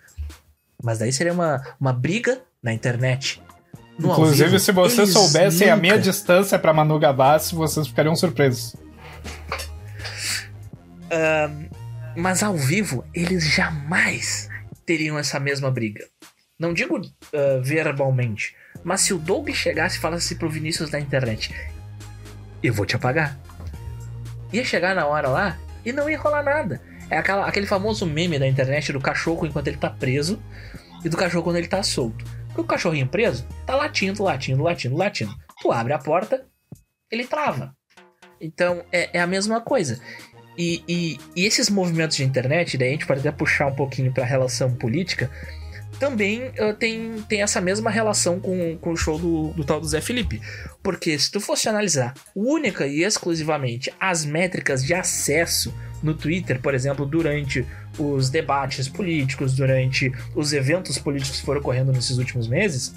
Mas 0.82 0.99
daí 0.99 1.13
seria 1.13 1.32
uma, 1.34 1.62
uma 1.80 1.93
briga 1.93 2.41
na 2.62 2.73
internet. 2.73 3.41
No 3.99 4.12
Inclusive, 4.12 4.45
vivo, 4.49 4.60
se 4.60 4.71
vocês 4.71 5.10
soubessem 5.12 5.69
a 5.69 5.76
minha 5.76 5.93
nunca- 5.93 6.04
distância 6.10 6.58
pra 6.58 6.73
Manu 6.73 6.97
Gavassi, 6.97 7.54
vocês 7.54 7.86
ficariam 7.88 8.15
surpresos. 8.15 8.76
Mas 12.15 12.41
ao 12.43 12.56
vivo, 12.56 13.04
eles 13.13 13.47
jamais 13.47 14.49
teriam 14.86 15.17
essa 15.17 15.39
mesma 15.39 15.69
briga. 15.72 16.06
Não 16.60 16.74
digo 16.74 17.00
ah, 17.34 17.60
verbalmente, 17.62 18.56
mas 18.84 19.02
se 19.02 19.13
o 19.13 19.17
Doug 19.17 19.50
chegasse 19.50 19.98
e 19.98 20.02
falasse 20.02 20.36
pro 20.36 20.50
Vinícius 20.50 20.91
na 20.91 21.00
internet: 21.00 21.54
Eu 22.62 22.74
vou 22.74 22.86
te 22.86 22.96
apagar. 22.96 23.38
Ia 24.52 24.63
chegar 24.63 24.93
na 24.96 25.06
hora 25.06 25.28
lá 25.30 25.58
e 25.84 25.91
não 25.91 26.10
ia 26.10 26.19
rolar 26.19 26.43
nada. 26.43 26.82
É 27.10 27.17
aquela- 27.17 27.48
aquele 27.48 27.65
famoso 27.65 28.06
meme 28.06 28.39
da 28.39 28.48
internet 28.48 28.91
do 28.93 29.00
cachorro 29.02 29.46
enquanto 29.46 29.67
ele 29.67 29.78
tá 29.78 29.89
preso 29.89 30.41
e 31.04 31.10
do 31.10 31.17
cachorro 31.17 31.43
quando 31.43 31.58
ele 31.58 31.67
tá 31.67 31.82
solto. 31.84 32.24
Porque 32.48 32.62
o 32.62 32.65
cachorrinho 32.65 33.08
preso 33.08 33.46
tá 33.65 33.76
latindo, 33.76 34.24
latindo, 34.24 34.62
latindo, 34.63 34.96
latindo. 34.96 35.36
Tu 35.62 35.72
abre 35.72 35.93
a 35.93 35.98
porta, 35.98 36.46
ele 37.12 37.26
trava. 37.26 37.76
Então 38.39 38.84
é, 38.91 39.17
é 39.17 39.22
a 39.22 39.28
mesma 39.28 39.60
coisa. 39.60 40.00
E, 40.58 40.84
e- 40.88 41.20
e 41.36 41.46
esses 41.46 41.70
movimentos 41.70 42.18
de 42.18 42.24
internet, 42.24 42.78
daí 42.78 42.89
a 42.89 42.92
gente 42.92 43.08
pode 43.08 43.20
até 43.22 43.32
puxar 43.32 43.68
um 43.68 43.76
pouquinho 43.76 44.12
pra 44.12 44.24
relação 44.24 44.72
política, 44.74 45.30
também 46.00 46.52
ah, 46.60 46.74
tem, 46.74 47.24
tem 47.30 47.42
essa 47.42 47.62
mesma 47.62 47.89
relação 47.89 48.39
com, 48.39 48.78
com 48.78 48.92
o 48.92 48.98
show 48.98 49.18
do, 49.18 49.54
do 49.54 49.63
tal 49.63 49.80
do 49.80 49.88
Zé 49.88 50.02
Felipe. 50.02 50.42
Porque 50.82 51.18
se 51.18 51.32
tu 51.32 51.39
fosse 51.39 51.70
analisar 51.70 52.13
única 52.36 52.86
e 52.86 53.04
exclusivamente 53.04 53.94
as 54.00 54.26
métricas 54.26 54.84
de 54.84 54.94
acesso 54.94 55.74
no 56.02 56.13
Twitter, 56.13 56.60
por 56.60 56.74
exemplo, 56.74 57.06
durante 57.06 57.66
os 57.98 58.30
debates 58.30 58.88
políticos, 58.89 59.54
durante 59.54 60.12
os 60.36 60.52
eventos 60.52 60.98
políticos 60.98 61.39
que 61.39 61.46
foram 61.46 61.62
ocorrendo 61.62 61.92
nesses 61.94 62.18
últimos 62.18 62.48
meses, 62.48 62.94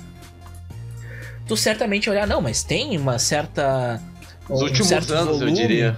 tu 1.47 1.57
certamente 1.57 2.11
olhar, 2.11 2.27
não, 2.27 2.41
mas 2.41 2.63
tem 2.63 2.99
uma 2.99 3.19
certa. 3.19 4.03
Nos 4.49 4.61
um 4.61 4.65
últimos 4.65 4.93
anos, 4.93 5.09
eu 5.11 5.25
volume. 5.25 5.53
diria. 5.53 5.97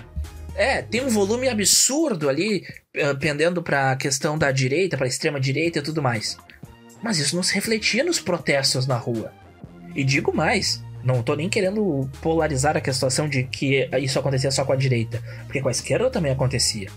É, 0.58 0.82
tem 0.82 1.00
um 1.04 1.08
volume 1.08 1.48
absurdo 1.48 2.28
ali, 2.28 2.66
eh, 2.92 3.14
pendendo 3.14 3.62
pra 3.62 3.94
questão 3.94 4.36
da 4.36 4.50
direita, 4.50 4.96
pra 4.96 5.06
extrema 5.06 5.38
direita 5.38 5.78
e 5.78 5.82
tudo 5.82 6.02
mais. 6.02 6.36
Mas 7.00 7.20
isso 7.20 7.36
não 7.36 7.44
se 7.44 7.54
refletia 7.54 8.02
nos 8.02 8.18
protestos 8.18 8.84
na 8.84 8.96
rua. 8.96 9.32
E 9.94 10.02
digo 10.02 10.34
mais, 10.34 10.82
não 11.04 11.22
tô 11.22 11.36
nem 11.36 11.48
querendo 11.48 12.10
polarizar 12.20 12.76
a 12.76 12.92
situação 12.92 13.28
de 13.28 13.44
que 13.44 13.88
isso 14.00 14.18
acontecia 14.18 14.50
só 14.50 14.64
com 14.64 14.72
a 14.72 14.76
direita, 14.76 15.22
porque 15.44 15.62
com 15.62 15.68
a 15.68 15.70
esquerda 15.70 16.10
também 16.10 16.32
acontecia. 16.32 16.90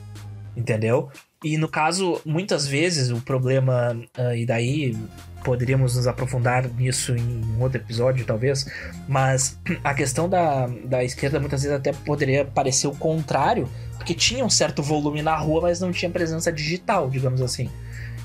Entendeu? 0.57 1.11
E 1.43 1.55
no 1.55 1.67
caso, 1.67 2.19
muitas 2.25 2.65
vezes 2.65 3.11
o 3.11 3.21
problema, 3.21 3.95
ah, 4.17 4.35
e 4.35 4.43
daí 4.43 4.97
poderíamos 5.43 5.95
nos 5.95 6.07
aprofundar 6.07 6.67
nisso 6.67 7.15
em 7.15 7.41
outro 7.59 7.79
episódio, 7.79 8.25
talvez, 8.25 8.65
mas 9.07 9.59
a 9.83 9.93
questão 9.93 10.29
da, 10.29 10.67
da 10.85 11.03
esquerda 11.03 11.39
muitas 11.39 11.63
vezes 11.63 11.77
até 11.77 11.91
poderia 11.91 12.45
parecer 12.45 12.87
o 12.87 12.95
contrário, 12.95 13.69
porque 13.97 14.13
tinha 14.13 14.43
um 14.43 14.49
certo 14.49 14.81
volume 14.81 15.21
na 15.21 15.35
rua, 15.35 15.61
mas 15.61 15.79
não 15.79 15.91
tinha 15.91 16.09
presença 16.09 16.51
digital, 16.51 17.09
digamos 17.09 17.41
assim. 17.41 17.69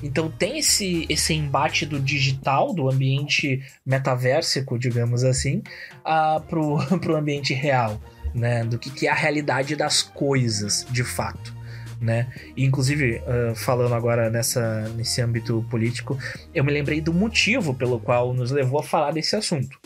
Então 0.01 0.29
tem 0.29 0.59
esse, 0.59 1.05
esse 1.09 1.33
embate 1.33 1.85
do 1.85 1.99
digital, 1.99 2.73
do 2.73 2.89
ambiente 2.89 3.63
metaversico, 3.85 4.77
digamos 4.77 5.23
assim, 5.23 5.63
uh, 6.05 6.39
pro, 6.41 6.77
pro 6.99 7.15
ambiente 7.15 7.53
real, 7.53 7.99
né? 8.33 8.63
Do 8.63 8.77
que, 8.77 8.91
que 8.91 9.07
é 9.07 9.11
a 9.11 9.15
realidade 9.15 9.75
das 9.75 10.01
coisas, 10.01 10.85
de 10.89 11.03
fato. 11.03 11.56
Né? 11.99 12.27
E, 12.55 12.63
inclusive, 12.63 13.21
ah, 13.25 13.53
falando 13.55 13.93
agora 13.95 14.29
nessa, 14.29 14.87
nesse 14.89 15.21
âmbito 15.21 15.65
político, 15.69 16.17
eu 16.53 16.63
me 16.63 16.71
lembrei 16.71 17.01
do 17.01 17.13
motivo 17.13 17.73
pelo 17.73 17.99
qual 17.99 18.33
nos 18.33 18.51
levou 18.51 18.79
a 18.79 18.83
falar 18.83 19.11
desse 19.11 19.35
assunto. 19.35 19.79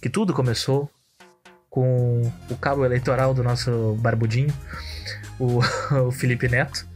Que 0.00 0.08
tudo 0.08 0.32
começou 0.32 0.90
com 1.68 2.22
o 2.50 2.56
cabo 2.56 2.84
eleitoral 2.84 3.34
do 3.34 3.42
nosso 3.42 3.94
barbudinho, 4.00 4.54
o, 5.38 5.58
o 6.08 6.10
Felipe 6.10 6.48
Neto, 6.48 6.86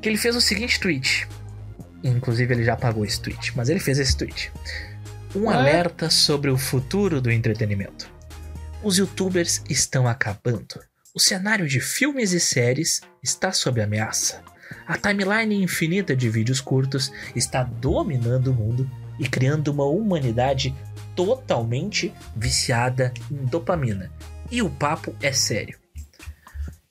que 0.00 0.08
ele 0.08 0.18
fez 0.18 0.36
o 0.36 0.40
seguinte 0.40 0.78
tweet. 0.78 1.28
Inclusive 2.02 2.54
ele 2.54 2.64
já 2.64 2.74
apagou 2.74 3.04
esse 3.04 3.20
tweet, 3.20 3.56
mas 3.56 3.68
ele 3.68 3.80
fez 3.80 3.98
esse 3.98 4.16
tweet. 4.16 4.52
Um 5.34 5.46
Ué? 5.46 5.54
alerta 5.54 6.10
sobre 6.10 6.50
o 6.50 6.56
futuro 6.56 7.20
do 7.20 7.30
entretenimento. 7.30 8.10
Os 8.82 8.96
youtubers 8.96 9.62
estão 9.68 10.08
acabando. 10.08 10.80
O 11.14 11.18
cenário 11.20 11.66
de 11.66 11.80
filmes 11.80 12.32
e 12.32 12.40
séries 12.40 13.00
está 13.22 13.52
sob 13.52 13.80
ameaça. 13.80 14.42
A 14.86 14.96
timeline 14.96 15.62
infinita 15.62 16.14
de 16.14 16.28
vídeos 16.30 16.60
curtos 16.60 17.12
está 17.34 17.64
dominando 17.64 18.48
o 18.48 18.54
mundo 18.54 18.88
e 19.18 19.28
criando 19.28 19.68
uma 19.68 19.84
humanidade 19.84 20.74
totalmente 21.16 22.14
viciada 22.36 23.12
em 23.30 23.44
dopamina. 23.46 24.10
E 24.50 24.62
o 24.62 24.70
papo 24.70 25.14
é 25.20 25.32
sério. 25.32 25.78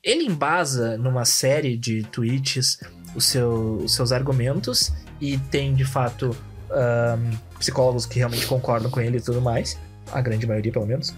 Ele 0.03 0.25
embasa 0.25 0.97
numa 0.97 1.25
série 1.25 1.77
de 1.77 2.03
tweets 2.03 2.79
o 3.15 3.21
seu- 3.21 3.77
os 3.77 3.95
seus 3.95 4.11
argumentos 4.11 4.93
e 5.19 5.37
tem 5.37 5.73
de 5.73 5.83
fato 5.85 6.35
ahn, 6.69 7.31
psicólogos 7.57 8.05
que 8.05 8.19
realmente 8.19 8.45
concordam 8.45 8.91
com 8.91 8.99
ele 9.01 9.17
e 9.17 9.21
tudo 9.21 9.41
mais, 9.41 9.77
a 10.11 10.21
grande 10.21 10.45
maioria 10.45 10.71
pelo 10.71 10.85
menos, 10.85 11.13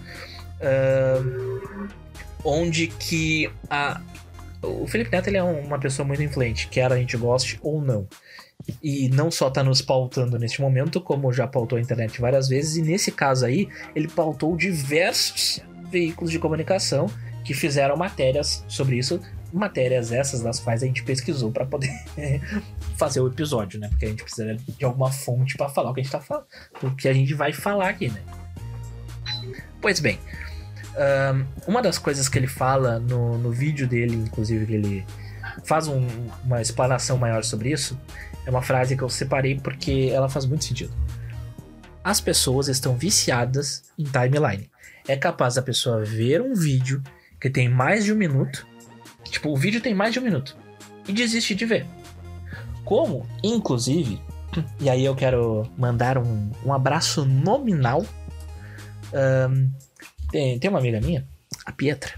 Ahn, 0.60 1.88
onde 2.44 2.88
que 2.88 3.50
a, 3.70 4.00
o 4.62 4.86
Felipe 4.86 5.10
Neto 5.10 5.28
ele 5.28 5.36
é 5.36 5.44
um- 5.44 5.60
uma 5.60 5.78
pessoa 5.78 6.06
muito 6.06 6.22
influente, 6.22 6.68
quer 6.68 6.92
a 6.92 6.96
gente 6.96 7.16
goste 7.16 7.58
ou 7.62 7.80
não. 7.80 8.06
E 8.82 9.08
não 9.08 9.28
só 9.30 9.50
tá 9.50 9.64
nos 9.64 9.82
pautando 9.82 10.38
neste 10.38 10.60
momento, 10.60 11.00
como 11.00 11.32
já 11.32 11.46
pautou 11.48 11.78
a 11.78 11.80
internet 11.80 12.20
várias 12.20 12.48
vezes, 12.48 12.76
e 12.76 12.82
nesse 12.82 13.10
caso 13.10 13.44
aí, 13.44 13.68
ele 13.94 14.06
pautou 14.06 14.56
diversos 14.56 15.60
veículos 15.90 16.30
de 16.30 16.38
comunicação 16.38 17.06
que 17.44 17.54
fizeram 17.54 17.96
matérias 17.96 18.64
sobre 18.68 18.96
isso, 18.96 19.20
matérias 19.52 20.12
essas 20.12 20.40
das 20.42 20.60
quais 20.60 20.80
a 20.82 20.86
gente 20.86 21.02
pesquisou 21.02 21.50
para 21.50 21.66
poder 21.66 21.90
fazer 22.96 23.20
o 23.20 23.26
episódio, 23.26 23.80
né? 23.80 23.88
Porque 23.88 24.04
a 24.04 24.08
gente 24.08 24.22
precisa 24.22 24.54
de 24.54 24.84
alguma 24.84 25.10
fonte 25.10 25.56
para 25.56 25.68
falar 25.68 25.90
o 25.90 25.94
que 25.94 26.00
a 26.00 26.02
gente 26.04 26.12
tá 26.12 26.20
falando, 26.20 26.46
o 26.84 26.90
que 26.94 27.08
a 27.08 27.12
gente 27.12 27.34
vai 27.34 27.52
falar 27.52 27.88
aqui, 27.88 28.08
né? 28.10 28.22
Pois 29.80 29.98
bem, 29.98 30.18
uma 31.66 31.80
das 31.82 31.98
coisas 31.98 32.28
que 32.28 32.38
ele 32.38 32.46
fala 32.46 32.98
no, 32.98 33.38
no 33.38 33.50
vídeo 33.50 33.86
dele, 33.86 34.14
inclusive 34.16 34.66
que 34.66 34.74
ele 34.74 35.06
faz 35.64 35.88
um- 35.88 36.06
uma 36.44 36.60
explanação 36.60 37.16
maior 37.18 37.42
sobre 37.44 37.70
isso, 37.72 37.98
é 38.46 38.50
uma 38.50 38.62
frase 38.62 38.96
que 38.96 39.02
eu 39.02 39.08
separei 39.08 39.58
porque 39.58 40.10
ela 40.12 40.28
faz 40.28 40.44
muito 40.46 40.64
sentido. 40.64 40.92
As 42.04 42.20
pessoas 42.20 42.68
estão 42.68 42.96
viciadas 42.96 43.84
em 43.98 44.04
timeline. 44.04 44.68
É 45.06 45.16
capaz 45.16 45.54
da 45.54 45.62
pessoa 45.62 46.04
ver 46.04 46.40
um 46.42 46.54
vídeo 46.54 47.02
que 47.40 47.48
tem 47.50 47.68
mais 47.68 48.04
de 48.04 48.12
um 48.12 48.16
minuto, 48.16 48.66
tipo, 49.24 49.50
o 49.50 49.56
vídeo 49.56 49.80
tem 49.80 49.94
mais 49.94 50.12
de 50.12 50.18
um 50.20 50.22
minuto, 50.22 50.56
e 51.08 51.12
desiste 51.12 51.54
de 51.54 51.64
ver. 51.64 51.86
Como, 52.84 53.26
inclusive, 53.42 54.20
e 54.80 54.90
aí 54.90 55.04
eu 55.04 55.14
quero 55.14 55.68
mandar 55.78 56.18
um, 56.18 56.50
um 56.64 56.72
abraço 56.72 57.24
nominal. 57.24 58.04
ahn, 59.12 59.68
tem, 60.32 60.58
tem 60.58 60.70
uma 60.70 60.78
amiga 60.78 61.00
minha, 61.00 61.24
a 61.64 61.70
Pietra, 61.70 62.14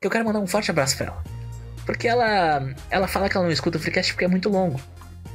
que 0.00 0.06
eu 0.06 0.10
quero 0.10 0.24
mandar 0.24 0.40
um 0.40 0.46
forte 0.46 0.70
abraço 0.70 0.96
pra 0.96 1.06
ela. 1.06 1.24
Porque 1.84 2.08
ela, 2.08 2.74
ela 2.90 3.06
fala 3.06 3.28
que 3.28 3.36
ela 3.36 3.44
não 3.44 3.52
escuta 3.52 3.76
o 3.76 3.80
Freecast 3.80 4.14
porque 4.14 4.24
é 4.24 4.28
muito 4.28 4.48
longo. 4.48 4.80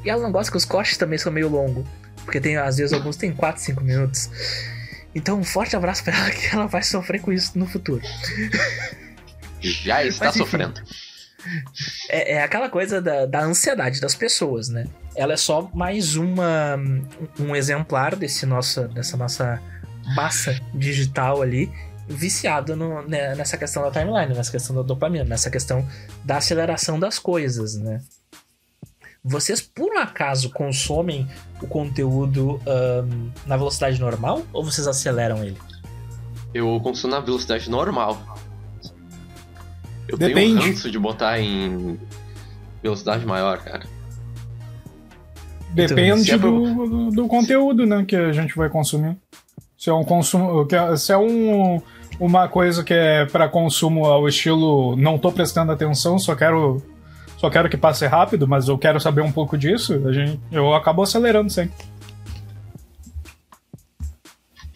E 0.03 0.09
ela 0.09 0.21
não 0.21 0.31
gosta 0.31 0.51
que 0.51 0.57
os 0.57 0.65
cortes 0.65 0.97
também 0.97 1.19
são 1.19 1.31
meio 1.31 1.47
longos. 1.47 1.85
Porque 2.25 2.41
tem, 2.41 2.57
às 2.57 2.77
vezes 2.77 2.91
alguns 2.91 3.15
tem 3.15 3.31
4, 3.31 3.61
5 3.61 3.83
minutos. 3.83 4.29
Então 5.13 5.39
um 5.39 5.43
forte 5.43 5.75
abraço 5.75 6.03
pra 6.03 6.17
ela 6.17 6.31
que 6.31 6.47
ela 6.47 6.65
vai 6.65 6.81
sofrer 6.81 7.21
com 7.21 7.31
isso 7.31 7.57
no 7.57 7.67
futuro. 7.67 8.01
Já 9.61 10.03
está 10.03 10.25
Mas, 10.25 10.35
sofrendo. 10.35 10.81
É, 12.09 12.33
é 12.33 12.43
aquela 12.43 12.69
coisa 12.69 13.01
da, 13.01 13.25
da 13.25 13.41
ansiedade 13.41 14.01
das 14.01 14.15
pessoas, 14.15 14.69
né? 14.69 14.85
Ela 15.15 15.33
é 15.33 15.37
só 15.37 15.69
mais 15.73 16.15
uma 16.15 16.77
um 17.39 17.55
exemplar 17.55 18.15
desse 18.15 18.45
nossa, 18.45 18.87
dessa 18.87 19.15
nossa 19.15 19.61
massa 20.15 20.59
digital 20.73 21.41
ali, 21.41 21.71
viciado 22.07 22.75
no- 22.75 23.01
né, 23.07 23.35
nessa 23.35 23.57
questão 23.57 23.83
da 23.83 23.91
timeline, 23.91 24.33
nessa 24.33 24.51
questão 24.51 24.75
da 24.75 24.81
dopamina, 24.81 25.23
nessa 25.25 25.49
questão 25.49 25.87
da 26.23 26.37
aceleração 26.37 26.99
das 26.99 27.19
coisas, 27.19 27.75
né? 27.75 28.01
Vocês, 29.23 29.61
por 29.61 29.91
um 29.93 29.97
acaso, 29.99 30.49
consomem 30.49 31.27
o 31.61 31.67
conteúdo 31.67 32.59
ahn, 32.65 33.29
na 33.45 33.57
velocidade 33.57 33.99
normal 33.99 34.43
ou 34.53 34.63
vocês 34.63 34.87
aceleram 34.87 35.43
ele? 35.43 35.57
Eu 36.53 36.79
consumo 36.81 37.13
na 37.13 37.19
velocidade 37.19 37.69
normal. 37.69 38.19
Eu 40.07 40.17
tenho 40.17 40.33
Depende. 40.33 40.57
um 40.57 40.71
ranço 40.71 40.89
de 40.89 40.97
botar 40.97 41.39
em 41.39 41.99
velocidade 42.81 43.23
maior, 43.25 43.59
cara. 43.59 43.85
Depende 45.73 46.23
se 46.23 46.31
é 46.31 46.37
pra- 46.37 46.49
do, 46.49 47.11
do 47.11 47.27
conteúdo, 47.27 47.85
né, 47.85 48.03
que 48.03 48.15
a 48.15 48.31
gente 48.31 48.55
vai 48.55 48.69
consumir. 48.69 49.15
Se 49.79 49.89
é 49.89 49.93
um 49.93 50.03
consumo, 50.03 50.65
que 50.65 50.75
é- 50.75 50.97
se 50.97 51.13
é 51.13 51.17
um, 51.17 51.81
uma 52.19 52.49
coisa 52.49 52.83
que 52.83 52.93
é 52.93 53.25
para 53.25 53.47
consumo 53.47 54.03
ao 54.05 54.27
estilo 54.27 54.97
não 54.97 55.17
tô 55.17 55.31
prestando 55.31 55.71
atenção, 55.71 56.19
só 56.19 56.35
quero 56.35 56.83
só 57.37 57.49
quero 57.49 57.69
que 57.69 57.77
passe 57.77 58.05
rápido, 58.05 58.45
mas 58.45 58.67
eu 58.67 58.77
quero 58.77 58.99
saber 58.99 59.21
um 59.21 59.31
pouco 59.31 59.57
disso, 59.57 59.93
a 60.05 60.11
gente, 60.11 60.37
eu 60.51 60.73
acabo 60.75 61.01
acelerando 61.01 61.49
sempre. 61.49 61.73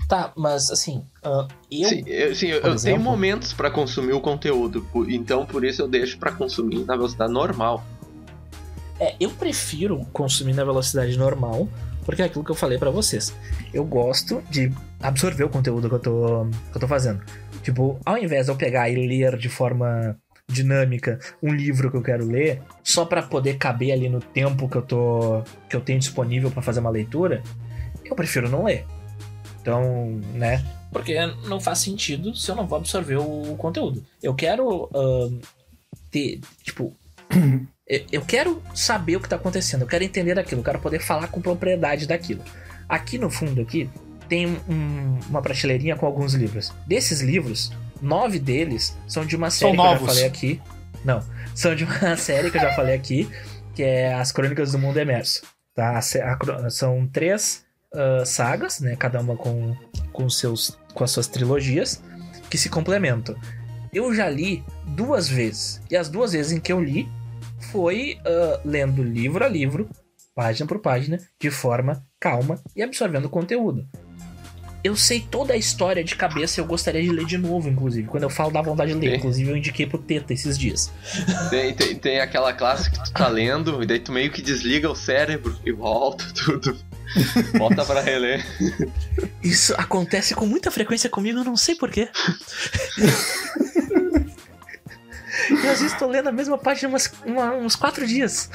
Tá, 0.07 0.31
mas 0.37 0.71
assim, 0.71 1.03
ah, 1.21 1.47
eu 1.69 1.89
Sim, 1.89 2.03
eu, 2.07 2.35
sim, 2.35 2.47
eu- 2.47 2.61
eu 2.61 2.75
tenho 2.77 2.99
momentos 2.99 3.51
pra 3.51 3.69
consumir 3.69 4.13
o 4.13 4.21
conteúdo, 4.21 4.85
então 5.09 5.45
por 5.45 5.65
isso 5.65 5.81
eu 5.81 5.87
deixo 5.89 6.17
pra 6.17 6.31
consumir 6.31 6.85
na 6.85 6.95
velocidade 6.95 7.33
normal. 7.33 7.83
É, 8.99 9.15
eu 9.19 9.31
prefiro 9.31 10.05
consumir 10.13 10.53
na 10.53 10.63
velocidade 10.63 11.17
normal, 11.17 11.67
porque 12.03 12.21
é 12.21 12.25
aquilo 12.25 12.43
que 12.43 12.51
eu 12.51 12.55
falei 12.55 12.77
pra 12.77 12.89
vocês. 12.89 13.33
Eu 13.73 13.83
gosto 13.85 14.41
de 14.49 14.71
absorver 15.01 15.43
o 15.43 15.49
conteúdo 15.49 15.89
que 15.89 15.95
eu 15.95 15.99
tô, 15.99 16.47
que 16.71 16.77
eu 16.77 16.81
tô 16.81 16.87
fazendo. 16.87 17.21
Tipo, 17.61 17.99
ao 18.05 18.17
invés 18.17 18.45
de 18.45 18.51
eu 18.51 18.55
pegar 18.55 18.89
e 18.89 18.95
ler 18.95 19.37
de 19.37 19.49
forma 19.49 20.17
dinâmica 20.47 21.19
um 21.41 21.53
livro 21.53 21.89
que 21.89 21.97
eu 21.97 22.01
quero 22.01 22.25
ler, 22.25 22.61
só 22.83 23.05
pra 23.05 23.23
poder 23.23 23.57
caber 23.57 23.93
ali 23.93 24.09
no 24.09 24.19
tempo 24.19 24.67
que 24.67 24.75
eu 24.75 24.81
tô 24.81 25.41
que 25.69 25.75
eu 25.75 25.81
tenho 25.81 25.99
disponível 25.99 26.51
pra 26.51 26.61
fazer 26.61 26.81
uma 26.81 26.89
leitura, 26.89 27.41
eu 28.03 28.15
prefiro 28.15 28.49
não 28.49 28.65
ler. 28.65 28.85
Então, 29.61 30.19
né? 30.33 30.63
Porque 30.91 31.15
não 31.47 31.59
faz 31.59 31.79
sentido 31.79 32.35
se 32.35 32.51
eu 32.51 32.55
não 32.55 32.67
vou 32.67 32.77
absorver 32.77 33.15
o 33.15 33.55
conteúdo. 33.57 34.05
Eu 34.21 34.35
quero 34.35 34.89
ahn, 34.93 35.39
ter, 36.11 36.41
tipo, 36.61 36.95
eu- 37.87 38.05
eu 38.11 38.21
quero 38.21 38.61
saber 38.73 39.15
o 39.17 39.19
que 39.19 39.29
tá 39.29 39.35
acontecendo, 39.35 39.81
eu 39.81 39.87
quero 39.87 40.03
entender 40.03 40.37
aquilo, 40.39 40.61
eu 40.61 40.65
quero 40.65 40.79
poder 40.79 40.99
falar 40.99 41.27
com 41.27 41.41
propriedade 41.41 42.07
daquilo. 42.07 42.43
Aqui 42.87 43.17
no 43.17 43.29
fundo 43.29 43.61
aqui 43.61 43.89
tem 44.29 44.47
um- 44.69 45.19
uma 45.29 45.41
prateleirinha 45.41 45.95
com 45.95 46.05
alguns 46.05 46.33
livros. 46.33 46.71
Desses 46.87 47.21
livros, 47.21 47.71
nove 48.01 48.39
deles 48.39 48.95
são 49.07 49.25
de 49.25 49.35
uma 49.35 49.49
série 49.49 49.71
que 49.73 49.77
eu 49.79 49.83
novos. 49.83 50.01
já 50.01 50.07
falei 50.07 50.25
aqui. 50.25 50.61
Não, 51.03 51.21
são 51.55 51.75
de 51.75 51.83
uma 51.83 52.15
série 52.17 52.49
que 52.49 52.57
eu 52.57 52.61
já 52.61 52.73
falei 52.73 52.95
aqui, 52.95 53.29
que 53.75 53.83
é 53.83 54.13
As 54.13 54.31
Crônicas 54.31 54.71
do 54.71 54.79
Mundo 54.79 54.97
Emerso. 54.97 55.41
Tá? 55.75 55.97
A 55.97 56.63
a 56.65 56.69
são 56.69 57.07
três 57.07 57.63
ah, 57.93 58.23
sagas, 58.25 58.79
né? 58.79 58.95
Cada 58.95 59.19
uma 59.19 59.35
com, 59.35 59.75
com, 60.11 60.29
seus, 60.29 60.77
com 60.93 61.03
as 61.03 61.11
suas 61.11 61.27
trilogias, 61.27 62.01
que 62.49 62.57
se 62.57 62.69
complementam. 62.69 63.35
Eu 63.93 64.13
já 64.13 64.29
li 64.29 64.63
duas 64.87 65.27
vezes. 65.29 65.81
E 65.91 65.95
as 65.95 66.09
duas 66.09 66.33
vezes 66.33 66.51
em 66.51 66.59
que 66.59 66.71
eu 66.71 66.81
li 66.81 67.07
foi 67.73 68.19
ah, 68.23 68.61
lendo 68.63 69.01
livro 69.01 69.43
a 69.43 69.47
livro, 69.47 69.89
página 70.35 70.67
por 70.67 70.79
página, 70.79 71.17
de 71.41 71.49
forma 71.49 72.05
calma 72.19 72.61
e 72.75 72.83
absorvendo 72.83 73.25
o 73.25 73.29
conteúdo. 73.29 73.83
Eu 74.83 74.95
sei 74.95 75.21
toda 75.21 75.53
a 75.53 75.57
história 75.57 76.03
de 76.03 76.15
cabeça 76.15 76.59
e 76.59 76.61
eu 76.61 76.67
gostaria 76.67 77.01
de 77.01 77.09
ler 77.09 77.25
de 77.25 77.37
novo, 77.37 77.69
inclusive. 77.69 78.07
Quando 78.07 78.23
eu 78.23 78.29
falo 78.29 78.51
da 78.51 78.61
vontade 78.61 78.93
de 78.93 78.99
ler, 78.99 79.11
Sim. 79.11 79.15
inclusive 79.15 79.49
eu 79.49 79.57
indiquei 79.57 79.87
pro 79.87 79.97
Teta 79.97 80.33
esses 80.33 80.57
dias. 80.57 80.91
Tem, 81.49 81.73
tem, 81.73 81.95
tem 81.95 82.19
aquela 82.19 82.53
classe 82.53 82.91
que 82.91 83.01
tu 83.01 83.11
tá 83.13 83.29
lendo, 83.29 83.81
e 83.81 83.87
daí 83.87 83.99
tu 83.99 84.11
meio 84.11 84.29
que 84.29 84.41
desliga 84.41 84.91
o 84.91 84.95
cérebro 84.95 85.57
e 85.65 85.71
volta 85.71 86.25
tudo. 86.33 86.77
Volta 87.59 87.85
pra 87.85 88.01
reler. 88.01 88.43
Isso 89.43 89.73
acontece 89.77 90.33
com 90.33 90.47
muita 90.47 90.71
frequência 90.71 91.07
comigo, 91.09 91.39
eu 91.39 91.43
não 91.43 91.55
sei 91.55 91.75
porquê. 91.75 92.09
às 95.73 95.81
vezes 95.81 95.97
tô 95.97 96.07
lendo 96.07 96.29
a 96.29 96.31
mesma 96.31 96.57
página 96.57 96.89
umas, 96.89 97.11
uma- 97.25 97.53
uns 97.53 97.75
quatro 97.75 98.05
dias. 98.07 98.49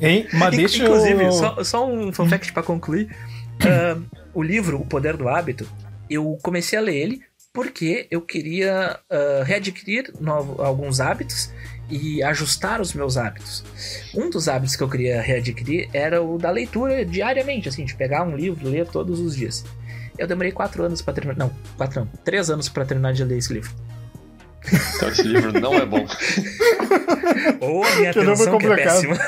Hein? 0.00 0.26
Mas 0.32 0.56
deixa 0.56 0.82
Inclusive, 0.82 1.24
eu... 1.24 1.32
só, 1.32 1.62
só 1.64 1.86
um 1.88 2.12
fun 2.12 2.28
fact 2.28 2.52
pra 2.52 2.62
concluir. 2.62 3.14
Ah, 3.62 3.98
o 4.32 4.42
livro 4.42 4.80
O 4.80 4.86
Poder 4.86 5.16
do 5.16 5.28
Hábito, 5.28 5.68
eu 6.08 6.38
comecei 6.42 6.78
a 6.78 6.82
ler 6.82 6.96
ele 6.96 7.22
porque 7.52 8.06
eu 8.10 8.22
queria 8.22 8.98
ah, 9.10 9.42
readquirir 9.44 10.12
novo- 10.20 10.62
alguns 10.62 11.00
hábitos 11.00 11.50
e 11.90 12.22
ajustar 12.22 12.80
os 12.80 12.94
meus 12.94 13.16
hábitos. 13.16 13.64
Um 14.14 14.30
dos 14.30 14.48
hábitos 14.48 14.76
que 14.76 14.82
eu 14.82 14.88
queria 14.88 15.20
readquirir 15.20 15.90
era 15.92 16.22
o 16.22 16.38
da 16.38 16.50
leitura 16.50 17.04
diariamente, 17.04 17.68
assim, 17.68 17.84
de 17.84 17.94
pegar 17.96 18.22
um 18.22 18.36
livro 18.36 18.66
e 18.66 18.70
ler 18.70 18.86
todos 18.86 19.18
os 19.18 19.34
dias. 19.36 19.64
Eu 20.16 20.26
demorei 20.26 20.52
quatro 20.52 20.82
anos 20.84 21.02
pra 21.02 21.12
terminar. 21.12 21.36
Não, 21.36 21.50
quatro 21.76 22.00
não. 22.00 22.06
Três 22.24 22.48
anos 22.48 22.68
pra 22.68 22.84
terminar 22.84 23.12
de 23.12 23.24
ler 23.24 23.38
esse 23.38 23.52
livro. 23.52 23.70
Então 24.96 25.08
esse 25.08 25.22
livro 25.22 25.58
não 25.58 25.74
é 25.74 25.86
bom. 25.86 26.06
Ou 27.60 27.84
a 27.84 27.96
minha 27.96 28.10
atenção 28.10 28.58
que 28.58 28.66
é 28.66 28.76
péssima. 28.76 29.18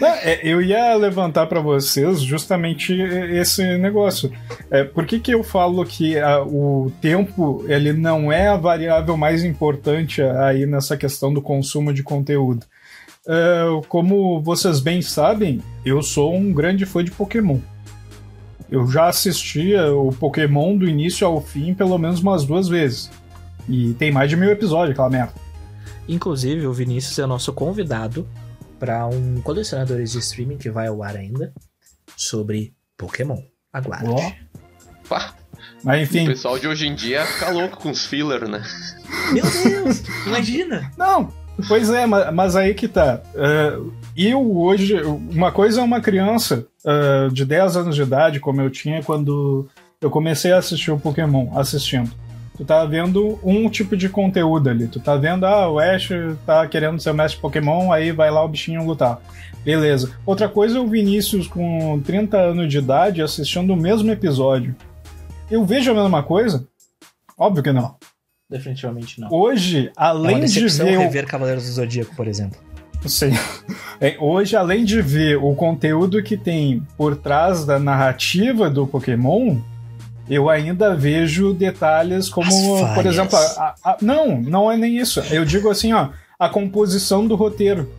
Não, 0.00 0.08
é, 0.08 0.40
eu 0.42 0.62
ia 0.62 0.94
levantar 0.94 1.46
para 1.46 1.60
vocês 1.60 2.20
justamente 2.20 2.92
esse 2.92 3.76
negócio. 3.78 4.32
É, 4.70 4.82
por 4.82 5.04
que, 5.04 5.20
que 5.20 5.32
eu 5.32 5.44
falo 5.44 5.84
que 5.84 6.18
a, 6.18 6.42
o 6.42 6.90
tempo 7.00 7.64
ele 7.68 7.92
não 7.92 8.32
é 8.32 8.48
a 8.48 8.56
variável 8.56 9.16
mais 9.16 9.44
importante 9.44 10.22
aí 10.22 10.66
nessa 10.66 10.96
questão 10.96 11.32
do 11.32 11.42
consumo 11.42 11.92
de 11.92 12.02
conteúdo? 12.02 12.64
É, 13.26 13.64
como 13.88 14.40
vocês 14.40 14.80
bem 14.80 15.02
sabem, 15.02 15.62
eu 15.84 16.02
sou 16.02 16.34
um 16.34 16.52
grande 16.52 16.86
fã 16.86 17.04
de 17.04 17.10
Pokémon. 17.10 17.58
Eu 18.70 18.86
já 18.90 19.08
assistia 19.08 19.92
o 19.94 20.10
Pokémon 20.12 20.76
do 20.76 20.88
início 20.88 21.26
ao 21.26 21.40
fim 21.40 21.74
pelo 21.74 21.98
menos 21.98 22.20
umas 22.20 22.44
duas 22.44 22.68
vezes. 22.68 23.10
E 23.68 23.94
tem 23.94 24.10
mais 24.12 24.28
de 24.30 24.36
mil 24.36 24.50
episódios, 24.50 24.92
aquela 24.92 25.10
merda. 25.10 25.32
Inclusive, 26.08 26.66
o 26.66 26.72
Vinícius 26.72 27.18
é 27.18 27.26
nosso 27.26 27.52
convidado 27.52 28.28
para 28.78 29.06
um 29.06 29.40
colecionadores 29.42 30.12
de 30.12 30.18
streaming 30.18 30.58
que 30.58 30.70
vai 30.70 30.86
ao 30.88 31.02
ar 31.02 31.16
ainda 31.16 31.52
sobre 32.16 32.74
Pokémon. 32.96 33.38
Aguarde. 33.72 34.08
Ó. 34.10 34.32
Pá, 35.08 35.34
Mas 35.82 36.00
o 36.00 36.02
enfim. 36.02 36.26
pessoal 36.26 36.58
de 36.58 36.66
hoje 36.68 36.86
em 36.86 36.94
dia 36.94 37.24
fica 37.26 37.50
louco 37.50 37.78
com 37.78 37.90
os 37.90 38.04
filler, 38.04 38.46
né? 38.48 38.62
Meu 39.32 39.44
Deus! 39.44 40.02
imagina! 40.26 40.90
Não, 40.96 41.32
pois 41.68 41.88
é, 41.90 42.06
ma- 42.06 42.30
mas, 42.32 42.56
aí 42.56 42.74
que 42.74 42.86
tá. 42.88 43.22
É, 43.34 43.78
eu 44.16 44.56
hoje. 44.56 44.94
Uma 45.02 45.50
coisa 45.50 45.80
é 45.80 45.84
uma 45.84 46.00
criança 46.00 46.66
é, 46.84 47.28
de 47.30 47.44
10 47.44 47.76
anos 47.76 47.96
de 47.96 48.02
idade, 48.02 48.40
como 48.40 48.60
eu 48.60 48.70
tinha 48.70 49.02
quando 49.02 49.68
eu 50.00 50.10
comecei 50.10 50.52
a 50.52 50.58
assistir 50.58 50.90
o 50.90 50.98
Pokémon, 50.98 51.56
assistindo. 51.58 52.10
Tu 52.56 52.64
tá 52.64 52.84
vendo 52.84 53.38
um 53.42 53.68
tipo 53.68 53.96
de 53.96 54.08
conteúdo 54.08 54.70
ali. 54.70 54.86
Tu 54.86 55.00
tá 55.00 55.16
vendo, 55.16 55.44
ah, 55.44 55.68
o 55.68 55.80
Ash 55.80 56.10
tá 56.46 56.66
querendo 56.68 57.00
ser 57.00 57.10
o 57.10 57.14
mestre 57.14 57.40
Pokémon, 57.40 57.90
aí 57.90 58.12
vai 58.12 58.30
lá 58.30 58.44
o 58.44 58.48
bichinho 58.48 58.84
lutar. 58.86 59.20
Beleza. 59.64 60.12
Outra 60.24 60.48
coisa 60.48 60.78
é 60.78 60.80
o 60.80 60.86
Vinícius 60.86 61.48
com 61.48 62.00
30 62.04 62.36
anos 62.36 62.70
de 62.70 62.78
idade 62.78 63.22
assistindo 63.22 63.72
o 63.72 63.76
mesmo 63.76 64.10
episódio. 64.10 64.76
Eu 65.50 65.64
vejo 65.64 65.90
a 65.90 65.94
mesma 65.94 66.22
coisa? 66.22 66.66
Óbvio 67.36 67.62
que 67.62 67.72
não. 67.72 67.96
Definitivamente 68.48 69.20
não. 69.20 69.28
Hoje, 69.32 69.90
É 69.96 70.00
uma 70.00 70.08
além 70.10 70.36
de 70.36 70.42
decepção 70.42 70.86
ver 70.86 70.98
rever 70.98 71.26
Cavaleiros 71.26 71.64
do 71.64 71.72
Zodíaco, 71.72 72.14
por 72.14 72.28
exemplo. 72.28 72.60
Sim. 73.06 73.30
É, 74.00 74.16
hoje, 74.18 74.56
além 74.56 74.84
de 74.84 75.00
ver 75.00 75.36
o 75.38 75.54
conteúdo 75.54 76.22
que 76.22 76.36
tem 76.36 76.82
por 76.96 77.16
trás 77.16 77.64
da 77.64 77.78
narrativa 77.78 78.68
do 78.68 78.86
Pokémon, 78.86 79.56
eu 80.28 80.50
ainda 80.50 80.94
vejo 80.94 81.54
detalhes 81.54 82.28
como, 82.28 82.50
por 82.94 83.06
exemplo, 83.06 83.38
a- 83.38 83.74
a- 83.82 83.96
não, 84.02 84.40
não 84.42 84.70
é 84.70 84.76
nem 84.76 84.98
isso. 84.98 85.20
Eu 85.30 85.44
digo 85.44 85.70
assim, 85.70 85.92
ó, 85.92 86.08
a 86.38 86.48
composição 86.48 87.26
do 87.26 87.34
roteiro. 87.36 87.90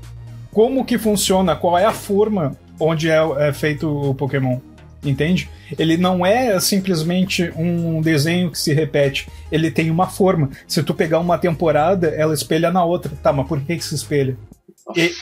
Como 0.51 0.85
que 0.85 0.97
funciona, 0.97 1.55
qual 1.55 1.77
é 1.77 1.85
a 1.85 1.93
forma 1.93 2.55
onde 2.79 3.09
é, 3.09 3.17
é 3.39 3.53
feito 3.53 3.89
o 3.89 4.13
Pokémon. 4.13 4.59
Entende? 5.03 5.49
Ele 5.79 5.97
não 5.97 6.25
é 6.25 6.59
simplesmente 6.59 7.51
um 7.55 8.01
desenho 8.01 8.51
que 8.51 8.59
se 8.59 8.73
repete. 8.73 9.27
Ele 9.51 9.71
tem 9.71 9.89
uma 9.89 10.07
forma. 10.07 10.49
Se 10.67 10.83
tu 10.83 10.93
pegar 10.93 11.19
uma 11.19 11.37
temporada, 11.37 12.07
ela 12.09 12.33
espelha 12.33 12.69
na 12.69 12.83
outra. 12.83 13.11
Tá, 13.23 13.31
mas 13.31 13.47
por 13.47 13.61
que, 13.61 13.75
que 13.77 13.83
se 13.85 13.95
espelha? 13.95 14.35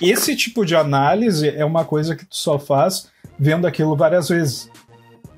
Esse 0.01 0.35
tipo 0.35 0.65
de 0.65 0.75
análise 0.75 1.49
é 1.49 1.63
uma 1.63 1.85
coisa 1.85 2.15
que 2.15 2.25
tu 2.25 2.35
só 2.35 2.59
faz 2.59 3.07
vendo 3.39 3.65
aquilo 3.65 3.95
várias 3.95 4.29
vezes. 4.29 4.69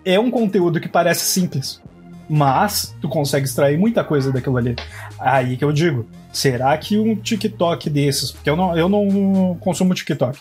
É 0.04 0.20
um 0.20 0.32
conteúdo 0.32 0.80
que 0.80 0.88
parece 0.88 1.26
simples, 1.26 1.82
mas 2.30 2.96
tu 3.02 3.08
consegue 3.08 3.46
extrair 3.46 3.78
muita 3.78 4.04
coisa 4.04 4.32
daquilo 4.32 4.58
ali. 4.58 4.76
Aí 5.20 5.58
que 5.58 5.64
eu 5.64 5.72
digo, 5.72 6.08
será 6.32 6.78
que 6.78 6.98
um 6.98 7.16
TikTok 7.16 7.90
desses, 7.90 8.32
porque 8.32 8.50
eu 8.50 8.56
não, 8.56 8.78
eu 8.78 8.90
não 8.90 9.58
consumo 9.60 9.94
TikTok, 9.94 10.40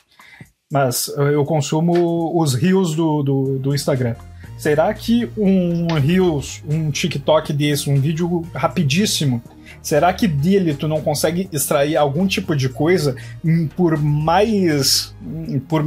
mas 0.70 1.08
eu 1.16 1.44
consumo 1.44 2.40
os 2.40 2.54
reels 2.54 2.94
do, 2.94 3.22
do, 3.22 3.58
do 3.58 3.74
Instagram. 3.74 4.16
Será 4.56 4.92
que 4.94 5.28
um 5.36 5.86
reels, 5.94 6.62
um 6.68 6.90
TikTok 6.90 7.52
desse, 7.52 7.90
um 7.90 8.00
vídeo 8.00 8.42
rapidíssimo, 8.54 9.42
será 9.84 10.12
que 10.12 10.26
dele 10.26 10.74
tu 10.74 10.88
não 10.88 11.00
consegue 11.00 11.48
extrair 11.52 11.96
algum 11.96 12.26
tipo 12.26 12.56
de 12.56 12.68
coisa 12.68 13.14
hum, 13.44 13.68
por 13.76 13.96
mais 13.96 15.14
hum, 15.22 15.60
por 15.68 15.84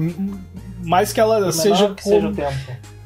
mais 0.83 1.11
que 1.11 1.19
ela 1.19 1.51
seja, 1.51 1.93
com- 2.01 2.31
tempo. 2.33 2.41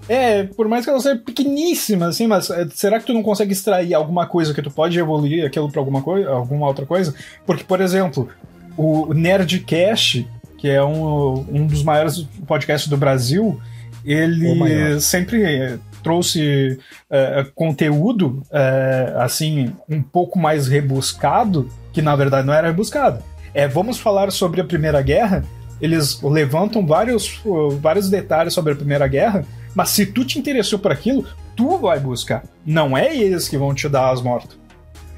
é, 0.08 0.44
por 0.44 0.68
mais 0.68 0.84
que 0.84 0.92
ela 0.92 1.00
seja 1.00 1.16
pequeníssima, 1.16 2.08
assim, 2.08 2.28
mas 2.28 2.50
é, 2.52 2.68
será 2.74 3.00
que 3.00 3.06
tu 3.08 3.14
não 3.14 3.24
consegue 3.24 3.54
extrair 3.54 3.94
alguma 3.96 4.28
coisa 4.28 4.54
que 4.54 4.62
tu 4.62 4.70
pode 4.70 5.00
evoluir 5.00 5.46
aquilo 5.46 5.72
pra 5.72 5.82
alguma 5.82 6.04
coisa, 6.04 6.30
alguma 6.30 6.68
outra 6.68 6.86
coisa? 6.86 7.16
Porque, 7.46 7.64
por 7.64 7.82
exemplo, 7.82 8.30
o 8.78 9.14
Nerdcast, 9.14 10.28
que 10.58 10.70
é 10.70 10.84
um, 10.84 11.46
um 11.50 11.66
dos 11.66 11.82
maiores 11.84 12.28
podcasts 12.46 12.88
do 12.90 12.98
Brasil, 12.98 13.60
ele 14.06 15.00
sempre 15.00 15.80
trouxe 16.04 16.80
eh, 17.10 17.46
conteúdo, 17.56 18.42
eh, 18.52 19.14
assim, 19.18 19.74
um 19.90 20.02
pouco 20.02 20.40
mais 20.40 20.68
rebuscado, 20.68 21.70
que 21.94 22.02
na 22.02 22.16
verdade 22.16 22.48
não 22.48 22.54
era 22.54 22.68
rebuscado. 22.68 23.24
É, 23.54 23.68
vamos 23.68 24.00
falar 24.00 24.32
sobre 24.32 24.62
a 24.62 24.64
Primeira 24.64 25.02
Guerra. 25.02 25.44
Eles 25.82 26.22
levantam 26.22 26.86
vários, 26.86 27.42
vários 27.80 28.10
detalhes 28.10 28.54
sobre 28.54 28.74
a 28.74 28.76
Primeira 28.76 29.08
Guerra, 29.08 29.44
mas 29.74 29.90
se 29.90 30.06
tu 30.06 30.24
te 30.24 30.38
interessou 30.38 30.80
por 30.80 30.92
aquilo, 30.92 31.26
tu 31.56 31.78
vai 31.78 32.00
buscar. 32.00 32.44
Não 32.66 32.98
é 32.98 33.16
eles 33.16 33.50
que 33.50 33.58
vão 33.58 33.74
te 33.74 33.90
dar 33.90 34.12
as 34.12 34.22
mortas. 34.22 34.62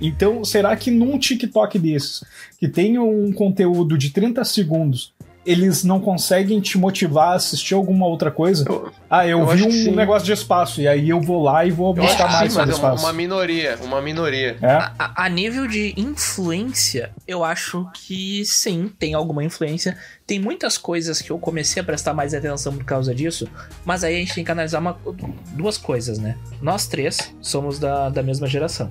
Então, 0.02 0.44
será 0.44 0.76
que 0.76 0.92
num 0.92 1.18
TikTok 1.18 1.80
desses, 1.80 2.24
que 2.60 2.68
tem 2.68 3.00
um 3.00 3.32
conteúdo 3.32 3.98
de 3.98 4.10
30 4.10 4.44
segundos, 4.44 5.13
eles 5.46 5.84
não 5.84 6.00
conseguem 6.00 6.60
te 6.62 6.78
motivar 6.78 7.30
a 7.30 7.36
assistir 7.36 7.74
alguma 7.74 8.06
outra 8.06 8.32
coisa? 8.32 8.66
Eu- 8.68 8.92
Ah, 9.10 9.28
eu, 9.28 9.40
eu 9.42 9.48
vi 9.48 9.90
um 9.90 9.96
negócio 9.96 10.26
de 10.26 10.32
espaço, 10.32 10.82
e 10.82 10.88
aí 10.88 11.10
eu 11.10 11.22
vou 11.22 11.44
lá 11.44 11.66
e 11.66 11.72
vou 11.72 11.94
buscar 11.94 12.30
mais 12.32 12.52
sim, 12.52 12.58
mas 12.60 12.70
é 12.70 12.72
uma, 12.72 12.74
espaço. 12.74 13.04
uma 13.06 13.14
minoria, 13.14 13.78
uma 13.84 14.02
minoria. 14.02 14.58
É? 14.62 14.72
A, 14.98 15.26
a 15.26 15.30
nível 15.30 15.68
de 15.68 15.94
influência, 15.96 17.12
eu 17.28 17.44
acho 17.44 17.88
que 17.94 18.44
sim, 18.46 18.92
tem 18.98 19.14
alguma 19.14 19.44
influência. 19.44 19.98
Tem 20.26 20.40
muitas 20.40 20.78
coisas 20.78 21.22
que 21.22 21.30
eu 21.32 21.38
comecei 21.38 21.82
a 21.82 21.84
prestar 21.86 22.14
mais 22.14 22.34
atenção 22.34 22.76
por 22.76 22.84
causa 22.86 23.14
disso, 23.14 23.48
mas 23.86 24.04
aí 24.04 24.16
a 24.16 24.20
gente 24.20 24.34
tem 24.34 24.44
que 24.44 24.52
analisar 24.52 24.80
uma- 24.80 24.98
duas 25.52 25.78
coisas, 25.78 26.18
né? 26.18 26.38
Nós 26.62 26.88
três 26.88 27.34
somos 27.42 27.78
da, 27.78 28.10
da 28.10 28.24
mesma 28.24 28.48
geração. 28.48 28.90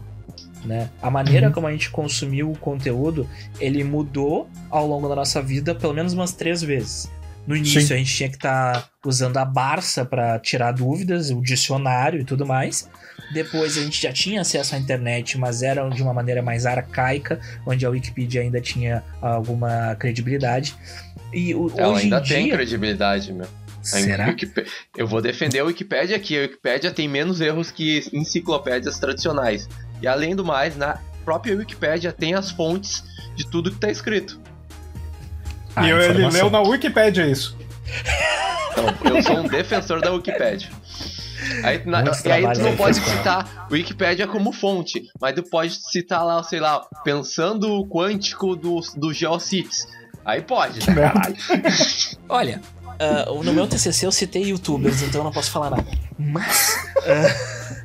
Né? 0.65 0.89
A 1.03 1.11
maneira 1.11 1.49
Uhum. 1.49 1.53
como 1.53 1.67
a 1.67 1.73
gente 1.73 1.91
consumiu 1.91 2.51
o 2.53 2.57
conteúdo, 2.57 3.29
ele 3.59 3.83
mudou 3.83 4.49
ao 4.71 4.87
longo 4.87 5.09
da 5.09 5.17
nossa 5.17 5.43
vida 5.43 5.75
pelo 5.75 5.93
menos 5.93 6.13
umas 6.13 6.33
três 6.33 6.63
vezes. 6.63 7.11
No 7.45 7.57
início 7.57 7.81
Sim. 7.83 7.95
a 7.95 7.97
gente 7.97 8.15
tinha 8.15 8.29
que 8.29 8.37
estar 8.37 8.89
usando 9.05 9.37
a 9.39 9.45
Barça 9.45 10.05
para 10.05 10.39
tirar 10.39 10.71
dúvidas, 10.71 11.31
o 11.31 11.43
dicionário 11.43 12.21
e 12.21 12.25
tudo 12.25 12.47
mais. 12.47 12.89
Depois 13.35 13.77
a 13.77 13.81
gente 13.83 14.01
já 14.01 14.13
tinha 14.13 14.43
acesso 14.43 14.77
à 14.77 14.79
internet, 14.79 15.37
mas 15.37 15.63
era 15.63 15.89
de 15.89 16.01
uma 16.03 16.15
maneira 16.15 16.41
mais 16.43 16.67
arcaica, 16.67 17.41
onde 17.67 17.85
a 17.85 17.91
Wikipedia 17.91 18.43
ainda 18.43 18.61
tinha 18.61 19.03
alguma 19.21 19.97
credibilidade. 19.97 20.77
E 21.33 21.53
o- 21.55 21.73
Ela 21.77 21.95
hoje 21.95 22.05
ainda 22.05 22.19
em 22.19 22.23
tem 22.23 22.45
dia, 22.45 22.55
credibilidade, 22.55 23.33
meu. 23.33 23.47
Será? 23.83 24.33
Eu 24.97 25.09
vou 25.09 25.21
defender 25.21 25.59
a 25.59 25.65
Wikipédia 25.65 26.15
aqui. 26.17 26.39
A 26.39 26.43
Wikipédia 26.43 26.93
tem 26.93 27.09
menos 27.09 27.41
erros 27.41 27.73
que 27.73 28.09
enciclopédias 28.13 29.01
tradicionais. 29.01 29.69
E 30.03 30.07
além 30.09 30.35
do 30.37 30.45
mais, 30.45 30.77
na 30.77 30.99
própria 31.25 31.57
Wikipédia 31.57 32.13
tem 32.13 32.35
as 32.35 32.51
fontes 32.51 33.05
de 33.37 33.47
tudo 33.47 33.71
que 33.71 33.79
tá 33.79 33.89
escrito. 33.91 34.41
Ah, 35.75 35.87
e 35.87 35.91
eu- 35.91 36.01
ele 36.01 36.29
leu 36.29 36.51
na 36.51 36.61
Wikipédia 36.61 37.27
isso. 37.27 37.57
Então, 38.73 39.15
eu 39.17 39.23
sou 39.23 39.37
um 39.39 39.49
defensor 39.49 40.01
da 40.01 40.11
Wikipédia. 40.13 40.69
Aí, 41.65 41.83
na- 41.85 42.03
e 42.25 42.31
aí 42.33 42.43
tu 42.53 42.61
não 42.61 42.71
aí 42.71 42.77
pode 42.77 42.97
citar 43.01 43.67
Wikipédia 43.71 44.27
como 44.27 44.53
fonte, 44.53 45.03
mas 45.21 45.35
tu 45.35 45.43
pode 45.43 45.75
citar 45.91 46.25
lá, 46.25 46.43
sei 46.43 46.61
lá, 46.61 46.81
pensando 47.05 47.69
o 47.73 47.87
quântico 47.87 48.55
do, 48.57 48.81
do 48.97 49.13
GeoCities. 49.13 49.87
Aí 50.25 50.41
pode, 50.41 50.79
né, 50.89 50.95
caralho? 50.95 51.37
Olha, 52.29 52.61
ah, 52.99 53.25
no 53.45 53.53
meu 53.53 53.67
TCC 53.67 54.07
eu 54.07 54.13
citei 54.13 54.45
youtubers, 54.45 55.03
então 55.03 55.21
eu 55.21 55.25
não 55.25 55.33
posso 55.33 55.51
falar 55.51 55.71
nada. 55.71 55.85
Mas. 56.19 56.77
ah, 56.99 57.82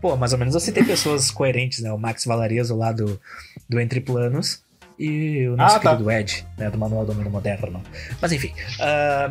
pô, 0.00 0.16
mais 0.16 0.32
ou 0.32 0.38
menos 0.38 0.54
eu 0.54 0.60
citei 0.60 0.84
pessoas 0.84 1.30
coerentes, 1.30 1.80
né? 1.80 1.92
O 1.92 1.98
Max 1.98 2.24
Valarezo 2.24 2.76
lá 2.76 2.92
do, 2.92 3.20
do 3.68 3.80
Entre 3.80 4.00
Planos 4.00 4.62
e 4.98 5.46
o 5.48 5.56
nosso 5.56 5.76
Ah, 5.76 5.80
tá. 5.80 5.90
querido 5.90 6.10
Ed, 6.10 6.46
né? 6.56 6.70
Do 6.70 6.78
Manual 6.78 7.04
do 7.06 7.14
Mundo 7.14 7.30
Moderno. 7.30 7.82
Mas 8.20 8.32
enfim. 8.32 8.52
ah, 8.80 9.30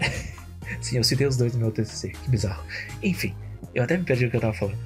sim, 0.80 0.96
eu 0.96 1.04
citei 1.04 1.26
os 1.26 1.36
dois 1.36 1.52
no 1.54 1.60
meu 1.60 1.70
TCC, 1.70 2.10
que 2.10 2.30
bizarro. 2.30 2.62
Enfim, 3.02 3.34
eu 3.74 3.82
até 3.84 3.96
me 3.96 4.04
perdi 4.04 4.26
o 4.26 4.30
que 4.30 4.36
eu 4.36 4.40
tava 4.40 4.54
falando. 4.54 4.78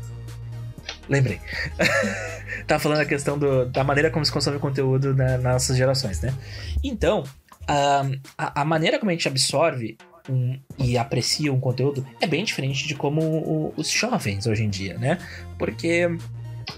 Lembrei. 1.08 1.40
tava 2.66 2.80
falando 2.80 3.00
a 3.00 3.04
questão 3.04 3.38
do- 3.38 3.66
da 3.66 3.84
maneira 3.84 4.10
como 4.10 4.24
se 4.24 4.32
consome 4.32 4.58
conteúdo 4.58 5.14
na- 5.14 5.38
nas 5.38 5.42
nossas 5.42 5.76
gerações, 5.76 6.20
né? 6.20 6.34
Então, 6.82 7.22
a, 7.68 8.60
a 8.60 8.64
maneira 8.64 8.98
como 8.98 9.10
a 9.10 9.14
gente 9.14 9.28
absorve 9.28 9.96
um- 10.28 10.58
e 10.78 10.96
aprecia 10.98 11.52
um 11.52 11.60
conteúdo 11.60 12.06
é 12.20 12.26
bem 12.26 12.44
diferente 12.44 12.86
de 12.86 12.94
como 12.94 13.20
o- 13.22 13.74
os 13.76 13.90
jovens 13.90 14.46
hoje 14.46 14.64
em 14.64 14.70
dia, 14.70 14.96
né? 14.98 15.18
Porque 15.58 16.08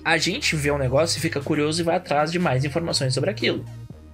a 0.05 0.17
gente 0.19 0.55
vê 0.57 0.71
um 0.71 0.79
negócio 0.79 1.19
e 1.19 1.21
fica 1.21 1.41
curioso 1.41 1.81
e 1.81 1.85
vai 1.85 1.97
atrás 1.97 2.31
de 2.33 2.39
mais 2.39 2.65
informações 2.65 3.15
sobre 3.15 3.31
aquilo. 3.31 3.65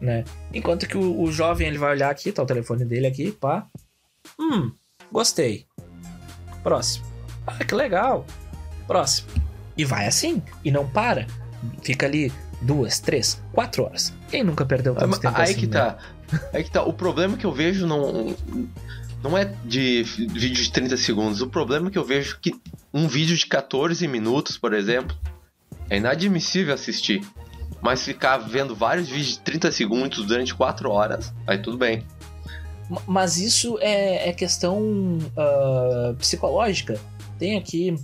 né? 0.01 0.23
Enquanto 0.53 0.87
que 0.87 0.99
o, 0.99 1.23
o 1.23 1.33
jovem 1.33 1.67
ele 1.69 1.79
vai 1.79 1.93
olhar 1.93 2.11
aqui, 2.11 2.31
tá 2.31 2.43
o 2.43 2.47
telefone 2.47 2.85
dele 2.85 3.07
aqui, 3.07 3.33
pá. 3.33 3.67
Hum, 4.39 4.71
gostei. 5.11 5.67
Próximo. 6.63 7.07
Ah, 7.47 7.65
que 7.65 7.75
legal. 7.75 8.27
Próximo. 8.87 9.29
E 9.77 9.85
vai 9.85 10.07
assim, 10.07 10.43
e 10.63 10.71
não 10.71 10.87
para. 10.87 11.27
Fica 11.83 12.05
ali 12.07 12.31
duas, 12.61 13.01
três, 13.01 13.41
quatro 13.53 13.85
horas. 13.85 14.13
Quem 14.29 14.43
nunca 14.43 14.67
perdeu 14.67 14.95
tanto 14.95 15.09
Mas 15.09 15.19
tempo 15.21 15.37
aí 15.39 15.43
assim, 15.45 15.55
que 15.61 15.67
né? 15.69 15.73
tá. 15.73 15.99
Aí 16.53 16.65
que 16.65 16.71
tá. 16.71 16.83
O 16.83 16.93
problema 16.93 17.37
que 17.39 17.47
eu 17.47 17.53
vejo 17.53 17.87
não. 17.87 18.35
Não 19.25 19.39
é 19.39 19.47
de 19.65 20.03
vídeo 20.03 20.63
de 20.63 20.71
30 20.71 20.97
segundos. 20.99 21.41
O 21.41 21.49
problema 21.49 21.89
é 21.89 21.91
que 21.91 21.97
eu 21.99 22.05
vejo 22.05 22.39
que 22.41 22.53
um 22.93 23.09
vídeo 23.09 23.35
de 23.35 23.47
14 23.47 24.07
minutos, 24.07 24.59
por 24.59 24.75
exemplo, 24.75 25.17
é 25.89 25.97
inadmissível 25.97 26.75
assistir. 26.75 27.25
Mas 27.81 28.05
ficar 28.05 28.37
vendo 28.39 28.75
vários 28.75 29.09
vídeos 29.09 29.29
de 29.33 29.39
30 29.41 29.73
segundos 29.73 30.25
durante 30.27 30.55
4 30.55 30.91
horas, 30.91 31.33
aí 31.47 31.59
tudo 31.59 31.77
bem. 31.79 32.07
Ma- 32.89 33.03
Mas 33.07 33.39
isso 33.39 33.79
é, 33.81 34.29
é 34.29 34.33
questão 34.33 35.19
ah, 35.37 36.15
psicológica. 36.19 37.01
Tem 37.39 37.57
aqui, 37.57 37.95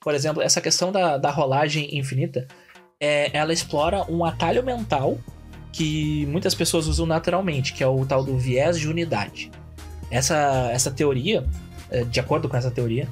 por 0.00 0.14
exemplo, 0.14 0.42
essa 0.42 0.60
questão 0.62 0.90
da, 0.90 1.16
da 1.18 1.30
rolagem 1.30 1.96
infinita. 1.98 2.46
é, 2.98 3.30
ela 3.36 3.52
explora 3.52 4.04
um 4.10 4.24
atalho 4.24 4.62
mental 4.64 5.18
que 5.72 6.26
muitas 6.26 6.54
pessoas 6.54 6.86
usam 6.86 7.06
naturalmente, 7.06 7.72
que 7.74 7.82
é 7.82 7.86
o 7.86 8.04
tal 8.04 8.24
do 8.24 8.36
viés 8.38 8.78
de 8.78 8.88
unidade. 8.88 9.50
Essa, 10.10 10.70
essa 10.72 10.90
teoria, 10.90 11.46
eh, 11.90 12.04
de 12.04 12.18
acordo 12.18 12.48
com 12.48 12.56
essa 12.56 12.70
teoria, 12.70 13.08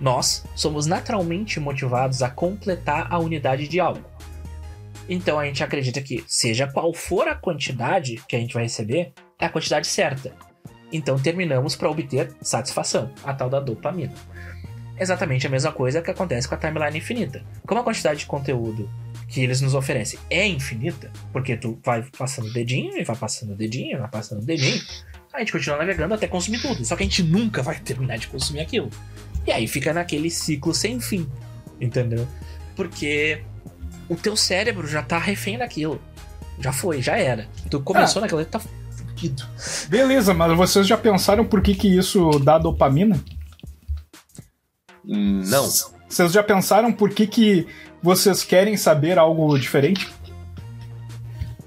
nós 0.00 0.44
somos 0.54 0.86
naturalmente 0.86 1.60
motivados 1.60 2.22
a 2.22 2.28
completar 2.28 3.06
a 3.10 3.18
unidade 3.18 3.68
de 3.68 3.80
algo. 3.80 4.04
Então 5.08 5.38
a 5.38 5.44
gente 5.44 5.62
acredita 5.62 6.00
que, 6.00 6.24
seja 6.26 6.66
qual 6.66 6.92
for 6.92 7.28
a 7.28 7.34
quantidade 7.34 8.20
que 8.28 8.36
a 8.36 8.38
gente 8.38 8.54
vai 8.54 8.64
receber, 8.64 9.12
é 9.38 9.46
a 9.46 9.48
quantidade 9.48 9.86
certa. 9.86 10.32
Então 10.92 11.18
terminamos 11.18 11.74
para 11.74 11.90
obter 11.90 12.34
satisfação, 12.40 13.10
a 13.24 13.32
tal 13.32 13.48
da 13.48 13.60
dopamina. 13.60 14.12
Exatamente 14.98 15.46
a 15.46 15.50
mesma 15.50 15.72
coisa 15.72 16.02
que 16.02 16.10
acontece 16.10 16.46
com 16.46 16.54
a 16.54 16.58
timeline 16.58 16.98
infinita. 16.98 17.42
Como 17.66 17.80
a 17.80 17.84
quantidade 17.84 18.20
de 18.20 18.26
conteúdo 18.26 18.88
que 19.28 19.42
eles 19.42 19.60
nos 19.60 19.74
oferecem 19.74 20.18
é 20.28 20.46
infinita, 20.46 21.10
porque 21.32 21.56
tu 21.56 21.78
vai 21.82 22.04
passando 22.16 22.48
o 22.48 22.52
dedinho 22.52 22.96
e 22.98 23.02
vai 23.02 23.16
passando 23.16 23.52
o 23.52 23.56
dedinho 23.56 23.96
e 23.96 23.98
vai 23.98 24.08
passando 24.08 24.42
o 24.42 24.44
dedinho, 24.44 24.80
a 25.32 25.40
gente 25.40 25.52
continua 25.52 25.78
navegando 25.78 26.14
até 26.14 26.26
consumir 26.26 26.60
tudo. 26.60 26.84
Só 26.84 26.96
que 26.96 27.02
a 27.02 27.06
gente 27.06 27.22
nunca 27.22 27.62
vai 27.62 27.78
terminar 27.80 28.18
de 28.18 28.28
consumir 28.28 28.60
aquilo. 28.60 28.90
E 29.46 29.50
aí 29.50 29.66
fica 29.66 29.92
naquele 29.92 30.30
ciclo 30.30 30.74
sem 30.74 31.00
fim, 31.00 31.26
entendeu? 31.80 32.28
Porque 32.76 33.42
o 34.08 34.14
teu 34.14 34.36
cérebro 34.36 34.86
já 34.86 35.02
tá 35.02 35.18
refém 35.18 35.58
daquilo. 35.58 36.00
Já 36.60 36.72
foi, 36.72 37.02
já 37.02 37.16
era. 37.16 37.48
Tu 37.70 37.80
começou 37.80 38.20
naquilo, 38.22 38.44
tá 38.44 38.60
fudido. 38.60 39.42
Beleza, 39.88 40.34
mas 40.34 40.56
vocês 40.56 40.86
já 40.86 40.96
pensaram 40.96 41.44
por 41.44 41.62
que, 41.62 41.74
que 41.74 41.88
isso 41.88 42.38
dá 42.38 42.58
dopamina? 42.58 43.18
Não. 45.04 45.68
Vocês 46.08 46.30
já 46.30 46.42
pensaram 46.42 46.92
por 46.92 47.10
que, 47.10 47.26
que 47.26 47.66
vocês 48.02 48.44
querem 48.44 48.76
saber 48.76 49.18
algo 49.18 49.58
diferente? 49.58 50.12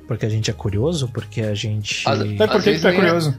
Porque 0.08 0.26
a 0.26 0.30
gente 0.30 0.50
é 0.52 0.54
curioso, 0.54 1.10
porque 1.14 1.42
a 1.42 1.54
gente. 1.56 2.08
Às- 2.08 2.20
Até 2.22 2.48
por 2.48 2.58
Às 2.58 2.64
que, 2.64 2.80
tu 2.80 2.88
é 2.88 2.92
nem 2.92 3.00
é- 3.00 3.04
curioso? 3.04 3.38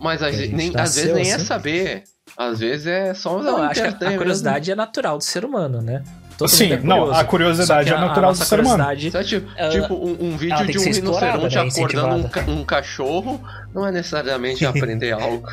Mas 0.00 0.22
às, 0.22 0.28
A 0.28 0.30
vezes 0.30 0.46
gente 0.46 0.54
nem, 0.56 0.68
às 0.68 0.94
vezes 0.94 0.96
nasceu 1.10 1.14
nem 1.14 1.30
é 1.30 1.34
assim. 1.34 1.44
saber. 1.44 2.04
Às 2.36 2.58
vezes 2.60 2.86
é 2.86 3.14
só 3.14 3.38
Não, 3.42 3.58
um 3.60 3.62
acho 3.64 3.82
que 3.82 4.04
a- 4.04 4.16
curiosidade 4.16 4.70
é 4.70 4.74
natural 4.74 5.18
do 5.18 5.24
ser 5.24 5.44
humano, 5.44 5.82
né? 5.82 6.02
Todo 6.38 6.48
Sim, 6.48 6.72
é 6.72 6.80
não, 6.80 7.12
a 7.12 7.22
curiosidade 7.24 7.90
Só 7.90 7.94
é 7.94 7.98
a- 7.98 8.00
natural 8.00 8.30
a 8.30 8.32
do 8.32 8.38
ser 8.38 8.60
humano. 8.60 8.82
Sabe, 8.82 8.96
tipo, 9.26 9.46
Ela- 9.54 9.70
tipo, 9.70 9.94
um, 9.94 10.16
um 10.32 10.36
vídeo 10.36 10.66
de 10.66 10.78
um 10.78 10.82
rinoceronte 10.92 11.54
né, 11.56 11.62
acordando 11.68 12.16
um, 12.16 12.28
ca- 12.28 12.44
um 12.48 12.64
cachorro 12.64 13.40
não 13.74 13.86
é 13.86 13.92
necessariamente 13.92 14.64
aprender 14.66 15.12
algo. 15.12 15.46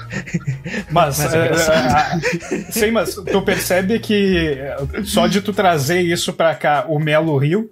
Mas, 0.89 1.19
Mas 1.19 1.33
é 1.33 1.47
é, 1.47 1.49
é, 1.49 2.71
sim, 2.71 2.91
mas 2.91 3.13
tu 3.13 3.41
percebe 3.41 3.99
que 3.99 4.57
é, 4.57 4.77
só 5.03 5.27
de 5.27 5.41
tu 5.41 5.51
trazer 5.51 5.99
isso 6.01 6.31
pra 6.33 6.55
cá, 6.55 6.85
o 6.87 6.97
Melo 6.97 7.37
Rio, 7.37 7.69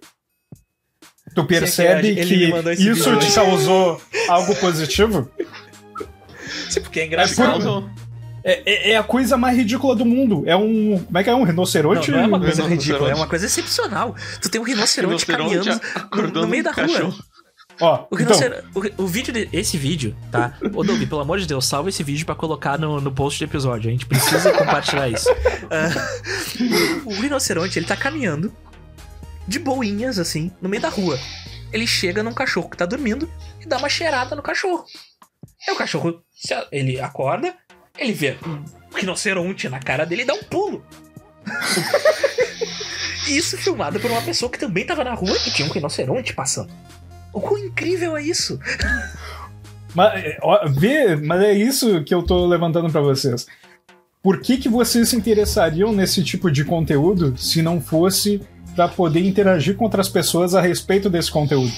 tu 1.43 1.47
percebe 1.47 2.07
ele 2.09 2.19
me 2.21 2.25
que 2.25 2.47
mandou 2.51 2.71
esse 2.71 2.89
isso 2.89 3.15
te 3.17 3.31
causou 3.33 4.01
algo 4.29 4.55
positivo? 4.55 5.29
Sim, 6.69 6.81
porque 6.81 6.99
é 6.99 7.03
É 7.03 7.05
engraçado. 7.07 7.63
por- 7.63 8.07
É, 8.43 8.61
é- 8.65 8.91
é 8.91 8.97
a 8.97 9.03
coisa 9.03 9.35
mais 9.35 9.57
ridícula 9.57 9.93
do 9.95 10.05
mundo. 10.05 10.43
É 10.45 10.55
um. 10.55 11.03
Como 11.05 11.17
é 11.17 11.23
que 11.23 11.29
é? 11.29 11.35
Um 11.35 11.39
Não, 11.39 11.45
rinoceronte? 11.45 12.09
não 12.11 12.19
é 12.19 12.27
uma 12.27 12.39
coisa 12.39 12.63
ridícula, 12.65 13.11
é 13.11 13.15
uma 13.15 13.27
coisa 13.27 13.45
excepcional. 13.45 14.15
Tu 14.41 14.49
tem 14.49 14.61
um 14.61 14.63
rinoceronte, 14.63 15.25
Rinoceronte 15.25 15.79
caminhando 15.81 16.39
no 16.41 16.47
meio 16.47 16.63
da 16.63 16.69
um 16.71 16.73
rua. 16.73 16.87
cachorro. 16.87 17.13
Ó, 17.79 18.05
O, 18.09 18.19
então, 18.19 18.39
o, 18.97 19.03
o 19.03 19.07
vídeo 19.07 19.31
de, 19.33 19.47
esse 19.53 19.77
vídeo, 19.77 20.15
tá? 20.31 20.53
Ô 20.73 20.83
Doug, 20.83 20.99
pelo 21.07 21.21
amor 21.21 21.39
de 21.39 21.45
Deus, 21.45 21.63
salva 21.65 21.89
esse 21.89 22.01
vídeo 22.03 22.25
pra 22.25 22.33
colocar 22.33 22.79
no, 22.79 22.99
no 23.01 23.11
post 23.11 23.37
do 23.37 23.47
episódio. 23.47 23.89
A 23.89 23.91
gente 23.91 24.05
precisa 24.05 24.51
compartilhar 24.53 25.09
isso. 25.09 25.27
Ah, 25.69 25.89
o, 27.05 27.09
o 27.09 27.21
rinoceronte, 27.21 27.77
ele 27.77 27.85
tá 27.85 27.95
caminhando 27.97 28.53
de 29.47 29.59
boinhas, 29.59 30.19
assim, 30.19 30.51
no 30.61 30.67
meio 30.67 30.81
da 30.81 30.89
rua. 30.89 31.17
Ele 31.71 31.87
chega 31.87 32.23
num 32.23 32.33
cachorro 32.33 32.69
que 32.69 32.77
tá 32.77 32.85
dormindo 32.85 33.29
e 33.61 33.65
dá 33.65 33.77
uma 33.77 33.89
cheirada 33.89 34.35
no 34.35 34.41
cachorro. 34.41 34.85
Aí 35.67 35.73
o 35.73 35.77
cachorro, 35.77 36.21
ele 36.71 36.99
acorda, 36.99 37.55
ele 37.97 38.13
vê 38.13 38.37
um 38.45 38.63
rinoceronte 38.95 39.67
na 39.69 39.79
cara 39.79 40.05
dele 40.05 40.23
e 40.23 40.25
dá 40.25 40.33
um 40.33 40.43
pulo. 40.43 40.85
Isso 43.27 43.57
filmado 43.57 43.99
por 43.99 44.09
uma 44.09 44.21
pessoa 44.21 44.49
que 44.49 44.59
também 44.59 44.85
tava 44.85 45.03
na 45.03 45.13
rua 45.13 45.37
e 45.45 45.51
tinha 45.51 45.67
um 45.67 45.71
rinoceronte 45.71 46.33
passando. 46.33 46.71
O 47.33 47.41
quão 47.41 47.57
incrível 47.57 48.15
é 48.15 48.23
isso? 48.23 48.59
mas, 49.93 50.23
é, 50.23 50.37
ó, 50.41 50.67
vê, 50.69 51.15
mas 51.15 51.41
é 51.41 51.53
isso 51.53 52.03
que 52.03 52.13
eu 52.13 52.23
tô 52.23 52.45
levantando 52.45 52.89
pra 52.89 53.01
vocês. 53.01 53.45
Por 54.23 54.41
que, 54.41 54.57
que 54.57 54.69
vocês 54.69 55.09
se 55.09 55.15
interessariam 55.15 55.91
nesse 55.91 56.23
tipo 56.23 56.49
de 56.49 56.63
conteúdo 56.63 57.37
se 57.37 57.61
não 57.61 57.81
fosse 57.81 58.41
pra 58.77 58.87
poder 58.87 59.25
interagir 59.25 59.75
com 59.75 59.85
outras 59.85 60.07
pessoas 60.07 60.53
a 60.53 60.61
respeito 60.61 61.09
desse 61.09 61.31
conteúdo? 61.31 61.73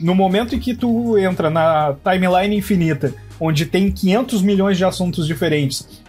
No 0.00 0.14
momento 0.14 0.54
em 0.54 0.58
que 0.58 0.74
tu 0.74 1.18
entra 1.18 1.50
na 1.50 1.94
timeline 2.02 2.56
infinita, 2.56 3.12
onde 3.38 3.66
tem 3.66 3.92
500 3.92 4.40
milhões 4.40 4.78
de 4.78 4.84
assuntos 4.84 5.26
diferentes, 5.26 6.02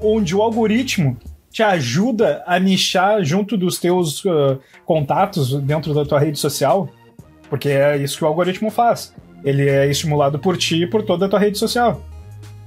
onde 0.00 0.34
o 0.34 0.42
algoritmo 0.42 1.16
te 1.48 1.62
ajuda 1.62 2.42
a 2.44 2.58
nichar 2.58 3.22
junto 3.22 3.56
dos 3.56 3.78
teus 3.78 4.24
ah, 4.26 4.58
contatos 4.84 5.54
dentro 5.60 5.94
da 5.94 6.04
tua 6.04 6.18
rede 6.18 6.40
social, 6.40 6.88
porque 7.48 7.68
é 7.68 7.96
isso 7.98 8.18
que 8.18 8.24
o 8.24 8.26
algoritmo 8.26 8.68
faz. 8.68 9.14
Ele 9.44 9.68
é 9.68 9.88
estimulado 9.88 10.40
por 10.40 10.56
ti 10.56 10.82
e 10.82 10.86
por 10.88 11.02
toda 11.04 11.26
a 11.26 11.28
tua 11.28 11.38
rede 11.38 11.58
social. 11.58 12.02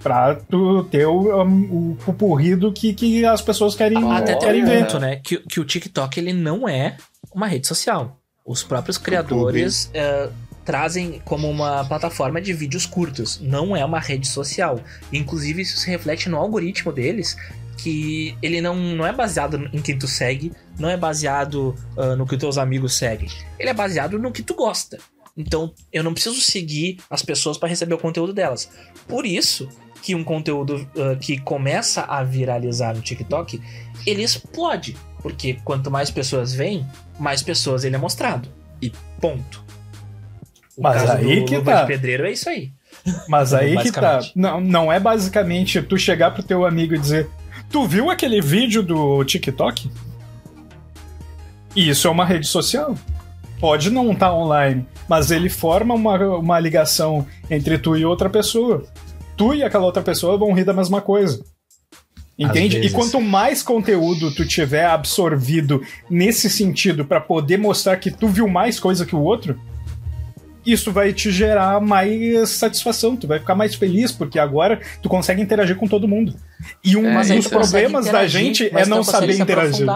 Pra 0.05 0.35
tu 0.35 0.83
ter 0.83 1.07
o, 1.07 1.43
um, 1.43 1.93
o 1.93 1.95
pupurrido 2.05 2.71
que, 2.71 2.93
que 2.93 3.25
as 3.25 3.41
pessoas 3.41 3.73
querem, 3.73 3.97
Até 4.11 4.35
tem 4.35 4.39
querem 4.39 4.63
um 4.63 4.67
ver. 4.67 4.85
ponto, 4.85 4.99
né? 4.99 5.15
Que, 5.15 5.39
que 5.39 5.59
o 5.59 5.65
TikTok 5.65 6.19
ele 6.19 6.31
não 6.31 6.69
é 6.69 6.95
uma 7.33 7.47
rede 7.47 7.65
social. 7.65 8.15
Os 8.45 8.61
próprios 8.61 8.99
criadores 8.99 9.89
eh, 9.95 10.29
trazem 10.63 11.19
como 11.25 11.49
uma 11.49 11.83
plataforma 11.85 12.39
de 12.39 12.53
vídeos 12.53 12.85
curtos. 12.85 13.39
Não 13.41 13.75
é 13.75 13.83
uma 13.83 13.99
rede 13.99 14.27
social. 14.27 14.79
Inclusive, 15.11 15.63
isso 15.63 15.79
se 15.79 15.89
reflete 15.89 16.29
no 16.29 16.37
algoritmo 16.37 16.91
deles. 16.91 17.35
Que 17.75 18.37
ele 18.43 18.61
não, 18.61 18.75
não 18.75 19.07
é 19.07 19.11
baseado 19.11 19.67
em 19.73 19.81
quem 19.81 19.97
tu 19.97 20.07
segue, 20.07 20.53
não 20.77 20.87
é 20.87 20.95
baseado 20.95 21.75
ah, 21.97 22.15
no 22.15 22.27
que 22.27 22.37
teus 22.37 22.59
amigos 22.59 22.93
seguem. 22.93 23.27
Ele 23.57 23.71
é 23.71 23.73
baseado 23.73 24.19
no 24.19 24.31
que 24.31 24.43
tu 24.43 24.53
gosta. 24.53 24.99
Então, 25.35 25.73
eu 25.91 26.03
não 26.03 26.13
preciso 26.13 26.39
seguir 26.39 26.99
as 27.09 27.23
pessoas 27.23 27.57
para 27.57 27.69
receber 27.69 27.95
o 27.95 27.97
conteúdo 27.97 28.33
delas. 28.33 28.69
Por 29.07 29.25
isso 29.25 29.67
que 30.05 30.13
um 30.13 30.23
conteúdo 30.23 30.87
ah, 30.95 31.15
que 31.19 31.39
começa 31.39 32.03
a 32.03 32.23
viralizar 32.23 32.93
no 32.93 33.01
TikTok, 33.01 33.59
ele 34.05 34.21
explode. 34.21 34.95
Porque 35.19 35.57
quanto 35.65 35.89
mais 35.89 36.11
pessoas 36.11 36.53
vêm, 36.53 36.85
mais 37.19 37.41
pessoas 37.41 37.83
ele 37.83 37.95
é 37.95 37.97
mostrado. 37.97 38.47
E 38.79 38.91
ponto. 39.19 39.65
O 40.77 40.83
Mas 40.83 41.01
caso 41.01 41.11
aí 41.13 41.39
do 41.39 41.45
que 41.45 41.57
Luva 41.57 41.71
tá. 41.71 41.81
de 41.81 41.87
Pedreiro 41.87 42.27
é 42.27 42.31
isso 42.31 42.47
aí. 42.47 42.71
Mas 43.27 43.51
aí 43.51 43.75
que 43.79 43.91
tá. 43.91 44.19
Não, 44.35 44.61
não 44.61 44.93
é 44.93 44.99
basicamente 44.99 45.81
tu 45.81 45.97
chegar 45.97 46.29
pro 46.31 46.43
teu 46.43 46.67
amigo 46.67 46.93
e 46.93 46.99
dizer: 46.99 47.27
Tu 47.71 47.87
viu 47.87 48.11
aquele 48.11 48.39
vídeo 48.41 48.83
do 48.83 49.23
TikTok? 49.25 49.89
Isso 51.75 52.07
é 52.07 52.11
uma 52.11 52.25
rede 52.25 52.45
social. 52.45 52.95
Pode 53.59 53.89
não 53.89 54.11
estar 54.11 54.31
online, 54.31 54.85
mas 55.09 55.31
ele 55.31 55.49
forma 55.49 55.95
uma, 55.95 56.15
uma 56.37 56.59
ligação 56.59 57.25
entre 57.49 57.79
tu 57.79 57.97
e 57.97 58.05
outra 58.05 58.29
pessoa. 58.29 58.85
Tu 59.37 59.53
e 59.55 59.63
aquela 59.63 59.85
outra 59.85 60.01
pessoa 60.01 60.37
vão 60.37 60.53
rir 60.53 60.63
da 60.63 60.73
mesma 60.73 61.01
coisa. 61.01 61.43
Entende? 62.37 62.79
E 62.79 62.89
quanto 62.89 63.21
mais 63.21 63.63
conteúdo 63.63 64.29
tu 64.33 64.45
tiver 64.45 64.85
absorvido 64.85 65.81
nesse 66.09 66.49
sentido 66.49 67.05
pra 67.05 67.21
poder 67.21 67.57
mostrar 67.57 67.95
que 67.97 68.11
tu 68.11 68.27
viu 68.27 68.47
mais 68.47 68.77
coisa 68.77 69.05
que 69.05 69.15
o 69.15 69.21
outro, 69.21 69.57
isso 70.65 70.91
vai 70.91 71.13
te 71.13 71.31
gerar 71.31 71.79
mais 71.79 72.49
satisfação, 72.49 73.15
tu 73.15 73.25
vai 73.25 73.39
ficar 73.39 73.55
mais 73.55 73.73
feliz, 73.75 74.11
porque 74.11 74.37
agora 74.37 74.81
tu 75.01 75.07
consegue 75.07 75.41
interagir 75.41 75.77
com 75.77 75.87
todo 75.87 76.07
mundo. 76.09 76.35
E 76.83 76.97
um 76.97 77.07
É, 77.07 77.23
dos 77.35 77.47
problemas 77.47 78.05
da 78.07 78.27
gente 78.27 78.67
é 78.75 78.85
não 78.85 79.01
saber 79.03 79.39
interagir. 79.39 79.87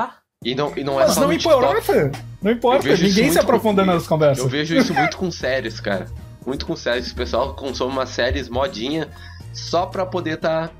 E 0.41 0.55
não, 0.55 0.71
e 0.77 0.83
não 0.85 0.93
é 1.01 1.03
Mas 1.05 1.15
só 1.15 1.19
não 1.21 1.27
no 1.27 1.33
TikTok. 1.33 1.57
importa, 1.65 2.11
não 2.41 2.51
importa, 2.53 2.95
ninguém 2.95 3.29
se 3.29 3.37
aprofunda 3.39 3.83
com- 3.83 3.91
nas 3.91 4.07
conversas. 4.07 4.45
Eu 4.45 4.49
vejo 4.49 4.77
isso 4.77 4.93
muito 4.93 5.17
com 5.17 5.29
séries, 5.29 5.81
cara. 5.81 6.05
muito 6.47 6.65
com 6.65 6.75
séries. 6.75 7.11
O 7.11 7.15
pessoal 7.15 7.53
consome 7.53 7.91
umas 7.91 8.09
séries 8.09 8.47
modinha 8.47 9.09
só 9.53 9.85
pra 9.85 10.05
poder 10.05 10.35
estar 10.35 10.71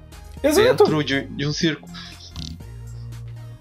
Exato. 0.44 0.68
dentro 0.86 1.04
de, 1.04 1.26
de 1.26 1.46
um 1.48 1.54
circo. 1.54 1.90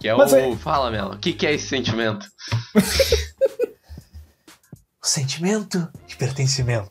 Que 0.00 0.08
é 0.08 0.14
Mas 0.14 0.32
o. 0.32 0.36
é- 0.36 0.56
Fala, 0.56 0.90
Mela, 0.90 1.14
o 1.14 1.18
que, 1.18 1.32
que 1.32 1.46
é 1.46 1.54
esse 1.54 1.66
sentimento? 1.66 2.26
O 5.02 5.06
sentimento 5.06 5.88
de 6.06 6.16
pertencimento. 6.16 6.90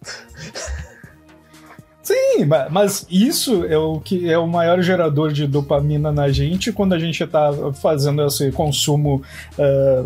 Sim, 2.01 2.45
ma- 2.45 2.67
mas 2.69 3.05
isso 3.11 3.65
é 3.65 3.77
o 3.77 3.99
que 3.99 4.31
é 4.31 4.37
o 4.37 4.47
maior 4.47 4.81
gerador 4.81 5.31
de 5.31 5.45
dopamina 5.45 6.11
na 6.11 6.29
gente 6.29 6.71
quando 6.71 6.93
a 6.93 6.99
gente 6.99 7.25
tá 7.27 7.51
fazendo 7.73 8.25
esse 8.25 8.49
consumo 8.51 9.21
ah, 9.59 10.05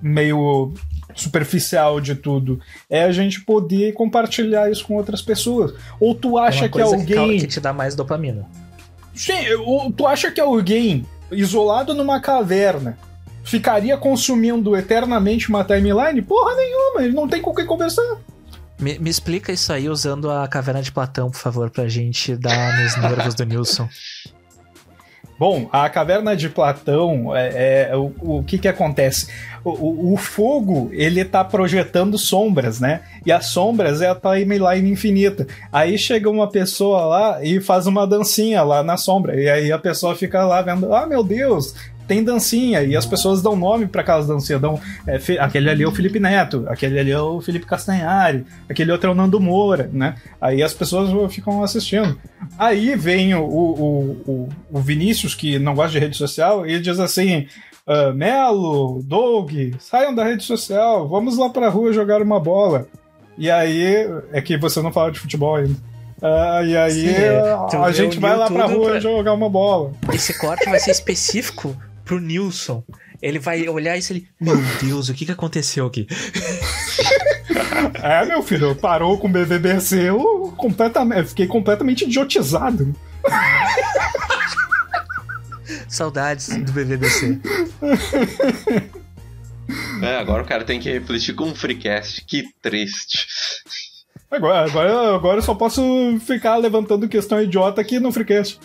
meio 0.00 0.72
superficial 1.14 2.00
de 2.00 2.14
tudo. 2.14 2.60
É 2.88 3.04
a 3.04 3.12
gente 3.12 3.40
poder 3.42 3.92
compartilhar 3.94 4.70
isso 4.70 4.84
com 4.86 4.94
outras 4.96 5.22
pessoas. 5.22 5.72
Ou 6.00 6.14
tu 6.14 6.38
É 6.38 6.48
acha 6.48 6.60
uma 6.64 6.68
que 6.68 6.80
alguém. 6.80 7.38
que 7.40 7.46
te 7.46 7.60
dá 7.60 7.72
mais 7.72 7.94
dopamina. 7.94 8.46
Sim, 9.14 9.46
ou 9.64 9.92
tu 9.92 10.06
acha 10.06 10.30
que 10.30 10.40
alguém 10.40 11.06
isolado 11.30 11.94
numa 11.94 12.20
caverna 12.20 12.96
ficaria 13.44 13.96
consumindo 13.96 14.76
eternamente 14.76 15.48
uma 15.48 15.64
timeline? 15.64 16.22
Porra 16.22 16.54
nenhuma, 16.54 17.02
ele 17.02 17.12
não 17.14 17.28
tem 17.28 17.40
com 17.42 17.54
quem 17.54 17.66
conversar. 17.66 18.16
Me, 18.78 18.98
me 18.98 19.10
explica 19.10 19.52
isso 19.52 19.72
aí 19.72 19.88
usando 19.88 20.30
a 20.30 20.48
caverna 20.48 20.82
de 20.82 20.90
Platão, 20.90 21.30
por 21.30 21.38
favor, 21.38 21.70
pra 21.70 21.88
gente 21.88 22.34
dar 22.36 22.82
nos 22.82 22.96
nervos 22.96 23.34
do 23.34 23.44
Nilson. 23.44 23.88
Bom, 25.42 25.68
a 25.72 25.88
caverna 25.90 26.36
de 26.36 26.48
Platão, 26.48 27.34
é, 27.34 27.88
é, 27.90 27.96
o, 27.96 28.12
o 28.20 28.44
que 28.44 28.58
que 28.58 28.68
acontece? 28.68 29.26
O, 29.64 30.12
o- 30.12 30.16
fogo, 30.16 30.88
ele 30.92 31.24
tá 31.24 31.42
projetando 31.42 32.16
sombras, 32.16 32.78
né? 32.78 33.00
E 33.26 33.32
as 33.32 33.46
sombras 33.46 34.00
é 34.00 34.08
a 34.08 34.14
timeline 34.14 34.88
infinita. 34.88 35.44
Aí 35.72 35.98
chega 35.98 36.30
uma 36.30 36.48
pessoa 36.48 37.06
lá 37.06 37.44
e 37.44 37.60
faz 37.60 37.88
uma 37.88 38.06
dancinha 38.06 38.62
lá 38.62 38.84
na 38.84 38.96
sombra. 38.96 39.34
E 39.34 39.50
aí 39.50 39.72
a 39.72 39.78
pessoa 39.80 40.14
fica 40.14 40.44
lá 40.44 40.62
vendo, 40.62 40.94
ah, 40.94 41.06
meu 41.08 41.24
Deus, 41.24 41.74
tem 42.06 42.22
dancinha. 42.22 42.82
E 42.82 42.96
as 42.96 43.06
pessoas 43.06 43.42
dão 43.42 43.56
nome 43.56 43.86
para 43.86 44.02
aquelas 44.02 44.26
dancinhas. 44.26 44.60
Dão, 44.60 44.80
é, 45.06 45.18
aquele 45.38 45.70
ali 45.70 45.82
é 45.82 45.86
o 45.88 45.92
Felipe 45.92 46.18
Neto, 46.20 46.64
aquele 46.68 46.98
ali 46.98 47.10
é 47.10 47.20
o 47.20 47.40
Felipe 47.40 47.66
Castanhari, 47.66 48.44
aquele 48.68 48.92
outro 48.92 49.08
é 49.08 49.12
o 49.12 49.14
Nando 49.14 49.40
Moura, 49.40 49.88
né? 49.92 50.14
Aí 50.40 50.62
as 50.62 50.72
pessoas 50.74 51.10
ficam 51.32 51.62
assistindo. 51.62 52.18
Aí 52.58 52.94
vem 52.96 53.34
o, 53.34 53.42
o, 53.44 54.10
o, 54.26 54.48
o 54.70 54.80
Vinícius, 54.80 55.34
que 55.34 55.58
não 55.58 55.74
gosta 55.74 55.92
de 55.92 55.98
rede 55.98 56.16
social, 56.16 56.66
e 56.66 56.80
diz 56.80 56.98
assim: 56.98 57.46
ah, 57.86 58.12
Melo, 58.12 59.02
Doug, 59.04 59.50
saiam 59.78 60.14
da 60.14 60.24
rede 60.24 60.44
social, 60.44 61.08
vamos 61.08 61.36
lá 61.38 61.48
pra 61.50 61.68
rua 61.68 61.92
jogar 61.92 62.20
uma 62.22 62.38
bola. 62.40 62.86
E 63.38 63.50
aí, 63.50 64.06
é 64.32 64.40
que 64.42 64.58
você 64.58 64.82
não 64.82 64.92
fala 64.92 65.10
de 65.10 65.18
futebol 65.18 65.56
ainda. 65.56 65.74
Ah, 66.20 66.62
e 66.62 66.76
aí 66.76 66.92
Sim, 66.92 67.08
é. 67.08 67.42
Tu 67.68 67.76
a 67.76 67.90
gente 67.90 68.20
vai 68.20 68.36
lá 68.36 68.48
pra 68.48 68.66
rua 68.66 68.90
pra- 68.90 69.00
jogar 69.00 69.32
uma 69.32 69.50
bola. 69.50 69.90
Esse 70.12 70.38
corte 70.38 70.68
vai 70.70 70.78
ser 70.78 70.92
específico 70.92 71.76
pro 72.12 72.20
Nilson. 72.20 72.84
Ele 73.22 73.38
vai 73.38 73.66
olhar 73.68 73.96
isso 73.96 74.12
e 74.12 74.16
ele. 74.16 74.28
Meu 74.38 74.56
Deus, 74.80 75.08
o 75.08 75.14
que, 75.14 75.24
que 75.24 75.32
aconteceu 75.32 75.86
aqui? 75.86 76.06
É, 78.02 78.24
meu 78.24 78.42
filho, 78.42 78.74
parou 78.74 79.18
com 79.18 79.28
o 79.28 79.30
BBBC, 79.30 80.08
eu, 80.08 80.52
completamente, 80.56 81.30
fiquei 81.30 81.46
completamente 81.46 82.04
idiotizado. 82.04 82.94
Saudades 85.88 86.48
do 86.48 86.72
BBBC. 86.72 87.38
É, 90.02 90.16
agora 90.16 90.42
o 90.42 90.46
cara 90.46 90.64
tem 90.64 90.80
que 90.80 90.90
refletir 90.90 91.34
com 91.34 91.44
um 91.44 91.54
freecast. 91.54 92.24
Que 92.24 92.44
triste. 92.60 93.26
Agora, 94.30 94.64
agora, 94.64 95.14
agora 95.14 95.38
eu 95.38 95.42
só 95.42 95.54
posso 95.54 95.82
ficar 96.20 96.56
levantando 96.56 97.08
questão 97.08 97.42
idiota 97.42 97.80
aqui 97.80 98.00
no 98.00 98.12
Freecast. 98.12 98.58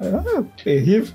É, 0.00 0.62
terrível. 0.62 1.12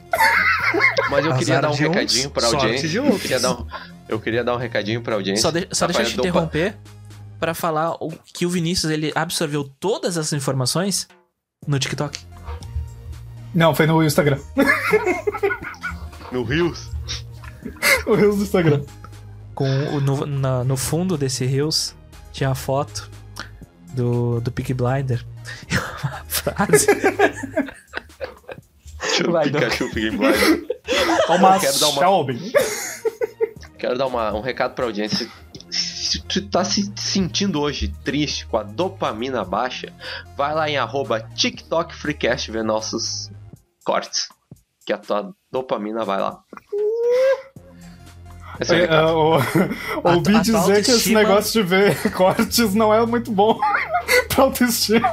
Mas 1.10 1.26
eu 1.26 1.36
queria 1.36 1.62
dar 1.62 1.72
um 1.72 1.76
recadinho 1.76 2.30
pra 2.30 2.48
sorte 2.48 2.66
audiência. 2.66 2.98
Eu 2.98 3.20
queria, 3.20 3.40
dar 3.40 3.52
um, 3.52 3.68
eu 4.10 4.20
queria 4.20 4.44
dar 4.44 4.54
um 4.56 4.58
recadinho 4.58 5.02
pra 5.02 5.16
audiência. 5.16 5.42
Só, 5.42 5.52
de- 5.52 5.68
só 5.72 5.86
deixa 5.88 6.02
eu 6.02 6.06
te 6.06 6.20
interromper 6.20 6.76
pra 7.40 7.54
falar 7.54 7.92
o, 8.04 8.12
que 8.34 8.46
o 8.46 8.50
Vinícius 8.50 8.92
ele 8.92 9.12
absorveu 9.16 9.64
todas 9.80 10.18
essas 10.18 10.34
informações 10.34 11.08
no 11.68 11.78
TikTok. 11.80 12.20
Não, 13.54 13.76
foi 13.76 13.86
no 13.86 14.04
Instagram. 14.04 14.40
No 16.32 16.44
Rios. 16.44 16.90
O 18.06 18.14
Reels 18.16 18.36
do 18.38 18.44
Instagram. 18.44 18.82
Com 19.56 19.70
o, 19.96 20.02
no, 20.02 20.26
na- 20.26 20.64
no 20.66 20.76
fundo 20.76 21.18
desse 21.18 21.46
Reels 21.46 21.96
tinha 22.34 22.50
a 22.50 22.56
foto 22.56 23.10
do, 23.94 24.42
do 24.42 24.52
Peak 24.52 24.74
Blinder. 24.74 25.26
E 25.72 25.78
uma 25.78 26.26
frase. 26.28 26.88
Vai, 29.32 29.49
Pikachu 29.49 29.89
Pig 29.91 30.11
Blind. 30.18 30.64
Uma 31.30 31.59
quero 31.59 31.80
dar 31.80 31.88
uma- 31.89 32.01
Shelby. 32.01 32.51
Quero 33.78 33.97
dar 33.97 34.07
uma- 34.07 34.34
um 34.34 34.41
recado 34.41 34.74
pra 34.76 34.86
audiência. 34.86 35.28
Se 35.70 36.22
tu 36.22 36.47
tá 36.49 36.64
se 36.64 36.91
sentindo 36.95 37.59
hoje 37.59 37.93
triste 38.03 38.45
com 38.45 38.57
a 38.57 38.64
dopamina 38.64 39.43
baixa, 39.43 39.91
vai 40.38 40.53
lá 40.53 40.70
em 40.70 40.78
arroba 40.78 41.20
TikTok 41.22 41.93
Freecast 41.95 42.51
ver 42.51 42.64
nossos 42.64 43.30
cortes. 43.84 44.28
Que 44.86 44.93
a 44.93 44.97
tua 44.97 45.34
dopamina 45.51 46.03
vai 46.05 46.20
lá. 46.20 46.39
Esse 48.59 48.74
é 48.74 48.76
o 48.76 48.78
É, 48.78 48.82
recado. 48.82 49.07
é, 49.07 49.11
o- 49.11 49.34
A- 50.07 50.16
ouvi 50.16 50.36
a 50.36 50.41
dizer 50.41 50.51
tua 50.53 50.66
que 50.74 50.80
esse 50.80 50.91
autoestima- 50.91 51.20
negócio 51.22 51.51
de 51.64 51.70
ver 51.70 52.11
cortes 52.14 52.74
não 52.76 52.93
é 52.93 53.03
muito 53.05 53.32
bom 53.32 53.59
pra 54.30 54.43
autoestima. 54.43 55.09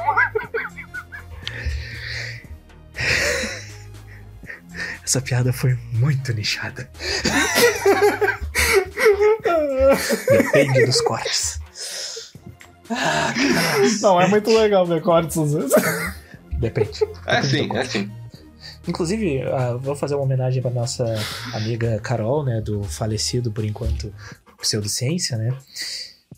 Essa 5.11 5.19
piada 5.19 5.51
foi 5.51 5.77
muito 5.91 6.31
nichada. 6.31 6.89
Depende 10.29 10.85
dos 10.85 11.01
cortes. 11.01 11.59
Não 14.01 14.21
é 14.21 14.29
muito 14.29 14.49
legal 14.57 14.85
ver 14.85 15.01
cortes 15.01 15.37
às 15.37 15.53
vezes. 15.53 15.73
Depende. 16.59 17.05
É 17.25 17.41
sim, 17.41 17.69
é 17.75 17.83
sim. 17.83 18.09
Inclusive, 18.87 19.41
ah, 19.51 19.73
vou 19.73 19.97
fazer 19.97 20.15
uma 20.15 20.23
homenagem 20.23 20.61
para 20.61 20.71
nossa 20.71 21.03
amiga 21.55 21.99
Carol, 21.99 22.45
né, 22.45 22.61
do 22.61 22.81
falecido 22.81 23.51
por 23.51 23.65
enquanto 23.65 24.13
pseudociência, 24.61 25.35
né? 25.37 25.53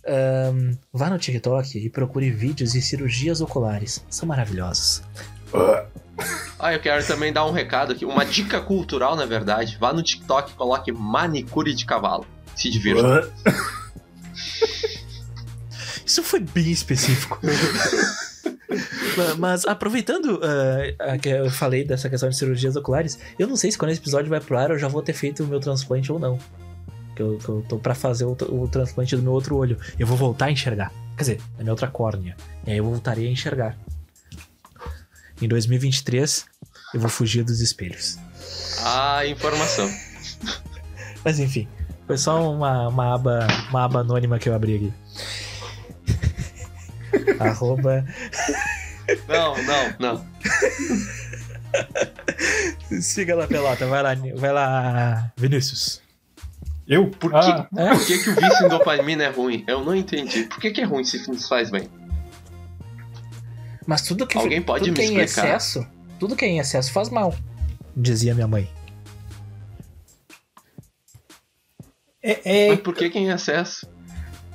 Ahn, 0.03 0.71
vá 0.91 1.11
no 1.11 1.19
TikTok 1.19 1.77
e 1.77 1.91
procure 1.91 2.31
vídeos 2.31 2.71
de 2.71 2.81
cirurgias 2.81 3.39
oculares. 3.39 4.03
São 4.09 4.27
maravilhosos. 4.27 5.03
Ah, 6.65 6.73
eu 6.73 6.79
quero 6.79 7.05
também 7.05 7.33
dar 7.33 7.45
um 7.45 7.51
recado 7.51 7.91
aqui, 7.91 8.05
uma 8.05 8.25
dica 8.25 8.61
cultural, 8.61 9.15
na 9.15 9.25
verdade. 9.25 9.77
Vá 9.79 9.91
no 9.91 10.01
TikTok 10.01 10.51
e 10.51 10.55
coloque 10.55 10.91
manicure 10.91 11.73
de 11.73 11.85
cavalo. 11.85 12.25
Se 12.55 12.69
divirta. 12.69 13.29
Isso 16.05 16.21
foi 16.23 16.39
bem 16.41 16.71
específico. 16.71 17.39
Ma- 19.17 19.35
Mas 19.37 19.65
aproveitando 19.65 20.39
a 20.99 21.17
que 21.17 21.29
eu 21.29 21.49
falei 21.49 21.83
dessa 21.83 22.09
questão 22.09 22.29
de 22.29 22.35
cirurgias 22.35 22.75
oculares, 22.75 23.19
eu 23.37 23.47
não 23.47 23.55
sei 23.55 23.71
se 23.71 23.77
quando 23.77 23.91
esse 23.91 24.01
episódio 24.01 24.29
vai 24.29 24.39
pro 24.39 24.57
ar 24.57 24.71
eu 24.71 24.79
já 24.79 24.87
vou 24.87 25.01
ter 25.01 25.13
feito 25.13 25.43
o 25.43 25.47
meu 25.47 25.59
transplante 25.59 26.11
ou 26.11 26.19
não. 26.19 26.37
Que 27.15 27.21
eu, 27.21 27.37
que 27.37 27.47
eu 27.47 27.63
tô 27.69 27.77
pra 27.77 27.93
fazer 27.93 28.25
o, 28.25 28.31
o 28.49 28.67
transplante 28.67 29.15
do 29.15 29.21
meu 29.21 29.33
outro 29.33 29.55
olho. 29.55 29.77
Eu 29.99 30.07
vou 30.07 30.17
voltar 30.17 30.45
a 30.45 30.51
enxergar. 30.51 30.91
Quer 31.15 31.21
dizer, 31.21 31.37
da 31.57 31.63
minha 31.63 31.71
outra 31.73 31.87
córnea. 31.87 32.35
E 32.65 32.71
aí 32.71 32.77
eu 32.77 32.85
voltarei 32.85 33.27
a 33.27 33.31
enxergar. 33.31 33.77
Em 35.41 35.47
2023, 35.47 36.45
eu 36.93 36.99
vou 36.99 37.09
fugir 37.09 37.43
dos 37.43 37.59
espelhos. 37.61 38.17
Ah, 38.83 39.25
informação. 39.25 39.89
Mas 41.23 41.39
enfim, 41.39 41.67
foi 42.05 42.17
só 42.17 42.51
uma, 42.51 42.87
uma, 42.89 43.15
aba, 43.15 43.47
uma 43.69 43.83
aba 43.85 43.99
anônima 44.01 44.37
que 44.39 44.49
eu 44.49 44.53
abri 44.55 44.75
aqui. 44.75 44.93
Arroba 47.39 48.05
Não, 49.27 49.55
não, 49.63 49.93
não. 49.99 50.25
Siga 53.01 53.35
lá, 53.35 53.47
pelota. 53.47 53.85
Vai 53.87 54.03
lá, 54.03 54.15
vai 54.35 54.51
lá, 54.53 55.31
Vinícius. 55.37 56.01
Eu? 56.87 57.09
Por 57.09 57.31
que, 57.31 57.37
Ah, 57.37 57.67
É? 57.77 57.89
por 57.95 58.05
que, 58.05 58.17
que 58.17 58.29
o 58.29 58.35
vício 58.35 58.65
em 58.65 58.69
dopamina 58.69 59.23
é 59.23 59.29
ruim? 59.29 59.63
Eu 59.67 59.83
não 59.83 59.95
entendi. 59.95 60.43
Por 60.43 60.59
que, 60.59 60.71
que 60.71 60.81
é 60.81 60.83
ruim 60.83 61.03
se 61.03 61.25
nos 61.29 61.47
faz 61.47 61.69
bem? 61.71 61.89
Mas 63.87 64.01
tudo 64.01 64.27
que, 64.27 64.37
Alguém 64.37 64.61
pode 64.61 64.85
tudo 64.85 64.91
me 64.91 64.95
que 64.95 65.01
é 65.01 65.05
em 65.05 65.23
explicar? 65.23 65.47
excesso, 65.57 65.87
tudo 66.23 66.37
que 66.37 66.45
é 66.45 66.47
em 66.47 66.57
excesso 66.59 66.89
faz 66.93 67.09
mal, 67.09 67.35
dizia 67.97 68.33
minha 68.33 68.47
mãe. 68.47 68.69
é, 72.23 72.67
é 72.67 72.69
Mas 72.69 72.79
por 72.79 72.95
que, 72.95 73.09
que 73.09 73.17
é 73.17 73.21
em 73.21 73.29
excesso? 73.29 73.85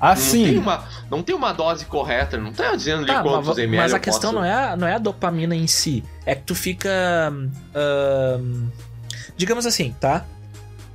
Não 0.01 0.07
tem, 0.07 0.11
assim. 0.13 0.57
uma, 0.57 0.87
não 1.11 1.21
tem 1.21 1.35
uma 1.35 1.53
dose 1.53 1.85
correta, 1.85 2.37
não 2.39 2.51
tá 2.51 2.75
dizendo 2.75 3.01
de 3.01 3.07
Tá, 3.13 3.21
quantos 3.21 3.49
mas, 3.49 3.57
ml 3.59 3.77
mas 3.77 3.93
a 3.93 3.97
eu 3.97 4.01
questão 4.01 4.31
posso... 4.31 4.41
não, 4.41 4.43
é 4.43 4.51
a, 4.53 4.75
não 4.75 4.87
é 4.87 4.95
a 4.95 4.97
dopamina 4.97 5.55
em 5.55 5.67
si, 5.67 6.03
é 6.25 6.33
que 6.33 6.41
tu 6.41 6.55
fica. 6.55 6.89
digamos 9.37 9.67
assim, 9.67 9.95
tá? 9.99 10.25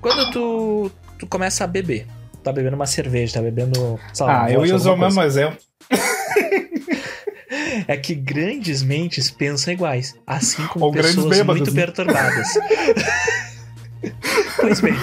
Quando 0.01 0.29
tu, 0.33 0.91
tu 1.21 1.27
começa 1.29 1.63
a 1.63 1.69
beber, 1.69 2.09
tá 2.43 2.53
bebendo 2.53 2.75
uma 2.75 2.87
cerveja, 2.87 3.35
tá 3.35 3.43
bebendo. 3.43 4.01
sei 4.13 4.27
lá, 4.27 4.41
Ah, 4.41 4.45
um 4.47 4.49
eu 4.49 4.67
ia 4.67 4.75
usar 4.75 4.91
o 4.93 4.97
mesmo 4.97 5.23
exemplo. 5.23 5.57
É 7.87 7.97
que 7.97 8.15
grandes 8.15 8.83
mentes 8.83 9.31
pensam 9.31 9.73
iguais, 9.73 10.15
assim 10.27 10.67
como 10.67 10.87
Ou 10.87 10.93
pessoas 10.93 11.43
muito 11.43 11.73
né? 11.73 11.81
perturbadas. 11.85 12.49
pois 14.61 14.81
bem, 14.81 14.95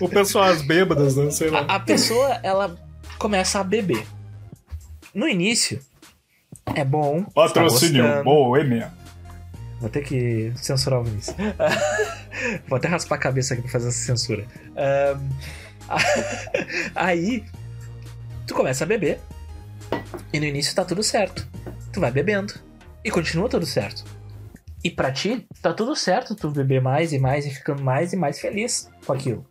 O 0.00 0.08
pessoal, 0.08 0.44
as 0.44 0.62
bêbadas, 0.62 1.16
né? 1.16 1.30
Sei 1.30 1.50
lá. 1.50 1.60
a, 1.68 1.76
a 1.76 1.80
pessoa 1.80 2.40
ela 2.42 2.76
começa 3.18 3.60
a 3.60 3.64
beber. 3.64 4.04
No 5.14 5.28
início, 5.28 5.80
é 6.74 6.84
bom. 6.84 7.22
tá 7.24 7.30
Patrocínio. 7.34 8.24
Boêmia. 8.24 8.92
Vou 9.80 9.90
ter 9.90 10.02
que 10.02 10.52
censurar 10.56 11.00
o 11.00 11.04
Vinícius. 11.04 11.36
Vou 12.68 12.76
até 12.76 12.88
raspar 12.88 13.16
a 13.16 13.18
cabeça 13.18 13.54
aqui 13.54 13.62
pra 13.62 13.72
fazer 13.72 13.88
essa 13.88 13.98
censura. 13.98 14.46
Ahn, 14.76 15.18
Aí, 16.94 17.44
tu 18.46 18.54
começa 18.54 18.84
a 18.84 18.86
beber. 18.86 19.18
E 20.32 20.40
no 20.40 20.46
início 20.46 20.74
tá 20.74 20.84
tudo 20.84 21.02
certo. 21.02 21.46
Tu 21.92 22.00
vai 22.00 22.10
bebendo. 22.10 22.54
E 23.04 23.10
continua 23.10 23.48
tudo 23.48 23.66
certo. 23.66 24.04
E 24.84 24.90
pra 24.90 25.12
ti, 25.12 25.46
tá 25.60 25.72
tudo 25.72 25.94
certo 25.94 26.34
tu 26.34 26.50
beber 26.50 26.80
mais 26.80 27.12
e 27.12 27.18
mais 27.18 27.46
e 27.46 27.50
ficando 27.50 27.82
mais 27.82 28.12
e 28.12 28.16
mais 28.16 28.40
feliz 28.40 28.90
com 29.06 29.12
aquilo. 29.12 29.46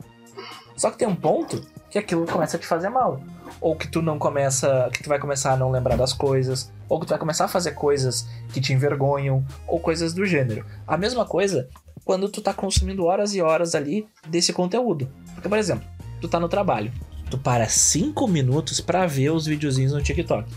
Só 0.75 0.89
que 0.89 0.97
tem 0.97 1.07
um 1.07 1.15
ponto 1.15 1.65
que 1.89 1.99
aquilo 1.99 2.25
começa 2.25 2.57
a 2.57 2.59
te 2.59 2.65
fazer 2.65 2.89
mal. 2.89 3.21
Ou 3.59 3.75
que 3.75 3.87
tu 3.87 4.01
não 4.01 4.17
começa. 4.17 4.89
que 4.91 5.03
tu 5.03 5.09
vai 5.09 5.19
começar 5.19 5.53
a 5.53 5.57
não 5.57 5.69
lembrar 5.69 5.95
das 5.95 6.11
coisas. 6.11 6.71
Ou 6.89 6.99
que 6.99 7.05
tu 7.05 7.09
vai 7.09 7.19
começar 7.19 7.45
a 7.45 7.47
fazer 7.47 7.71
coisas 7.71 8.27
que 8.51 8.59
te 8.59 8.73
envergonham. 8.73 9.45
Ou 9.67 9.79
coisas 9.79 10.13
do 10.13 10.25
gênero. 10.25 10.65
A 10.87 10.97
mesma 10.97 11.25
coisa 11.25 11.69
quando 12.03 12.27
tu 12.29 12.41
tá 12.41 12.53
consumindo 12.53 13.05
horas 13.05 13.35
e 13.35 13.41
horas 13.41 13.75
ali 13.75 14.07
desse 14.27 14.51
conteúdo. 14.51 15.07
Porque, 15.35 15.47
por 15.47 15.57
exemplo, 15.57 15.87
tu 16.19 16.27
tá 16.27 16.39
no 16.39 16.49
trabalho. 16.49 16.91
Tu 17.29 17.37
para 17.37 17.69
5 17.69 18.27
minutos 18.27 18.81
pra 18.81 19.05
ver 19.05 19.29
os 19.29 19.45
videozinhos 19.45 19.93
no 19.93 20.01
TikTok. 20.01 20.51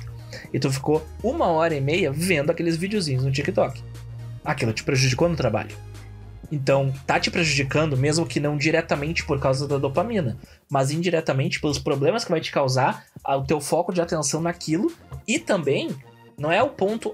E 0.53 0.59
tu 0.59 0.71
ficou 0.71 1.07
uma 1.23 1.47
hora 1.47 1.75
e 1.75 1.81
meia 1.81 2.13
vendo 2.13 2.51
aqueles 2.51 2.77
videozinhos 2.77 3.25
no 3.25 3.33
TikTok. 3.33 3.83
Aquilo 4.45 4.73
te 4.73 4.85
prejudicou 4.85 5.29
no 5.29 5.37
trabalho. 5.37 5.77
Então, 6.53 6.93
tá 7.07 7.19
te 7.19 7.31
prejudicando, 7.31 7.97
mesmo 7.97 8.27
que 8.27 8.39
não 8.39 8.57
diretamente 8.57 9.25
por 9.25 9.41
causa 9.41 9.67
da 9.67 9.79
dopamina, 9.79 10.39
mas 10.71 10.91
indiretamente 10.91 11.61
pelos 11.61 11.79
problemas 11.79 12.25
que 12.25 12.31
vai 12.31 12.41
te 12.41 12.53
causar 12.53 13.07
o 13.27 13.43
teu 13.43 13.61
foco 13.61 13.93
de 13.93 14.01
atenção 14.01 14.41
naquilo 14.41 14.93
e 15.27 15.39
também 15.39 15.91
não 16.39 16.53
é 16.53 16.63
o 16.63 16.69
ponto 16.69 17.11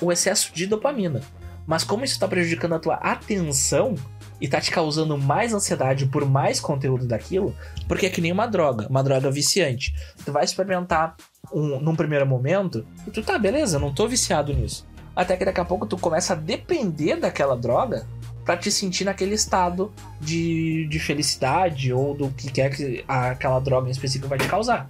o 0.00 0.12
excesso 0.12 0.52
de 0.54 0.66
dopamina, 0.66 1.20
mas 1.66 1.84
como 1.84 2.04
isso 2.04 2.14
está 2.14 2.28
prejudicando 2.28 2.74
a 2.74 2.78
tua 2.78 2.94
atenção 2.94 3.94
e 4.40 4.48
tá 4.48 4.60
te 4.60 4.70
causando 4.70 5.18
mais 5.18 5.52
ansiedade 5.52 6.06
por 6.06 6.24
mais 6.24 6.60
conteúdo 6.60 7.06
daquilo, 7.06 7.54
porque 7.86 8.06
é 8.06 8.10
que 8.10 8.20
nem 8.20 8.32
uma 8.32 8.46
droga, 8.46 8.86
uma 8.88 9.02
droga 9.02 9.30
viciante. 9.30 9.94
Tu 10.24 10.32
vai 10.32 10.44
experimentar 10.44 11.16
um, 11.52 11.80
num 11.80 11.96
primeiro 11.96 12.26
momento 12.26 12.86
e 13.06 13.10
tu 13.10 13.22
tá, 13.22 13.38
beleza, 13.38 13.78
não 13.78 13.92
tô 13.92 14.06
viciado 14.06 14.52
nisso. 14.52 14.86
Até 15.14 15.36
que 15.36 15.44
daqui 15.44 15.60
a 15.60 15.64
pouco 15.64 15.86
tu 15.86 15.98
começa 15.98 16.32
a 16.32 16.36
depender 16.36 17.16
daquela 17.16 17.56
droga 17.56 18.06
pra 18.44 18.56
te 18.56 18.70
sentir 18.70 19.04
naquele 19.04 19.34
estado 19.34 19.92
de, 20.20 20.86
de 20.88 20.98
felicidade 20.98 21.92
ou 21.92 22.14
do 22.14 22.30
que 22.30 22.50
quer 22.50 22.74
que 22.74 23.04
aquela 23.06 23.58
droga 23.58 23.88
em 23.88 23.90
específico 23.90 24.28
vai 24.28 24.38
te 24.38 24.48
causar. 24.48 24.88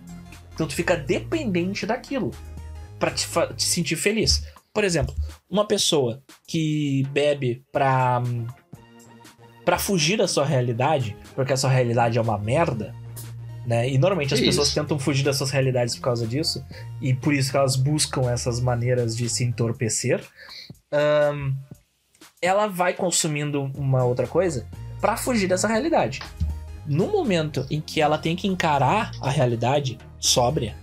Então 0.55 0.67
tu 0.67 0.75
fica 0.75 0.97
dependente 0.97 1.87
daquilo 1.87 2.31
pra 2.99 3.11
te, 3.11 3.27
te 3.57 3.65
sentir 3.65 3.97
feliz. 3.97 4.45
Por 4.73 4.85
exemplo, 4.85 5.15
uma 5.51 5.67
pessoa 5.67 6.23
que 6.47 7.05
bebe 7.11 7.65
pra, 7.73 8.23
pra 9.69 9.79
fugir 9.79 10.17
da 10.17 10.27
sua 10.27 10.47
realidade, 10.47 11.15
porque 11.35 11.53
a 11.53 11.57
sua 11.59 11.69
realidade 11.69 12.17
é 12.17 12.23
uma 12.23 12.39
merda, 12.39 12.95
né? 13.67 13.87
E 13.87 13.99
normalmente 13.99 14.33
as 14.33 14.41
Que 14.41 14.47
pessoas 14.47 14.69
isso? 14.69 14.81
tentam 14.81 14.99
fugir 14.99 15.23
das 15.23 15.37
suas 15.37 15.51
realidades 15.51 15.95
por 15.95 16.01
causa 16.01 16.27
disso, 16.27 16.65
e 17.03 17.13
por 17.13 17.35
isso 17.35 17.51
que 17.51 17.57
elas 17.59 17.77
buscam 17.77 18.31
essas 18.31 18.61
maneiras 18.61 19.15
de 19.15 19.29
se 19.29 19.45
entorpecer. 19.45 20.25
Ahn, 20.91 21.53
ela 22.41 22.67
vai 22.67 22.95
consumindo 22.95 23.71
uma 23.77 24.05
outra 24.05 24.27
coisa 24.27 24.67
pra 25.03 25.19
fugir 25.19 25.47
dessa 25.47 25.69
realidade. 25.69 26.21
No 26.87 27.09
momento 27.09 27.67
em 27.71 27.79
que 27.79 28.01
ela 28.01 28.17
tem 28.17 28.35
que 28.35 28.49
encarar 28.49 29.11
a 29.21 29.29
realidade 29.29 29.99
sóbria, 30.19 30.75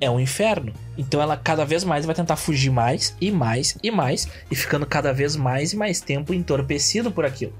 é 0.00 0.10
um 0.10 0.18
inferno. 0.20 0.72
Então 0.96 1.20
ela 1.20 1.36
cada 1.36 1.64
vez 1.64 1.84
mais 1.84 2.04
vai 2.06 2.14
tentar 2.14 2.36
fugir 2.36 2.70
mais 2.70 3.14
e 3.20 3.30
mais 3.30 3.76
e 3.82 3.90
mais, 3.90 4.28
e 4.50 4.56
ficando 4.56 4.86
cada 4.86 5.12
vez 5.12 5.36
mais 5.36 5.72
e 5.72 5.76
mais 5.76 6.00
tempo 6.00 6.32
entorpecido 6.34 7.10
por 7.10 7.24
aquilo. 7.24 7.52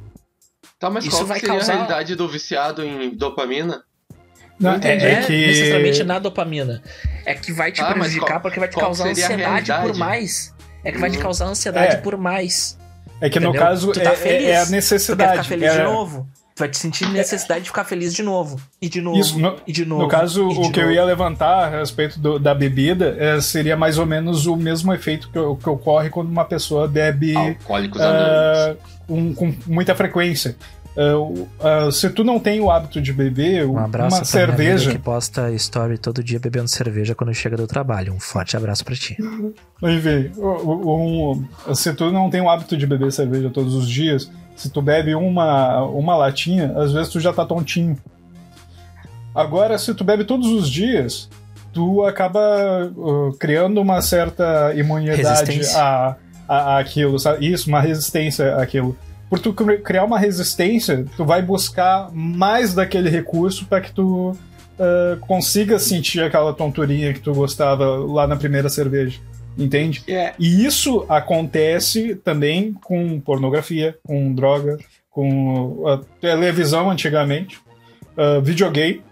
Tá, 0.78 0.88
mas 0.88 1.05
Isso 1.05 1.16
qual 1.16 1.22
que 1.24 1.28
vai 1.28 1.41
seria 1.41 1.55
causar- 1.57 1.72
a 1.72 1.76
realidade 1.76 2.14
do 2.14 2.28
viciado 2.28 2.82
em 2.82 3.11
dopamina? 3.14 3.82
Não, 4.59 4.76
Entende? 4.76 5.05
é, 5.05 5.09
É, 5.11 5.12
é 5.20 5.22
que. 5.26 5.47
necessariamente 5.47 6.05
na 6.05 6.18
dopamina. 6.18 6.82
É 7.24 7.34
que 7.34 7.53
vai 7.53 7.72
te 7.72 7.80
Ah, 7.80 7.93
prejudicar 7.95 8.26
qual- 8.26 8.41
porque 8.43 8.59
vai 8.61 8.68
te 8.68 8.76
causar 8.76 9.09
ansiedade 9.09 9.72
por 9.72 9.97
mais. 9.97 10.55
É 10.84 10.93
que 10.93 10.99
vai 10.99 11.11
te 11.11 11.18
Hum. 11.18 11.22
causar 11.22 11.47
ansiedade 11.47 11.97
É. 11.97 11.99
por 11.99 12.16
mais. 12.16 12.78
É 13.22 13.28
que 13.28 13.38
no 13.41 13.49
entendeu? 13.51 13.66
caso 13.66 13.93
Tu 13.93 14.01
tá 14.01 14.11
é- 14.11 14.12
é, 14.12 14.16
feliz, 14.16 14.49
é 14.49 14.57
a 14.57 14.61
Tu 14.62 14.66
quer 14.66 14.72
necessidade. 14.76 15.30
ficar 15.32 15.45
feliz 15.45 15.68
é- 15.72 15.76
de 15.78 15.82
novo? 15.84 16.26
Tu 16.61 16.64
vai 16.64 16.68
te 16.68 16.76
sentir 16.78 17.08
necessidade 17.08 17.62
de 17.62 17.70
ficar 17.70 17.84
feliz 17.84 18.12
de 18.12 18.22
novo. 18.22 18.61
E 18.82 18.88
de 18.88 19.00
novo. 19.00 19.18
Isso, 19.18 19.38
no, 19.38 19.56
e 19.66 19.72
de 19.72 19.86
novo. 19.86 20.02
no 20.02 20.08
caso, 20.08 20.46
o 20.46 20.70
que 20.70 20.78
eu 20.78 20.84
novo. 20.84 20.94
ia 20.94 21.04
levantar 21.04 21.64
a 21.72 21.78
respeito 21.80 22.20
do- 22.20 22.38
da 22.38 22.54
bebida 22.54 23.16
é, 23.18 23.40
seria 23.40 23.76
mais 23.78 23.96
ou 23.96 24.04
menos 24.04 24.46
o 24.46 24.56
mesmo 24.56 24.92
efeito 24.92 25.28
que, 25.28 25.38
que 25.62 25.68
ocorre 25.70 26.11
quando 26.11 26.28
uma 26.28 26.44
pessoa 26.44 26.86
bebe 26.86 27.34
Alcoólicos 27.34 27.98
ah, 28.00 28.76
um- 29.08 29.32
com 29.32 29.54
muita 29.66 29.94
frequência. 29.94 30.54
O- 30.96 31.48
ah, 31.61 31.90
se 31.90 32.11
tu 32.11 32.22
não 32.22 32.38
tem 32.38 32.61
o 32.61 32.70
hábito 32.70 33.00
de 33.00 33.11
beber, 33.12 33.64
Um 33.66 33.78
abraço 33.78 34.16
uma 34.16 34.22
pra 34.26 34.30
minha 34.32 34.44
amiga 34.44 34.62
cerveja. 34.78 34.90
que 34.92 34.98
posta 34.98 35.50
story 35.52 35.96
todo 35.96 36.22
dia 36.22 36.38
bebendo 36.38 36.68
cerveja 36.68 37.14
quando 37.14 37.32
chega 37.32 37.56
do 37.56 37.66
trabalho. 37.66 38.12
Um 38.12 38.20
forte 38.20 38.54
abraço 38.54 38.84
pra 38.84 38.94
ti. 38.94 39.16
Enfim, 39.82 40.30
o- 40.36 41.40
um- 41.70 41.74
se 41.74 41.94
tu 41.94 42.11
não 42.12 42.28
tem 42.28 42.42
o 42.42 42.50
hábito 42.50 42.76
de 42.76 42.86
beber 42.86 43.11
cerveja 43.12 43.48
todos 43.48 43.74
os 43.74 43.88
dias, 43.88 44.30
se 44.61 44.68
tu 44.68 44.82
bebe 44.82 45.14
uma, 45.14 45.82
uma 45.84 46.16
latinha, 46.16 46.72
às 46.76 46.92
vezes 46.92 47.11
tu 47.11 47.18
já 47.18 47.32
tá 47.32 47.46
tontinho. 47.46 47.96
Agora, 49.34 49.78
se 49.78 49.94
tu 49.94 50.04
bebe 50.04 50.24
todos 50.24 50.48
os 50.48 50.68
dias, 50.68 51.30
tu 51.72 52.04
acaba 52.04 52.40
uh, 52.96 53.32
criando 53.38 53.80
uma 53.80 54.02
certa 54.02 54.72
imunidade 54.74 55.20
a, 55.78 56.16
a, 56.48 56.78
aquilo, 56.78 57.18
sabe? 57.18 57.46
Isso, 57.50 57.68
uma 57.68 57.80
resistência 57.80 58.56
àquilo. 58.56 58.96
Por 59.28 59.38
tu 59.38 59.52
cri- 59.54 59.78
criar 59.78 60.04
uma 60.04 60.18
resistência, 60.18 61.06
tu 61.16 61.24
vai 61.24 61.40
buscar 61.40 62.11
mais 62.12 62.74
daquele 62.74 63.08
recurso 63.08 63.64
para 63.66 63.80
que 63.80 63.92
tu 63.92 64.30
uh, 64.32 65.16
consiga 65.20 65.78
sentir 65.78 66.22
aquela 66.22 66.52
tonturinha 66.52 67.14
que 67.14 67.20
tu 67.20 67.32
gostava 67.32 67.86
lá 67.86 68.26
na 68.26 68.36
primeira 68.36 68.68
cerveja. 68.68 69.20
Entende? 69.61 70.02
É, 70.08 70.32
E 70.38 70.64
isso 70.64 71.04
acontece 71.08 72.14
também 72.16 72.72
com 72.72 73.20
pornografia, 73.20 73.96
com 74.04 74.32
droga, 74.34 74.78
com 75.11 75.86
a 75.86 76.00
televisão 76.20 76.90
antigamente, 76.90 77.61
ah, 78.16 78.40
videogame, 78.40 79.02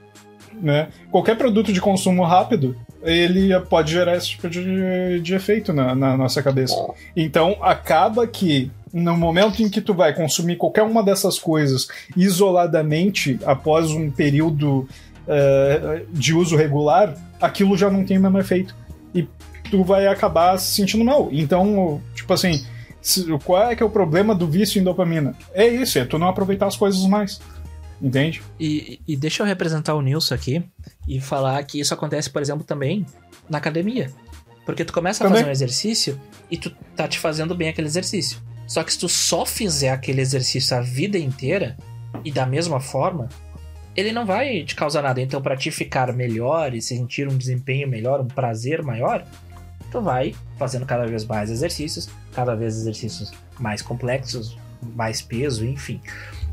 né? 0.60 0.88
Qualquer 1.10 1.36
produto 1.36 1.72
de 1.72 1.80
consumo 1.80 2.24
rápido, 2.24 2.76
ele 3.02 3.58
pode 3.60 3.92
gerar 3.92 4.16
esse 4.16 4.30
tipo 4.30 4.48
de, 4.48 5.20
de 5.20 5.34
efeito 5.34 5.72
na, 5.72 5.94
na 5.94 6.16
nossa 6.16 6.42
cabeça. 6.42 6.74
Então 7.16 7.56
acaba 7.60 8.26
que 8.26 8.70
no 8.92 9.16
momento 9.16 9.62
em 9.62 9.68
que 9.68 9.80
tu 9.80 9.94
vai 9.94 10.14
consumir 10.14 10.56
qualquer 10.56 10.82
uma 10.82 11.02
dessas 11.02 11.38
coisas 11.38 11.88
isoladamente 12.16 13.38
após 13.44 13.90
um 13.90 14.10
período 14.10 14.88
eh, 15.26 16.02
de 16.10 16.34
uso 16.34 16.56
regular, 16.56 17.14
aquilo 17.40 17.76
já 17.76 17.90
não 17.90 18.04
tem 18.04 18.18
o 18.18 18.20
mesmo 18.20 18.38
efeito. 18.38 18.74
E 19.14 19.26
tu 19.70 19.84
vai 19.84 20.06
acabar 20.06 20.58
se 20.58 20.74
sentindo 20.74 21.04
mal. 21.04 21.28
Então, 21.30 22.00
tipo 22.14 22.32
assim, 22.32 22.64
qual 23.44 23.70
é 23.70 23.76
que 23.76 23.82
é 23.82 23.86
o 23.86 23.90
problema 23.90 24.34
do 24.34 24.46
vício 24.46 24.80
em 24.80 24.84
dopamina? 24.84 25.34
É 25.52 25.66
isso, 25.66 25.98
é 25.98 26.04
tu 26.04 26.18
não 26.18 26.28
aproveitar 26.28 26.66
as 26.66 26.76
coisas 26.76 27.02
mais. 27.06 27.40
Entende? 28.00 28.42
E, 28.60 29.00
e 29.06 29.16
deixa 29.16 29.42
eu 29.42 29.46
representar 29.46 29.94
o 29.94 30.02
Nilson 30.02 30.34
aqui 30.34 30.62
e 31.06 31.20
falar 31.20 31.62
que 31.64 31.80
isso 31.80 31.92
acontece, 31.92 32.30
por 32.30 32.40
exemplo, 32.40 32.64
também 32.64 33.04
na 33.48 33.58
academia. 33.58 34.10
Porque 34.64 34.84
tu 34.84 34.92
começa 34.92 35.24
a 35.24 35.26
Também. 35.26 35.42
fazer 35.42 35.48
um 35.48 35.52
exercício 35.52 36.20
e 36.50 36.56
tu 36.58 36.70
tá 36.94 37.08
te 37.08 37.18
fazendo 37.18 37.54
bem 37.54 37.70
aquele 37.70 37.88
exercício. 37.88 38.38
Só 38.66 38.84
que 38.84 38.92
se 38.92 38.98
tu 38.98 39.08
só 39.08 39.46
fizer 39.46 39.90
aquele 39.90 40.20
exercício 40.20 40.76
a 40.76 40.80
vida 40.80 41.18
inteira 41.18 41.76
e 42.22 42.30
da 42.30 42.44
mesma 42.44 42.78
forma, 42.78 43.30
ele 43.96 44.12
não 44.12 44.26
vai 44.26 44.62
te 44.64 44.74
causar 44.74 45.02
nada. 45.02 45.20
Então, 45.22 45.40
pra 45.40 45.56
te 45.56 45.70
ficar 45.70 46.12
melhor 46.12 46.74
e 46.74 46.82
sentir 46.82 47.26
um 47.26 47.36
desempenho 47.36 47.88
melhor, 47.88 48.20
um 48.20 48.26
prazer 48.26 48.82
maior, 48.82 49.24
tu 49.90 50.00
vai 50.00 50.34
fazendo 50.58 50.86
cada 50.86 51.06
vez 51.06 51.24
mais 51.24 51.50
exercícios, 51.50 52.08
cada 52.32 52.54
vez 52.54 52.76
exercícios 52.76 53.32
mais 53.58 53.82
complexos, 53.82 54.56
mais 54.94 55.20
peso, 55.20 55.64
enfim. 55.64 56.00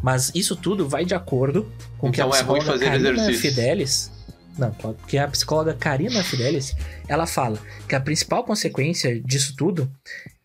Mas 0.01 0.31
isso 0.35 0.55
tudo 0.55 0.87
vai 0.87 1.05
de 1.05 1.15
acordo 1.15 1.71
com 1.97 2.09
o 2.09 2.11
que 2.11 2.21
a 2.21 2.25
Então 2.25 2.35
é 2.35 2.39
psicóloga 2.39 2.65
fazer 2.65 2.85
Karina 2.85 3.09
exercícios. 3.09 3.41
Fidelis. 3.41 4.11
Não, 4.57 4.71
porque 4.71 5.17
a 5.17 5.27
psicóloga 5.27 5.73
Karina 5.73 6.23
Fidelis, 6.23 6.75
ela 7.07 7.25
fala 7.25 7.59
que 7.87 7.95
a 7.95 7.99
principal 7.99 8.43
consequência 8.43 9.19
disso 9.19 9.53
tudo 9.55 9.91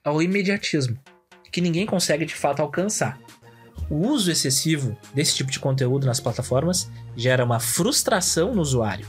é 0.04 0.10
o 0.10 0.20
imediatismo, 0.20 0.98
que 1.52 1.60
ninguém 1.60 1.86
consegue 1.86 2.24
de 2.24 2.34
fato 2.34 2.60
alcançar. 2.60 3.18
O 3.88 4.08
uso 4.08 4.30
excessivo 4.30 4.96
desse 5.14 5.34
tipo 5.34 5.50
de 5.50 5.58
conteúdo 5.58 6.06
nas 6.06 6.20
plataformas 6.20 6.90
gera 7.16 7.44
uma 7.44 7.60
frustração 7.60 8.54
no 8.54 8.62
usuário, 8.62 9.06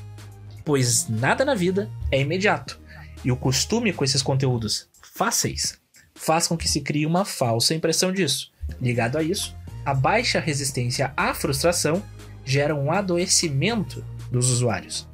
pois 0.66 1.08
nada 1.08 1.46
na 1.46 1.56
vida 1.56 1.90
é 2.12 2.20
imediato. 2.20 2.81
E 3.24 3.32
o 3.32 3.36
costume 3.36 3.94
com 3.94 4.04
esses 4.04 4.22
conteúdos 4.22 4.88
fáceis 5.02 5.80
faz 6.16 6.48
com 6.48 6.58
que 6.58 6.68
se 6.68 6.82
crie 6.82 7.06
uma 7.06 7.26
falsa 7.26 7.74
impressão 7.74 8.12
disso. 8.12 8.52
Ligado 8.80 9.18
a 9.18 9.24
isso, 9.24 9.56
a 9.86 9.94
baixa 9.94 10.40
resistência 10.40 11.14
à 11.18 11.34
frustração 11.34 12.02
gera 12.46 12.76
um 12.76 12.92
adoecimento 12.92 14.04
dos 14.32 14.50
usuários. 14.50 15.08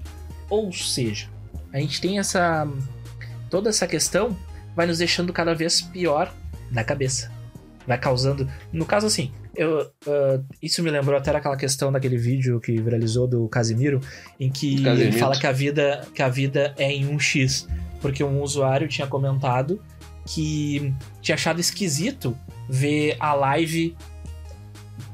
Ou 0.49 0.71
seja, 0.71 1.29
a 1.71 1.79
gente 1.79 1.99
tem 1.99 2.19
essa. 2.19 2.67
toda 3.49 3.69
essa 3.69 3.87
questão 3.87 4.37
vai 4.75 4.85
nos 4.85 4.99
deixando 4.99 5.33
cada 5.33 5.53
vez 5.53 5.81
pior 5.81 6.33
na 6.71 6.83
cabeça. 6.83 7.31
Vai 7.85 7.97
causando. 7.97 8.49
No 8.71 8.85
caso, 8.85 9.07
assim, 9.07 9.31
eu, 9.55 9.91
uh, 10.05 10.45
isso 10.61 10.83
me 10.83 10.91
lembrou 10.91 11.17
até 11.17 11.31
daquela 11.31 11.57
questão 11.57 11.91
daquele 11.91 12.17
vídeo 12.17 12.59
que 12.59 12.79
viralizou 12.81 13.27
do 13.27 13.47
Casimiro, 13.47 13.99
em 14.39 14.51
que 14.51 14.83
Casimiro. 14.83 15.09
ele 15.09 15.17
fala 15.17 15.39
que 15.39 15.47
a 15.47 15.51
vida, 15.51 16.07
que 16.13 16.21
a 16.21 16.29
vida 16.29 16.73
é 16.77 16.91
em 16.91 17.07
um 17.07 17.17
X. 17.17 17.67
Porque 18.01 18.23
um 18.23 18.41
usuário 18.41 18.87
tinha 18.87 19.07
comentado 19.07 19.81
que 20.25 20.93
tinha 21.21 21.35
achado 21.35 21.59
esquisito 21.59 22.37
ver 22.69 23.15
a 23.19 23.33
live 23.33 23.95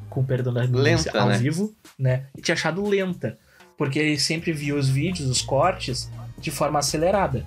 com 0.10 0.24
perdão 0.24 0.54
da 0.54 0.62
redundância, 0.62 1.12
Lenta, 1.12 1.22
ao 1.22 1.30
né? 1.30 1.38
vivo, 1.38 1.74
né? 1.98 2.26
E 2.38 2.42
tinha 2.42 2.54
achado 2.54 2.88
lenta, 2.88 3.38
porque 3.78 3.98
ele 3.98 4.20
sempre 4.20 4.52
via 4.52 4.76
os 4.76 4.88
vídeos, 4.88 5.30
os 5.30 5.42
cortes 5.42 6.10
de 6.38 6.52
forma 6.52 6.80
acelerada. 6.80 7.46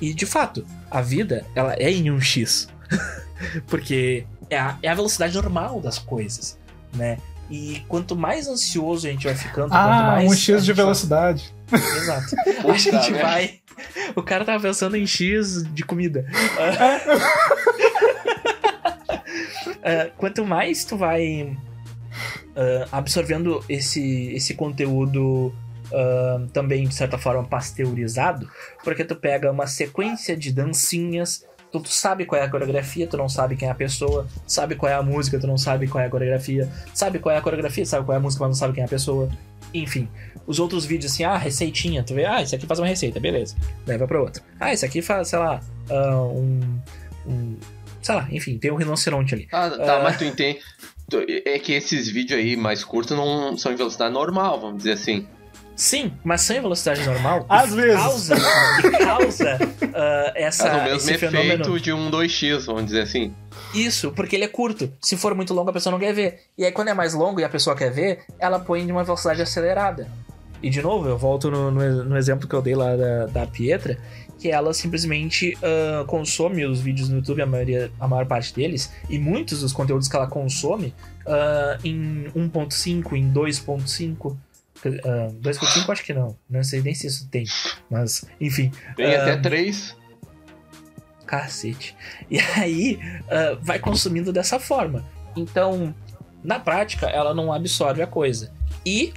E 0.00 0.12
de 0.12 0.26
fato, 0.26 0.64
a 0.90 1.00
vida 1.00 1.44
ela 1.54 1.74
é 1.74 1.90
em 1.90 2.10
um 2.10 2.20
x, 2.20 2.68
porque 3.68 4.26
é 4.50 4.58
a, 4.58 4.78
é 4.82 4.88
a 4.88 4.94
velocidade 4.94 5.34
normal 5.34 5.80
das 5.80 5.98
coisas, 5.98 6.58
né? 6.94 7.18
E 7.50 7.82
quanto 7.88 8.14
mais 8.14 8.46
ansioso 8.46 9.06
a 9.06 9.10
gente 9.10 9.24
vai 9.24 9.34
ficando, 9.34 9.70
quanto 9.70 9.74
Ah, 9.74 10.12
mais 10.12 10.30
um 10.30 10.34
X 10.34 10.60
de 10.60 10.66
gente 10.66 10.76
vai- 10.76 10.84
velocidade. 10.84 11.54
Exato. 11.72 12.36
a 12.68 12.76
gente 12.76 13.10
merda. 13.10 13.22
vai. 13.22 13.60
O 14.14 14.22
cara 14.22 14.44
tava 14.44 14.60
pensando 14.60 14.96
em 14.96 15.06
X 15.06 15.62
de 15.72 15.82
comida. 15.84 16.26
Ah, 19.82 20.10
quanto 20.16 20.44
mais 20.44 20.84
tu 20.84 20.96
vai 20.96 21.56
ah, 22.56 22.88
absorvendo 22.92 23.64
esse, 23.68 24.32
esse 24.34 24.54
conteúdo 24.54 25.54
ah, 25.92 26.40
também, 26.52 26.86
de 26.86 26.94
certa 26.94 27.16
forma, 27.18 27.44
pasteurizado, 27.44 28.48
porque 28.84 29.04
tu 29.04 29.14
pega 29.16 29.50
uma 29.50 29.66
sequência 29.66 30.36
de 30.36 30.52
dancinhas. 30.52 31.44
Tu, 31.70 31.80
tu 31.80 31.88
sabe 31.90 32.24
qual 32.24 32.40
é 32.40 32.44
a 32.44 32.50
coreografia, 32.50 33.06
tu 33.06 33.16
não 33.16 33.28
sabe 33.28 33.54
quem 33.56 33.68
é 33.68 33.70
a 33.70 33.74
pessoa, 33.74 34.26
sabe 34.46 34.74
qual 34.74 34.90
é 34.90 34.94
a 34.94 35.02
música, 35.02 35.38
tu 35.38 35.46
não 35.46 35.58
sabe 35.58 35.86
qual 35.86 36.02
é 36.02 36.06
a 36.06 36.10
coreografia, 36.10 36.68
sabe 36.94 37.18
qual 37.18 37.34
é 37.34 37.38
a 37.38 37.42
coreografia, 37.42 37.84
sabe 37.84 38.06
qual 38.06 38.14
é 38.14 38.18
a 38.18 38.22
música, 38.22 38.42
mas 38.44 38.48
não 38.50 38.54
sabe 38.58 38.72
quem 38.74 38.82
é 38.82 38.86
a 38.86 38.88
pessoa. 38.88 39.28
Enfim, 39.74 40.08
os 40.46 40.58
outros 40.58 40.86
vídeos 40.86 41.12
assim, 41.12 41.24
ah, 41.24 41.36
receitinha, 41.36 42.02
tu 42.02 42.14
vê, 42.14 42.24
ah, 42.24 42.40
esse 42.40 42.54
aqui 42.54 42.66
faz 42.66 42.80
uma 42.80 42.86
receita, 42.86 43.20
beleza, 43.20 43.54
leva 43.86 44.06
pra 44.08 44.18
outro. 44.20 44.42
Ah, 44.58 44.72
esse 44.72 44.84
aqui 44.86 45.02
faz, 45.02 45.28
sei 45.28 45.38
lá, 45.38 45.60
ah, 45.90 46.22
um, 46.22 46.80
um. 47.26 47.56
Sei 48.00 48.14
lá, 48.14 48.26
enfim, 48.30 48.56
tem 48.56 48.70
um 48.70 48.76
rinoceronte 48.76 49.34
ali. 49.34 49.46
Ah, 49.52 49.68
tá, 49.68 49.98
Ah. 49.98 50.02
mas 50.02 50.16
tu 50.16 50.24
entende. 50.24 50.60
É 51.44 51.58
que 51.58 51.72
esses 51.72 52.08
vídeos 52.08 52.38
aí 52.38 52.56
mais 52.56 52.84
curtos 52.84 53.16
não 53.16 53.56
são 53.58 53.72
em 53.72 53.76
velocidade 53.76 54.12
normal, 54.12 54.60
vamos 54.60 54.78
dizer 54.78 54.92
assim. 54.92 55.26
Sim, 55.80 56.12
mas 56.24 56.40
sem 56.40 56.60
velocidade 56.60 57.06
normal, 57.06 57.46
Às 57.48 57.72
vezes. 57.72 57.94
causa, 57.94 58.36
causa 58.98 59.58
ah, 59.94 60.32
essa, 60.34 60.64
Faz 60.68 60.76
o 60.76 60.82
mesmo 60.84 60.96
esse 60.96 61.12
efeito 61.14 61.30
fenômeno. 61.30 61.80
de 61.80 61.92
um 61.92 62.10
2x, 62.10 62.66
vamos 62.66 62.86
dizer 62.86 63.02
assim. 63.02 63.32
Isso, 63.72 64.10
porque 64.10 64.34
ele 64.34 64.44
é 64.44 64.48
curto. 64.48 64.92
Se 65.00 65.16
for 65.16 65.34
muito 65.36 65.54
longo, 65.54 65.70
a 65.70 65.72
pessoa 65.72 65.92
não 65.92 66.00
quer 66.00 66.12
ver. 66.12 66.40
E 66.58 66.64
aí, 66.64 66.72
quando 66.72 66.88
é 66.88 66.94
mais 66.94 67.14
longo 67.14 67.38
e 67.38 67.44
a 67.44 67.48
pessoa 67.48 67.76
quer 67.76 67.92
ver, 67.92 68.20
ela 68.40 68.58
põe 68.58 68.84
de 68.84 68.90
uma 68.90 69.04
velocidade 69.04 69.40
acelerada. 69.40 70.08
E 70.60 70.68
de 70.68 70.82
novo, 70.82 71.08
eu 71.08 71.16
volto 71.16 71.48
no, 71.48 71.70
no- 71.70 72.04
no 72.04 72.16
exemplo 72.16 72.48
que 72.48 72.54
eu 72.54 72.60
dei 72.60 72.74
lá 72.74 72.96
da, 72.96 73.26
da 73.26 73.46
Pietra, 73.46 73.96
que 74.40 74.50
ela 74.50 74.74
simplesmente 74.74 75.56
ah, 75.62 76.04
consome 76.08 76.64
os 76.66 76.80
vídeos 76.80 77.08
no 77.08 77.18
YouTube, 77.18 77.40
a, 77.42 77.46
maioria, 77.46 77.92
a 78.00 78.08
maior 78.08 78.26
parte 78.26 78.52
deles, 78.52 78.90
e 79.08 79.16
muitos 79.16 79.60
dos 79.60 79.72
conteúdos 79.72 80.08
que 80.08 80.16
ela 80.16 80.26
consome 80.26 80.92
ah, 81.24 81.78
em 81.84 82.24
1.5, 82.34 83.12
em 83.12 83.32
2.5. 83.32 84.36
ah, 84.84 85.28
2.5 85.40 85.90
acho 85.90 86.04
que 86.04 86.12
não. 86.14 86.36
Não 86.48 86.62
sei 86.62 86.80
nem 86.82 86.94
se 86.94 87.06
isso 87.06 87.28
tem. 87.28 87.44
Mas, 87.90 88.24
enfim. 88.40 88.70
Tem 88.96 89.14
Ah, 89.14 89.22
até 89.22 89.36
3. 89.36 89.96
Cacete. 91.26 91.94
E 92.30 92.38
aí, 92.56 92.98
ah, 93.30 93.58
vai 93.60 93.78
consumindo 93.78 94.32
dessa 94.32 94.58
forma. 94.58 95.04
Então, 95.36 95.94
na 96.42 96.58
prática, 96.58 97.06
ela 97.06 97.34
não 97.34 97.52
absorve 97.52 98.00
a 98.02 98.06
coisa. 98.06 98.52
E, 98.84 99.12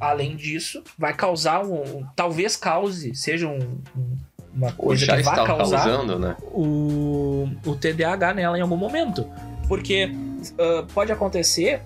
além 0.00 0.36
disso, 0.36 0.82
vai 0.98 1.12
causar 1.14 1.64
um. 1.64 1.82
um- 1.98 2.06
talvez 2.16 2.56
cause, 2.56 3.14
seja 3.14 3.46
um- 3.48 3.80
um- 3.96 4.16
uma 4.54 4.72
coisa 4.72 5.04
já 5.04 5.16
que 5.16 5.22
vai 5.22 5.34
está 5.34 5.46
causar 5.46 5.82
causando, 5.84 6.18
né? 6.18 6.36
o, 6.42 7.48
o 7.66 7.74
TDAH 7.74 8.34
nela 8.34 8.56
em 8.56 8.60
algum 8.62 8.76
momento. 8.76 9.28
Porque 9.68 10.12
ah, 10.58 10.86
pode 10.94 11.10
acontecer 11.12 11.82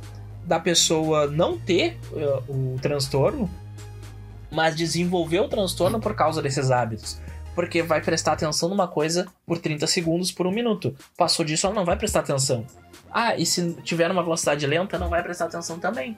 da 0.48 0.58
pessoa 0.58 1.26
não 1.26 1.58
ter 1.58 1.98
ah, 2.16 2.42
o 2.48 2.78
transtorno, 2.80 3.48
mas 4.50 4.74
desenvolver 4.74 5.40
o 5.40 5.48
transtorno 5.48 6.00
por 6.00 6.14
causa 6.14 6.40
desses 6.40 6.70
hábitos. 6.70 7.20
Porque 7.54 7.82
vai 7.82 8.00
prestar 8.00 8.32
atenção 8.32 8.68
numa 8.68 8.88
coisa 8.88 9.26
por 9.46 9.58
30 9.58 9.86
segundos 9.86 10.32
por 10.32 10.46
um 10.46 10.50
minuto. 10.50 10.96
Passou 11.16 11.44
disso, 11.44 11.66
ela 11.66 11.74
não 11.74 11.84
vai 11.84 11.96
prestar 11.96 12.20
atenção. 12.20 12.64
Ah, 13.12 13.36
e 13.36 13.44
se 13.44 13.74
tiver 13.82 14.10
uma 14.10 14.22
velocidade 14.22 14.66
lenta, 14.66 14.98
não 14.98 15.10
vai 15.10 15.22
prestar 15.22 15.46
atenção 15.46 15.78
também. 15.78 16.16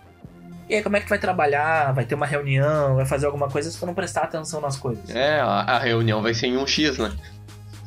E 0.69 0.77
aí, 0.77 0.83
como 0.83 0.97
é 0.97 1.01
que 1.01 1.09
vai 1.09 1.19
trabalhar? 1.19 1.93
Vai 1.93 2.05
ter 2.05 2.15
uma 2.15 2.27
reunião? 2.27 2.95
Vai 2.95 3.07
fazer 3.07 3.27
alguma 3.27 3.49
coisa 3.49 3.69
se 3.69 3.79
tu 3.79 3.87
não 3.87 3.95
prestar 3.95 4.23
atenção 4.23 4.61
nas 4.61 4.77
coisas? 4.77 5.11
É, 5.11 5.41
a, 5.41 5.63
a 5.63 5.79
reunião 5.81 6.23
vai 6.23 6.33
ser 6.33 6.47
em 6.47 6.57
1x, 6.57 6.99
né? 6.99 7.17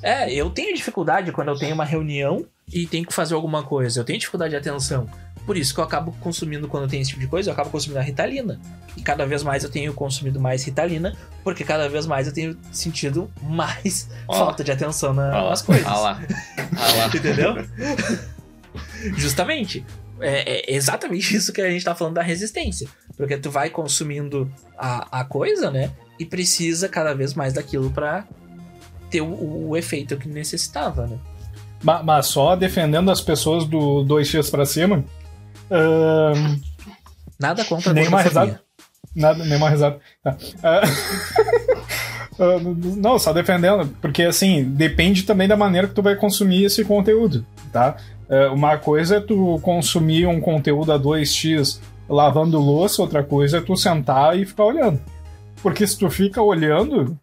É, 0.02 0.34
eu 0.34 0.50
tenho 0.50 0.76
dificuldade 0.76 1.32
quando 1.32 1.48
eu 1.48 1.58
tenho 1.58 1.74
uma 1.74 1.86
reunião 1.86 2.46
e 2.72 2.86
tenho 2.86 3.06
que 3.06 3.14
fazer 3.14 3.36
alguma 3.36 3.64
coisa. 3.64 4.02
Eu 4.02 4.04
tenho 4.04 4.20
dificuldade 4.20 4.50
de 4.50 4.58
atenção. 4.58 5.08
Por 5.46 5.58
isso 5.58 5.74
que 5.74 5.80
eu 5.80 5.84
acabo 5.84 6.14
consumindo, 6.22 6.68
quando 6.70 6.88
tem 6.90 7.02
esse 7.02 7.10
tipo 7.10 7.22
de 7.22 7.28
coisa, 7.28 7.50
eu 7.50 7.54
acabo 7.54 7.70
consumindo 7.70 8.00
a 8.00 8.04
Ritalina. 8.04 8.60
E 8.96 9.02
cada 9.02 9.26
vez 9.26 9.44
mais 9.44 9.64
eu 9.64 9.70
tenho 9.70 9.94
consumido 9.94 10.40
mais 10.40 10.64
Ritalina, 10.64 11.18
porque 11.44 11.64
cada 11.66 11.90
vez 11.90 12.06
mais 12.06 12.28
eu 12.28 12.34
tenho 12.34 12.58
sentido 12.72 13.30
mais 13.42 14.10
Ó. 14.28 14.34
falta 14.38 14.64
de 14.64 14.72
atenção 14.72 15.14
na- 15.14 15.30
lá, 15.42 15.50
nas 15.50 15.62
coisas. 15.62 15.86
Ah 15.86 15.98
lá. 16.00 16.22
Ah 16.78 16.94
lá. 16.98 17.08
Entendeu? 17.08 17.56
Justamente. 19.18 19.86
É, 20.20 20.72
é 20.72 20.76
exatamente 20.76 21.36
isso 21.36 21.52
que 21.52 21.62
a 21.62 21.70
gente 21.70 21.84
tá 21.84 21.94
falando 21.94 22.14
da 22.16 22.22
resistência. 22.22 22.88
Porque 23.18 23.38
tu 23.38 23.52
vai 23.52 23.70
consumindo 23.70 24.50
a, 24.78 25.20
a 25.20 25.26
coisa, 25.26 25.70
né? 25.70 25.92
E 26.20 26.26
precisa 26.26 26.88
cada 26.88 27.14
vez 27.14 27.34
mais 27.34 27.54
daquilo 27.54 27.90
pra 27.92 28.26
ter 29.10 29.22
o, 29.22 29.68
o 29.70 29.78
efeito 29.78 30.16
que 30.18 30.28
necessitava, 30.28 31.06
né? 31.08 31.18
Ma- 31.84 32.02
Mas 32.02 32.28
só 32.28 32.56
defendendo 32.56 33.12
as 33.12 33.20
pessoas 33.22 33.66
do 33.66 34.06
2x 34.06 34.50
pra 34.50 34.66
cima. 34.66 35.04
Nada 37.40 37.66
contra 37.66 37.92
a 37.92 37.94
Nenhuma 37.94 38.22
risada. 38.22 38.62
Nada, 39.16 39.44
nenhuma 39.44 39.70
risada. 39.70 40.00
Tá. 40.24 40.38
Ah, 40.64 40.82
não, 42.98 43.20
só 43.20 43.32
defendendo, 43.32 43.88
porque 44.02 44.24
assim, 44.24 44.64
depende 44.64 45.24
também 45.24 45.48
da 45.48 45.56
maneira 45.56 45.88
que 45.88 45.94
tu 45.94 46.02
vai 46.02 46.16
consumir 46.16 46.66
esse 46.66 46.84
conteúdo, 46.84 47.46
tá? 47.72 47.96
Ah, 48.30 48.52
uma 48.52 48.78
coisa 48.78 49.18
é 49.18 49.20
tu 49.20 49.60
consumir 49.62 50.26
um 50.26 50.42
conteúdo 50.42 50.92
a 50.92 51.00
2x 51.00 51.80
lavando 52.10 52.60
louça, 52.60 53.02
outra 53.02 53.24
coisa 53.24 53.58
é 53.58 53.62
tu 53.62 53.76
sentar 53.76 54.38
e 54.38 54.46
ficar 54.46 54.66
olhando. 54.66 55.00
Porque 55.62 55.86
se 55.86 55.98
tu 55.98 56.10
fica 56.10 56.42
olhando, 56.42 57.18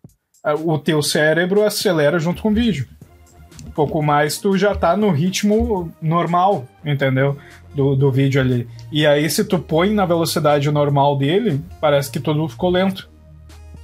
o 0.65 0.79
teu 0.79 1.03
cérebro 1.03 1.63
acelera 1.63 2.19
junto 2.19 2.41
com 2.43 2.51
o 2.51 2.55
vídeo. 2.55 2.87
Um 3.71 3.73
pouco 3.73 4.03
mais 4.03 4.37
tu 4.39 4.59
já 4.59 4.75
tá 4.75 4.97
no 4.97 5.11
ritmo 5.13 5.93
normal, 6.03 6.67
entendeu? 6.85 7.39
Do, 7.73 7.95
do 7.95 8.11
vídeo 8.11 8.41
ali. 8.41 8.67
E 8.91 9.07
aí, 9.07 9.31
se 9.31 9.45
tu 9.45 9.61
põe 9.61 9.91
na 9.95 10.05
velocidade 10.05 10.69
normal 10.73 11.17
dele, 11.17 11.63
parece 11.81 12.11
que 12.11 12.19
tudo 12.19 12.49
ficou 12.49 12.69
lento. 12.69 13.09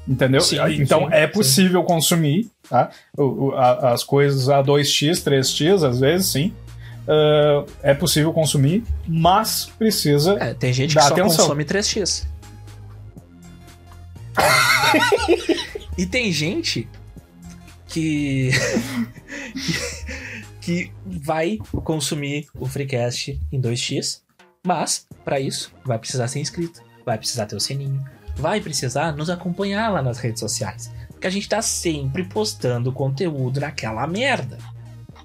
Entendeu? 0.09 0.41
Sim, 0.41 0.59
então 0.81 1.03
sim, 1.07 1.09
é 1.13 1.27
sim. 1.27 1.33
possível 1.33 1.83
consumir 1.85 2.51
tá? 2.69 2.91
O- 3.17 3.47
o- 3.49 3.55
a- 3.55 3.93
as 3.93 4.03
coisas 4.03 4.49
a 4.49 4.61
2x, 4.61 5.23
3x, 5.23 5.85
às 5.85 6.01
vezes, 6.01 6.27
sim. 6.33 6.53
Ah, 7.09 7.65
é 7.83 7.95
possível 7.95 8.33
consumir, 8.33 8.83
mas 9.07 9.71
precisa. 9.79 10.37
É, 10.41 10.53
tem 10.53 10.73
gente 10.73 10.97
que 10.97 11.01
só 11.01 11.13
atenção. 11.13 11.45
consome 11.47 11.65
3x. 11.65 12.27
e 15.97 16.05
tem 16.05 16.33
gente 16.33 16.89
que. 17.97 18.51
que 20.61 20.91
vai 21.07 21.59
consumir 21.85 22.47
o 22.59 22.67
Freecast 22.67 23.41
em 23.53 23.61
2x, 23.61 24.21
mas, 24.67 25.07
para 25.25 25.39
isso, 25.41 25.73
vai 25.85 25.99
precisar 25.99 26.29
ser 26.29 26.41
inscrito, 26.41 26.83
vai 27.05 27.17
precisar 27.17 27.47
ter 27.47 27.57
o 27.57 27.61
sininho, 27.61 28.05
vai 28.37 28.61
precisar 28.61 29.13
nos 29.17 29.31
acompanhar 29.31 29.91
lá 29.93 30.03
nas 30.03 30.19
redes 30.19 30.41
sociais. 30.41 30.91
Porque 31.11 31.27
a 31.27 31.31
gente 31.31 31.49
tá 31.49 31.63
sempre 31.63 32.25
postando 32.25 32.93
conteúdo 32.93 33.61
naquela 33.61 34.07
merda. 34.07 34.59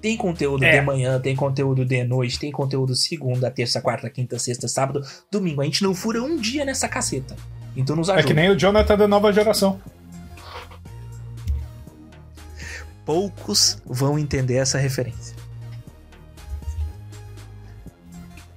Tem 0.00 0.16
conteúdo 0.16 0.64
É. 0.64 0.80
de 0.80 0.86
manhã, 0.86 1.20
tem 1.20 1.36
conteúdo 1.36 1.84
de 1.84 2.02
noite, 2.04 2.38
tem 2.38 2.50
conteúdo 2.50 2.94
segunda, 2.96 3.50
terça, 3.50 3.80
quarta, 3.80 4.08
quinta, 4.08 4.38
sexta, 4.38 4.66
sábado, 4.66 5.02
domingo. 5.30 5.60
A 5.60 5.64
gente 5.64 5.82
não 5.82 5.94
fura 5.94 6.22
um 6.22 6.36
dia 6.36 6.64
nessa 6.64 6.88
caceta. 6.88 7.36
Então 7.76 7.94
nos 7.94 8.08
É 8.08 8.12
ajuda. 8.14 8.26
que 8.28 8.34
nem 8.34 8.50
o 8.50 8.56
Jonathan 8.58 8.96
da 8.96 9.06
nova 9.08 9.32
geração. 9.32 9.80
Poucos 13.04 13.78
vão 13.84 14.18
entender 14.18 14.56
essa 14.56 14.78
referência. 14.78 15.36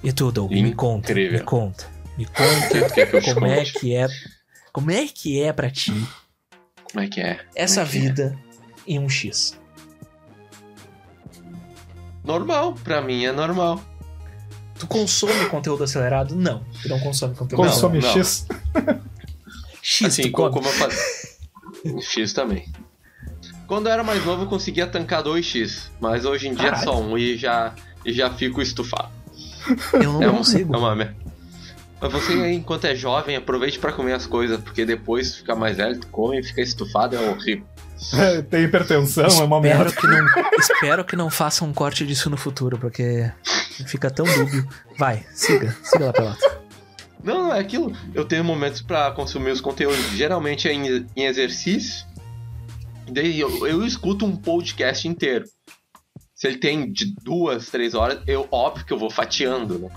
E 0.04 0.14
tu, 0.14 0.32
Doug, 0.32 0.52
me 0.52 0.74
conta, 0.74 1.12
Incrível. 1.12 1.40
me 1.40 1.46
conta, 1.46 1.88
me 2.18 2.26
conta 2.26 2.90
que 2.94 3.06
te 3.22 3.34
como 3.34 3.48
é 3.48 3.64
que 3.66 3.96
é, 3.96 4.08
como 4.72 4.92
é 4.92 5.08
que 5.08 5.42
é 5.42 5.52
pra 5.52 5.70
ti 5.72 5.92
Como 6.92 7.04
é 7.04 7.08
que 7.08 7.20
é? 7.22 7.44
essa 7.56 7.82
é 7.82 7.86
que 7.86 7.98
é? 7.98 8.02
vida 8.02 8.40
em 8.86 9.00
um 9.00 9.10
X. 9.10 9.58
Normal, 12.24 12.74
pra 12.84 13.02
mim 13.02 13.24
é 13.26 13.32
normal. 13.32 13.82
Tu 14.78 14.88
consome 14.88 15.46
conteúdo 15.50 15.84
acelerado? 15.84 16.36
Não, 16.36 16.64
tu 16.82 16.90
não 16.90 17.00
consome 17.00 17.34
conteúdo 17.36 17.64
Consome 17.66 18.00
não. 18.00 18.10
X. 18.10 18.46
acelerado. 18.74 19.10
X, 19.82 20.08
assim, 20.08 20.24
tu 20.24 20.32
co- 20.32 20.50
come. 20.50 20.54
como 20.54 20.68
eu 20.68 20.74
falei. 20.74 22.02
X 22.02 22.34
também. 22.34 22.72
Quando 23.68 23.88
eu 23.88 23.94
era 23.94 24.04
mais 24.04 24.24
novo, 24.26 24.44
eu 24.44 24.48
conseguia 24.48 24.86
tancar 24.88 25.24
2x, 25.24 25.90
mas 26.00 26.26
hoje 26.26 26.48
em 26.48 26.54
dia 26.54 26.68
é 26.68 26.72
Caralho. 26.72 26.84
só 26.84 27.02
um 27.02 27.18
e 27.18 27.36
já, 27.38 27.74
e 28.06 28.14
já 28.14 28.30
fico 28.30 28.62
estufado. 28.62 29.10
Eu 29.94 30.14
não 30.14 30.24
é 30.24 30.30
um- 30.30 30.38
consigo. 30.38 30.76
É 30.76 30.78
uma 30.78 30.96
merda. 30.96 31.16
Mas 32.00 32.12
você 32.12 32.34
aí, 32.34 32.54
enquanto 32.56 32.86
é 32.86 32.94
jovem, 32.94 33.36
aproveite 33.36 33.80
pra 33.80 33.92
comer 33.92 34.14
as 34.14 34.28
coisas, 34.28 34.60
porque 34.60 34.86
depois 34.86 35.36
fica 35.38 35.56
mais 35.56 35.78
velho, 35.78 36.00
tu 36.00 36.08
come 36.08 36.40
e 36.40 36.44
fica 36.44 36.62
estufado, 36.62 37.16
é 37.16 37.20
horrível. 37.30 37.66
Tem 38.52 38.64
hipertensão, 38.66 39.24
é 39.26 39.44
uma 39.44 39.58
Espero 39.58 39.62
merda. 39.62 39.92
que, 39.94 40.06
não, 40.08 40.26
espero 40.60 41.06
que 41.06 41.16
não 41.16 41.30
faça 41.32 41.64
um 41.66 41.74
corte 41.74 42.06
disso 42.06 42.30
no 42.30 42.38
futuro, 42.38 42.78
porque 42.78 43.32
fica 43.88 44.12
tão 44.12 44.26
dúbio. 44.26 44.68
Vai, 45.00 45.26
siga, 45.34 45.76
siga 45.82 46.08
lá 46.08 46.14
pelota. 46.14 46.56
Não, 47.24 47.44
não 47.48 47.56
é 47.56 47.60
aquilo. 47.60 47.92
Eu 48.14 48.26
tenho 48.26 48.44
momentos 48.44 48.82
pra 48.84 49.10
consumir 49.12 49.50
os 49.50 49.62
conteúdos. 49.62 50.12
Geralmente 50.12 50.68
é 50.68 50.74
em, 50.74 51.08
em 51.16 51.24
exercício. 51.26 52.06
Eu, 53.14 53.68
eu 53.68 53.86
escuto 53.86 54.26
um 54.26 54.36
podcast 54.36 55.08
inteiro. 55.08 55.46
Se 56.34 56.48
ele 56.48 56.58
tem 56.58 56.92
de 56.92 57.14
duas, 57.24 57.70
três 57.70 57.94
horas, 57.94 58.22
eu 58.28 58.48
óbvio 58.52 58.86
que 58.86 58.92
eu 58.92 59.00
vou 59.00 59.10
fatiando, 59.10 59.80
né? 59.80 59.90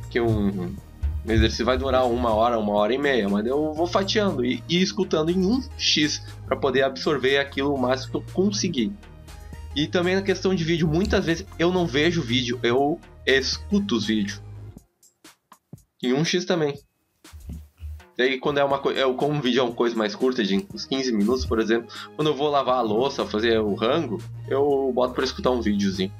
Porque 0.00 0.20
um, 0.20 0.74
um 1.24 1.30
exercício 1.32 1.64
vai 1.64 1.76
durar 1.76 2.06
uma 2.06 2.32
hora, 2.32 2.58
uma 2.58 2.72
hora 2.74 2.94
e 2.94 2.98
meia, 2.98 3.28
mas 3.28 3.44
eu 3.46 3.72
vou 3.74 3.86
fatiando 3.86 4.44
e, 4.44 4.62
e 4.68 4.80
escutando 4.80 5.30
em 5.30 5.44
um 5.44 5.62
X 5.76 6.22
pra 6.46 6.56
poder 6.56 6.82
absorver 6.82 7.38
aquilo 7.38 7.74
o 7.74 7.80
máximo 7.80 8.10
que 8.10 8.16
eu 8.16 8.34
conseguir. 8.34 8.92
E 9.74 9.86
também 9.86 10.14
na 10.14 10.22
questão 10.22 10.54
de 10.54 10.64
vídeo, 10.64 10.86
muitas 10.86 11.24
vezes 11.24 11.46
eu 11.58 11.72
não 11.72 11.86
vejo 11.86 12.22
vídeo, 12.22 12.58
eu 12.62 13.00
escuto 13.26 13.96
os 13.96 14.06
vídeos. 14.06 14.40
Em 16.02 16.12
um 16.12 16.24
X 16.24 16.44
também. 16.44 16.74
Daí 18.16 18.38
quando 18.38 18.58
é 18.58 18.64
uma 18.64 18.78
coisa. 18.78 19.04
Como 19.14 19.34
um 19.34 19.40
vídeo 19.40 19.60
é 19.60 19.62
uma 19.62 19.72
coisa 19.74 19.96
mais 19.96 20.14
curta, 20.14 20.42
de 20.44 20.66
uns 20.72 20.84
15 20.84 21.12
minutos, 21.12 21.46
por 21.46 21.58
exemplo, 21.60 21.88
quando 22.16 22.28
eu 22.28 22.36
vou 22.36 22.48
lavar 22.50 22.76
a 22.76 22.82
louça, 22.82 23.24
fazer 23.26 23.58
o 23.60 23.74
rango, 23.74 24.20
eu 24.48 24.92
boto 24.94 25.14
pra 25.14 25.24
escutar 25.24 25.50
um 25.50 25.60
videozinho. 25.60 26.12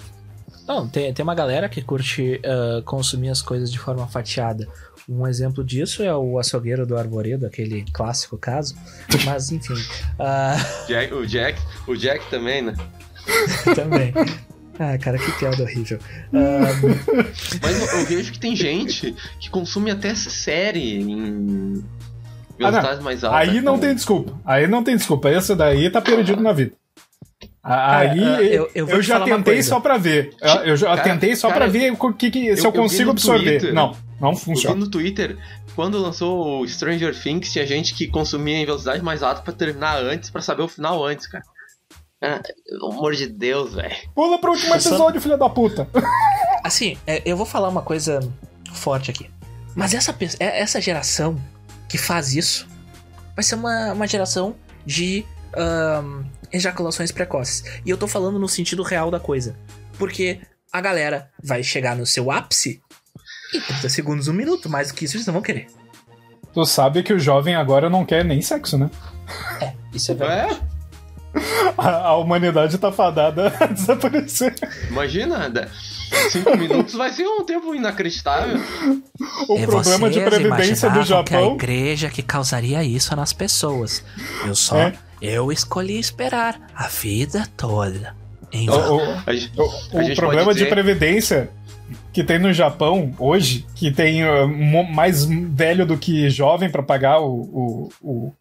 Não, 0.67 0.87
tem, 0.89 1.13
tem 1.13 1.23
uma 1.23 1.35
galera 1.35 1.69
que 1.69 1.83
curte 1.83 2.41
ah, 2.45 2.81
consumir 2.85 3.29
as 3.31 3.43
coisas 3.43 3.71
de 3.71 3.79
forma 3.79 4.07
fatiada. 4.07 4.67
Um 5.09 5.27
exemplo 5.27 5.65
disso 5.65 6.03
é 6.05 6.15
o 6.17 6.39
açougueiro 6.39 6.87
do 6.87 6.97
Arvoredo, 6.97 7.45
aquele 7.45 7.85
clássico 7.93 8.39
caso. 8.39 8.75
Mas, 9.25 9.51
enfim, 9.51 9.75
ah, 10.19 10.57
Jack- 10.87 11.13
o 11.13 11.27
Jack, 11.27 11.61
o 11.89 11.97
Jack 11.97 12.31
também, 12.31 12.63
né? 12.63 12.75
também. 13.75 14.15
Ah, 14.85 14.99
cara, 14.99 15.19
que 15.19 15.31
piada 15.39 15.63
horrível. 15.63 15.99
Ah, 16.35 17.61
Mas 17.63 17.81
eu, 17.93 17.99
eu 18.01 18.07
vejo 18.07 18.33
que 18.33 18.39
tem 18.39 18.57
gente 18.57 19.15
que 19.39 19.51
consome 19.51 19.91
até 19.91 20.15
série 20.15 21.01
em 21.01 21.85
Ah, 22.61 22.63
não. 22.63 22.71
velocidades 22.71 23.03
mais 23.05 23.23
altas. 23.25 23.41
Aí 23.49 23.61
não 23.61 23.79
tem 23.79 23.95
desculpa. 23.95 24.39
Aí 24.45 24.67
não 24.67 24.83
tem 24.83 24.97
desculpa. 24.97 25.31
Esse 25.31 25.55
daí 25.55 25.91
tá 25.91 26.01
perdido 26.01 26.43
na 26.43 26.53
vida. 26.53 26.73
Aí 27.65 28.19
Cara, 28.21 28.43
eu, 28.43 28.71
eu- 28.75 28.89
eu 28.89 29.03
já 29.03 29.21
tentei 29.21 29.63
só 29.63 29.79
pra 29.79 29.97
ver. 29.97 30.35
Eu, 30.41 30.51
eu 30.65 30.77
já 30.77 30.89
Cara, 30.97 31.03
tentei 31.03 31.37
só 31.37 31.47
cara, 31.49 31.61
pra 31.61 31.69
ver 31.69 31.93
o 31.93 32.13
que, 32.13 32.29
que- 32.31 32.57
se 32.57 32.67
eu- 32.67 32.73
consigo 32.73 33.11
absorver. 33.13 33.59
Twitter. 33.59 33.73
Não, 33.75 33.97
não 34.21 34.31
Eu 34.31 34.35
vi 34.37 34.41
funciona. 34.45 34.75
no 34.77 34.89
Twitter, 34.91 35.37
quando 35.77 35.97
lançou 35.99 36.61
o 36.63 36.67
Stranger 36.69 37.15
Things, 37.17 37.53
tinha 37.53 37.65
gente 37.65 37.95
que 37.95 38.09
consumia 38.09 38.57
em 38.57 38.67
velocidade 38.67 39.01
mais 39.03 39.23
alta 39.23 39.43
pra 39.43 39.53
terminar 39.53 39.97
antes, 40.03 40.29
pra 40.29 40.43
saber 40.43 40.63
o 40.63 40.69
final 40.69 41.05
antes, 41.07 41.29
cara. 41.29 41.45
Ah, 42.23 42.41
pelo 42.69 42.93
amor 42.93 43.15
de 43.15 43.27
Deus, 43.27 43.75
velho. 43.75 43.95
Pula 44.15 44.39
pro 44.39 44.53
último 44.53 44.75
episódio, 44.75 45.21
filha 45.21 45.37
da 45.37 45.49
puta. 45.49 45.89
assim, 46.63 46.97
é, 47.07 47.21
eu 47.25 47.37
vou 47.37 47.45
falar 47.45 47.69
uma 47.69 47.83
coisa 47.83 48.21
forte 48.73 49.11
aqui. 49.11 49.29
Mas 49.75 49.93
essa, 49.93 50.15
é- 50.39 50.61
essa 50.61 50.81
geração 50.81 51.41
que 51.89 51.99
faz 51.99 52.35
isso 52.35 52.69
vai 53.35 53.43
ser 53.43 53.57
uma, 53.57 53.93
uma 53.93 54.07
geração 54.07 54.55
de 54.87 55.25
ahn, 55.55 56.25
ejaculações 56.53 57.11
precoces. 57.11 57.65
E 57.85 57.91
eu 57.91 57.97
tô 57.99 58.07
falando 58.07 58.39
no 58.39 58.49
sentido 58.49 58.83
real 58.83 59.11
da 59.11 59.19
coisa. 59.19 59.57
Porque 59.99 60.41
a 60.73 60.81
galera 60.81 61.29
vai 61.43 61.63
chegar 61.63 61.97
no 61.97 62.07
seu 62.07 62.31
ápice 62.31 62.81
em 63.53 63.61
30 63.61 63.89
segundos, 63.89 64.29
um 64.29 64.33
minuto. 64.33 64.69
Mais 64.69 64.89
do 64.89 64.95
que 64.95 65.05
isso, 65.05 65.17
eles 65.17 65.27
não 65.27 65.35
vão 65.35 65.43
querer. 65.43 65.67
Tu 66.55 66.65
sabe 66.67 67.03
que 67.03 67.13
o 67.13 67.19
jovem 67.19 67.55
agora 67.57 67.91
não 67.91 68.05
quer 68.05 68.25
nem 68.25 68.41
sexo, 68.43 68.79
né? 68.79 68.91
Isso 69.93 70.13
é 70.13 70.15
verdade. 70.15 70.55
É? 70.55 70.82
A, 71.79 72.09
a 72.09 72.17
humanidade 72.17 72.77
tá 72.79 72.93
fadada 72.93 73.53
a 73.59 73.67
desaparecer. 73.67 74.55
Imagina, 74.89 75.51
cinco 76.31 76.57
minutos 76.57 76.95
vai 76.95 77.11
ser 77.11 77.27
um 77.27 77.43
tempo 77.45 77.75
inacreditável. 77.75 78.59
O 79.49 79.59
E 79.59 79.67
problema 79.67 80.11
de 80.11 80.21
previdência 80.21 80.91
do 80.91 80.97
imaginavam 80.97 81.25
que 81.25 81.35
a 81.35 81.39
Japão. 81.41 81.55
igreja 81.55 82.09
que 82.11 82.23
causaria 82.23 82.83
isso 82.85 83.15
nas 83.17 83.33
pessoas. 83.33 84.05
Eu 84.47 84.55
só. 84.55 84.77
É. 84.79 84.93
Eu 85.21 85.51
escolhi 85.53 85.99
esperar 85.99 86.61
a 86.75 86.89
vida 86.89 87.47
toda. 87.57 88.15
Em 88.53 88.69
O, 88.69 88.75
o- 88.75 88.97
o- 88.99 90.13
o 90.13 90.15
problema 90.17 90.45
pode 90.47 90.59
de 90.59 90.65
dizer- 90.65 90.69
previdência 90.69 91.51
que 92.13 92.23
tem 92.23 92.39
no 92.39 92.53
Japão 92.53 93.15
hoje, 93.19 93.65
que 93.75 93.91
tem 93.91 94.25
uh, 94.25 94.47
mais 94.93 95.25
velho 95.25 95.87
do 95.87 95.97
que 95.97 96.29
jovem 96.29 96.69
pra 96.69 96.83
pagar 96.83 97.21
o, 97.21 97.29
o- 97.33 97.89
o- 98.03 98.33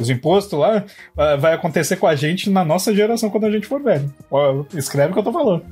os 0.00 0.10
impostos 0.10 0.58
lá, 0.58 0.78
uh, 1.16 1.38
vai 1.40 1.52
acontecer 1.54 1.96
com 1.96 2.06
a 2.06 2.14
gente 2.14 2.48
na 2.50 2.64
nossa 2.64 2.94
geração 2.94 3.30
quando 3.30 3.44
a 3.46 3.50
gente 3.50 3.66
for 3.66 3.82
velho. 3.82 4.12
Ó, 4.30 4.64
escreve 4.74 5.10
o 5.10 5.12
que 5.14 5.18
eu 5.20 5.24
tô 5.24 5.32
falando. 5.32 5.64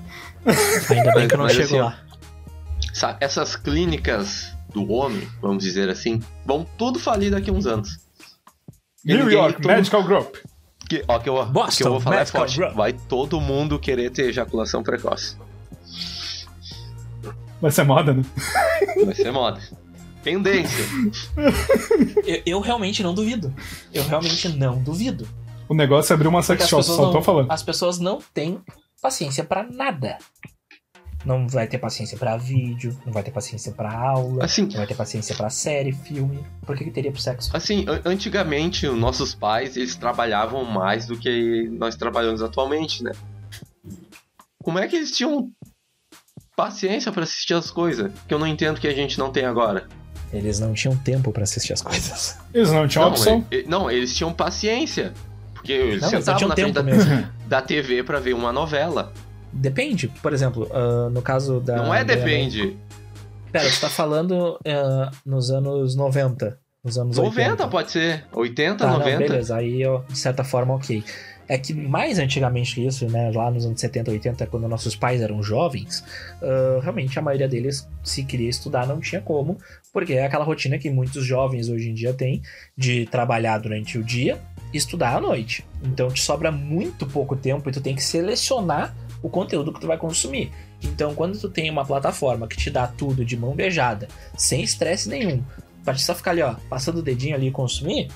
Ainda 0.91 1.13
bem 1.15 1.29
que 1.29 1.35
eu 1.35 1.39
não 1.39 1.49
chego 1.49 1.63
assim, 1.65 1.79
lá. 1.81 1.99
sa- 2.93 3.17
essas 3.21 3.57
clínicas 3.57 4.53
do 4.73 4.91
homem, 4.93 5.27
vamos 5.41 5.63
dizer 5.65 5.89
assim, 5.89 6.21
vão 6.45 6.67
tudo 6.77 6.99
falir 6.99 7.31
daqui 7.31 7.51
a 7.51 7.53
uns 7.53 7.67
anos. 7.67 7.99
E 9.05 9.15
New 9.15 9.25
ninguém- 9.25 9.39
York 9.39 9.63
todo- 9.63 9.67
Medical 9.73 10.03
Group. 10.05 10.37
Que, 10.89 11.05
ó, 11.07 11.19
que 11.19 11.29
eu, 11.29 11.45
Boston 11.47 11.77
que 11.77 11.83
eu 11.85 11.91
vou 11.93 12.01
falar 12.01 12.21
é 12.21 12.25
forte. 12.27 12.57
Group. 12.59 12.75
Vai 12.75 12.93
todo 12.95 13.39
mundo 13.41 13.79
querer 13.79 14.11
ter 14.11 14.31
ejaculação 14.31 14.83
precoce. 14.83 15.37
Vai 17.61 17.71
ser 17.71 17.85
moda, 17.85 18.15
né? 18.15 18.23
Vai 19.05 19.15
ser 19.15 19.33
moda. 19.33 19.61
Tendência. 20.23 20.85
Eu, 22.27 22.43
eu 22.45 22.61
realmente 22.61 23.03
não 23.03 23.15
duvido. 23.15 23.55
Eu 23.93 24.03
realmente 24.05 24.49
não 24.51 24.83
duvido. 24.83 25.27
O 25.69 25.75
negócio 25.75 26.13
é 26.13 26.15
abrir 26.15 26.29
uma 26.29 26.43
sex 26.43 26.63
as 26.65 26.69
shop, 26.69 26.81
pessoas, 26.83 26.97
só 26.99 27.07
tô 27.09 27.15
não, 27.15 27.23
falando. 27.23 27.51
as 27.51 27.63
pessoas 27.63 27.99
não 27.99 28.19
têm 28.35 28.61
paciência 29.01 29.45
pra 29.45 29.63
nada. 29.63 30.19
Não 31.25 31.49
vai 31.49 31.67
ter 31.67 31.79
paciência 31.79 32.17
pra 32.19 32.37
vídeo, 32.37 32.97
não 33.05 33.13
vai 33.13 33.23
ter 33.23 33.31
paciência 33.31 33.73
pra 33.73 33.93
aula, 33.93 34.45
Assim, 34.45 34.63
não 34.67 34.77
vai 34.77 34.87
ter 34.87 34.95
paciência 34.95 35.35
pra 35.35 35.51
série, 35.51 35.93
filme. 35.93 36.45
Por 36.65 36.77
que, 36.77 36.85
que 36.85 36.91
teria 36.91 37.11
pro 37.11 37.21
sexo? 37.21 37.51
assim, 37.55 37.85
an- 37.89 38.01
antigamente 38.05 38.87
os 38.87 38.97
nossos 38.99 39.35
pais, 39.35 39.77
eles 39.77 39.97
trabalhavam 39.97 40.65
mais 40.65 41.07
do 41.07 41.19
que 41.19 41.69
nós 41.73 41.97
trabalhamos 41.97 42.41
atualmente, 42.43 43.03
né? 43.03 43.13
Como 44.63 44.79
é 44.79 44.87
que 44.87 44.97
eles 44.97 45.11
tinham 45.11 45.51
paciência 46.57 47.11
pra 47.13 47.25
assistir 47.25 47.55
as 47.55 47.71
coisas? 47.71 48.13
Que 48.27 48.33
eu 48.35 48.39
não 48.39 48.47
entendo 48.47 48.81
que 48.81 48.87
a 48.89 48.95
gente 48.95 49.19
não 49.19 49.31
tem 49.33 49.45
agora. 49.45 49.89
Eles 50.33 50.61
não 50.61 50.73
tinham 50.75 50.97
tempo 50.97 51.33
pra 51.33 51.43
assistir 51.45 51.73
as 51.73 51.81
coisas. 51.83 52.37
Eles 52.53 52.71
não 52.71 52.87
tinham 52.87 53.05
Não, 53.07 53.11
opção. 53.13 53.47
e- 53.51 53.57
e- 53.61 53.65
não, 53.69 53.91
eles 53.91 54.15
tinham 54.15 54.33
paciência. 54.33 55.13
Porque 55.55 55.73
eles 55.73 56.03
Não, 56.03 56.09
eles 56.11 56.25
sentavam 56.25 56.37
tinham 56.39 56.49
na 56.51 56.55
frente 56.55 56.75
da, 56.75 56.83
mesmo. 56.83 57.29
da 57.49 57.63
TV 57.63 58.03
pra 58.03 58.21
ver 58.21 58.33
uma 58.35 58.53
novela. 58.53 59.13
Depende. 59.53 60.09
Por 60.23 60.33
exemplo, 60.33 60.69
ah, 60.73 61.09
no 61.11 61.23
caso 61.23 61.61
da. 61.61 61.77
não 61.77 61.95
é 61.95 62.05
da- 62.05 62.15
depende. 62.15 62.77
Pera, 63.51 63.69
você 63.71 63.81
tá 63.81 63.89
falando 63.89 64.59
ah, 64.67 65.11
nos 65.25 65.51
anos 65.51 65.95
90. 65.97 66.59
Nos 66.85 66.97
anos 66.99 67.17
90 67.17 67.41
80. 67.51 67.69
pode 67.69 67.91
ser. 67.91 68.25
80, 68.33 68.77
Tá, 68.85 68.93
90. 68.93 69.11
não, 69.11 69.19
beleza. 69.19 69.57
Aí, 69.57 69.85
ó, 69.87 70.01
de 70.09 70.17
certa 70.19 70.45
forma, 70.45 70.75
ok. 70.75 71.03
É 71.49 71.57
que 71.57 71.73
mais 71.73 72.19
antigamente 72.19 72.75
que 72.75 72.87
isso, 72.87 73.09
né? 73.09 73.31
Lá 73.35 73.51
nos 73.51 73.65
anos 73.65 73.81
70, 73.81 74.11
80, 74.11 74.47
quando 74.47 74.69
nossos 74.69 74.95
pais 74.95 75.23
eram 75.23 75.43
jovens, 75.43 76.05
ah, 76.43 76.79
realmente 76.83 77.19
a 77.19 77.23
maioria 77.23 77.49
deles, 77.49 77.89
se 78.05 78.23
queria 78.23 78.51
estudar, 78.51 78.87
não 78.87 79.01
tinha 79.01 79.21
como, 79.21 79.57
porque 79.93 80.13
é 80.13 80.27
aquela 80.27 80.45
rotina 80.45 80.79
que 80.79 80.91
muitos 80.91 81.25
jovens 81.25 81.69
hoje 81.69 81.91
em 81.91 81.95
dia 81.95 82.13
têm 82.13 82.43
de 82.77 83.07
trabalhar 83.07 83.59
durante 83.59 83.97
o 83.99 84.05
dia 84.05 84.39
e 84.73 84.77
estudar 84.77 85.17
à 85.17 85.21
noite. 85.21 85.65
Então 85.83 86.09
te 86.09 86.21
sobra 86.21 86.53
muito 86.53 87.07
pouco 87.07 87.35
tempo 87.35 87.69
e 87.69 87.73
tu 87.73 87.81
tem 87.81 87.95
que 87.95 88.03
selecionar 88.03 88.95
o 89.23 89.29
conteúdo 89.29 89.73
que 89.73 89.81
tu 89.81 89.87
vai 89.87 89.97
consumir. 89.97 90.53
Então, 90.83 91.15
quando 91.15 91.39
tu 91.39 91.49
tem 91.49 91.71
uma 91.71 91.85
plataforma 91.85 92.47
que 92.47 92.57
te 92.57 92.71
dá 92.71 92.87
tudo 92.87 93.25
de 93.25 93.37
mão 93.37 93.55
beijada, 93.55 94.09
sem 94.37 94.63
estresse 94.63 95.09
nenhum, 95.09 95.43
pra 95.85 95.95
te 95.95 96.03
só 96.03 96.15
ficar 96.15 96.33
ali, 96.33 96.43
ó, 96.43 96.55
passando 96.69 96.99
o 96.99 97.03
dedinho 97.03 97.35
ali 97.35 97.49
e 97.49 97.51
consumir, 97.51 98.09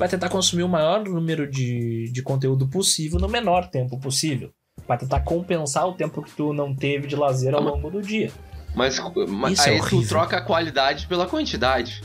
vai 0.00 0.08
tentar 0.08 0.30
consumir 0.30 0.62
o 0.62 0.68
maior 0.68 1.04
número 1.04 1.46
de, 1.46 2.10
de 2.10 2.22
conteúdo 2.22 2.66
possível 2.66 3.20
no 3.20 3.28
menor 3.28 3.68
tempo 3.68 3.98
possível. 3.98 4.50
Vai 4.88 4.96
tentar 4.96 5.20
compensar 5.20 5.86
o 5.86 5.92
tempo 5.92 6.22
que 6.22 6.30
tu 6.30 6.54
não 6.54 6.74
teve 6.74 7.06
de 7.06 7.14
lazer 7.14 7.54
ao 7.54 7.60
longo 7.60 7.90
do 7.90 8.00
dia. 8.00 8.32
Mas, 8.74 8.98
mas 9.28 9.58
Isso 9.58 9.68
é 9.68 9.72
aí 9.72 9.78
tu 9.78 9.82
horrível. 9.84 10.08
troca 10.08 10.38
a 10.38 10.40
qualidade 10.40 11.06
pela 11.06 11.26
quantidade. 11.26 12.02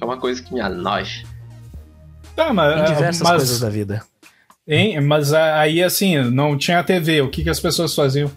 É 0.00 0.04
uma 0.04 0.18
coisa 0.18 0.42
que 0.42 0.52
me 0.52 0.60
anoja. 0.60 1.24
Tá, 2.34 2.52
mas, 2.52 2.80
Em 2.90 2.92
diversas 2.92 3.22
mas, 3.22 3.36
coisas 3.36 3.60
da 3.60 3.68
vida. 3.70 4.02
hein, 4.66 5.00
mas 5.00 5.32
aí 5.32 5.80
assim, 5.80 6.18
não 6.32 6.58
tinha 6.58 6.82
TV, 6.82 7.20
o 7.20 7.30
que, 7.30 7.44
que 7.44 7.50
as 7.50 7.60
pessoas 7.60 7.94
faziam? 7.94 8.28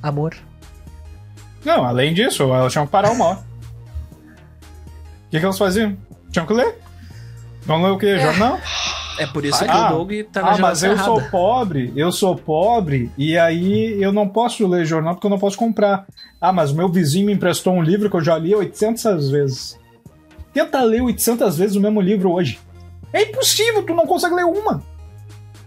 Amor. 0.00 0.36
Não, 1.64 1.84
além 1.84 2.14
disso, 2.14 2.44
elas 2.44 2.70
tinham 2.72 2.86
que 2.86 2.92
parar 2.92 3.10
uma 3.10 3.24
hora. 3.24 3.38
O 5.26 5.30
que, 5.30 5.40
que 5.40 5.44
elas 5.44 5.58
faziam? 5.58 5.96
Tinham 6.30 6.46
que 6.46 6.52
ler. 6.52 6.83
Vão 7.66 7.82
ler 7.82 7.90
o 7.90 7.98
quê? 7.98 8.18
Jornal? 8.18 8.58
É 9.18 9.26
por 9.26 9.44
isso 9.44 9.62
Ah, 9.64 9.66
que 9.68 9.76
o 9.94 9.96
Doug 9.96 10.12
tá 10.32 10.42
na 10.42 10.50
Ah, 10.50 10.58
mas 10.58 10.82
eu 10.82 10.98
sou 10.98 11.14
errada. 11.18 11.30
pobre, 11.30 11.92
eu 11.94 12.10
sou 12.10 12.34
pobre, 12.36 13.10
e 13.16 13.38
aí 13.38 14.02
eu 14.02 14.12
não 14.12 14.28
posso 14.28 14.66
ler 14.66 14.84
jornal 14.84 15.14
porque 15.14 15.26
eu 15.26 15.30
não 15.30 15.38
posso 15.38 15.56
comprar. 15.56 16.04
Ah, 16.40 16.52
mas 16.52 16.72
o 16.72 16.74
meu 16.76 16.88
vizinho 16.88 17.26
me 17.26 17.32
emprestou 17.32 17.72
um 17.74 17.82
livro 17.82 18.10
que 18.10 18.16
eu 18.16 18.20
já 18.24 18.36
li 18.36 18.54
800 18.54 19.30
vezes. 19.30 19.78
Tenta 20.52 20.82
ler 20.82 21.00
800 21.00 21.56
vezes 21.56 21.76
o 21.76 21.80
mesmo 21.80 22.00
livro 22.00 22.32
hoje. 22.32 22.58
É 23.12 23.22
impossível, 23.22 23.82
tu 23.84 23.94
não 23.94 24.06
consegue 24.06 24.34
ler 24.34 24.44
uma. 24.44 24.82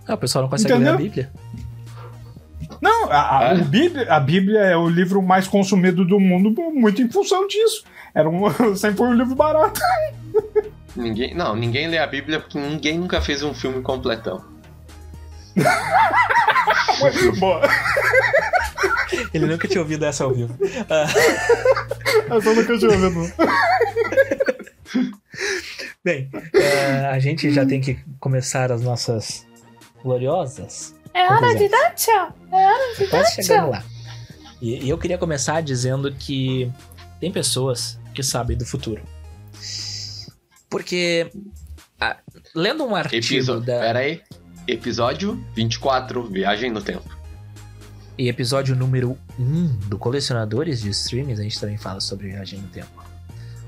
Ah, 0.05 0.13
o 0.13 0.17
pessoal 0.17 0.43
não 0.43 0.49
consegue 0.49 0.73
Entendeu? 0.73 0.91
ler 0.91 0.97
a 0.99 1.01
Bíblia. 1.01 1.31
Não, 2.81 3.09
a, 3.09 3.37
a- 3.39 3.43
É? 3.45 3.53
o 3.61 3.63
Bíblia, 3.65 4.13
a 4.13 4.19
Bíblia 4.19 4.59
é 4.59 4.75
o 4.77 4.87
livro 4.89 5.21
mais 5.23 5.47
consumido 5.47 6.05
do 6.05 6.19
mundo 6.19 6.53
muito 6.73 7.01
em 7.01 7.09
função 7.09 7.47
disso. 7.47 7.83
Era 8.13 8.29
um, 8.29 8.49
sempre 8.75 8.97
foi 8.97 9.07
um 9.07 9.13
livro 9.13 9.35
barato. 9.35 9.79
Ninguém, 10.97 11.33
não, 11.35 11.55
ninguém 11.55 11.87
lê 11.87 11.99
a 11.99 12.07
Bíblia 12.07 12.39
porque 12.39 12.57
ninguém 12.59 12.97
nunca 12.97 13.21
fez 13.21 13.43
um 13.43 13.53
filme 13.53 13.81
completão. 13.83 14.43
Boa. 17.39 17.61
Ele 19.33 19.45
nunca 19.45 19.67
tinha 19.67 19.81
ouvido 19.81 20.03
essa 20.05 20.23
ao 20.23 20.33
vivo. 20.33 20.57
Ah, 20.89 21.05
Essa 22.35 22.49
eu 22.49 22.55
nunca 22.55 22.77
tinha 22.77 22.91
ouvido. 22.91 23.33
bem, 26.03 26.29
eh, 26.53 27.05
a 27.11 27.19
gente 27.19 27.51
já 27.51 27.65
tem 27.65 27.79
que 27.79 27.99
começar 28.19 28.71
as 28.71 28.81
nossas 28.81 29.45
gloriosas. 30.03 30.95
É 31.13 31.27
hora 31.27 31.55
de 31.55 31.69
dar 31.69 31.93
tchau. 31.95 32.33
É 32.51 32.55
hora 32.55 32.95
de 32.95 33.03
dar 33.05 33.09
Quase 33.09 33.35
chegando 33.35 33.61
tchau. 33.61 33.69
lá. 33.69 33.83
E, 34.61 34.85
e 34.85 34.89
eu 34.89 34.97
queria 34.97 35.17
começar 35.17 35.61
dizendo 35.61 36.11
que 36.13 36.71
tem 37.19 37.31
pessoas 37.31 37.99
que 38.13 38.23
sabem 38.23 38.57
do 38.57 38.65
futuro. 38.65 39.01
Porque, 40.69 41.31
ah, 41.99 42.17
lendo 42.55 42.83
um 42.85 42.95
artigo 42.95 43.23
Episódio. 43.25 43.65
da, 43.65 43.79
Pera 43.79 43.99
aí. 43.99 44.21
Episódio 44.67 45.41
24, 45.55 46.23
Viagem 46.27 46.69
no 46.71 46.81
Tempo. 46.81 47.15
e 48.17 48.27
episódio 48.27 48.75
número 48.75 49.17
1 49.39 49.67
do 49.87 49.97
Colecionadores 49.97 50.81
de 50.81 50.89
Streams, 50.89 51.39
a 51.39 51.43
gente 51.43 51.59
também 51.59 51.77
fala 51.77 52.01
sobre 52.01 52.27
viagem 52.29 52.59
no 52.59 52.67
tempo. 52.67 53.05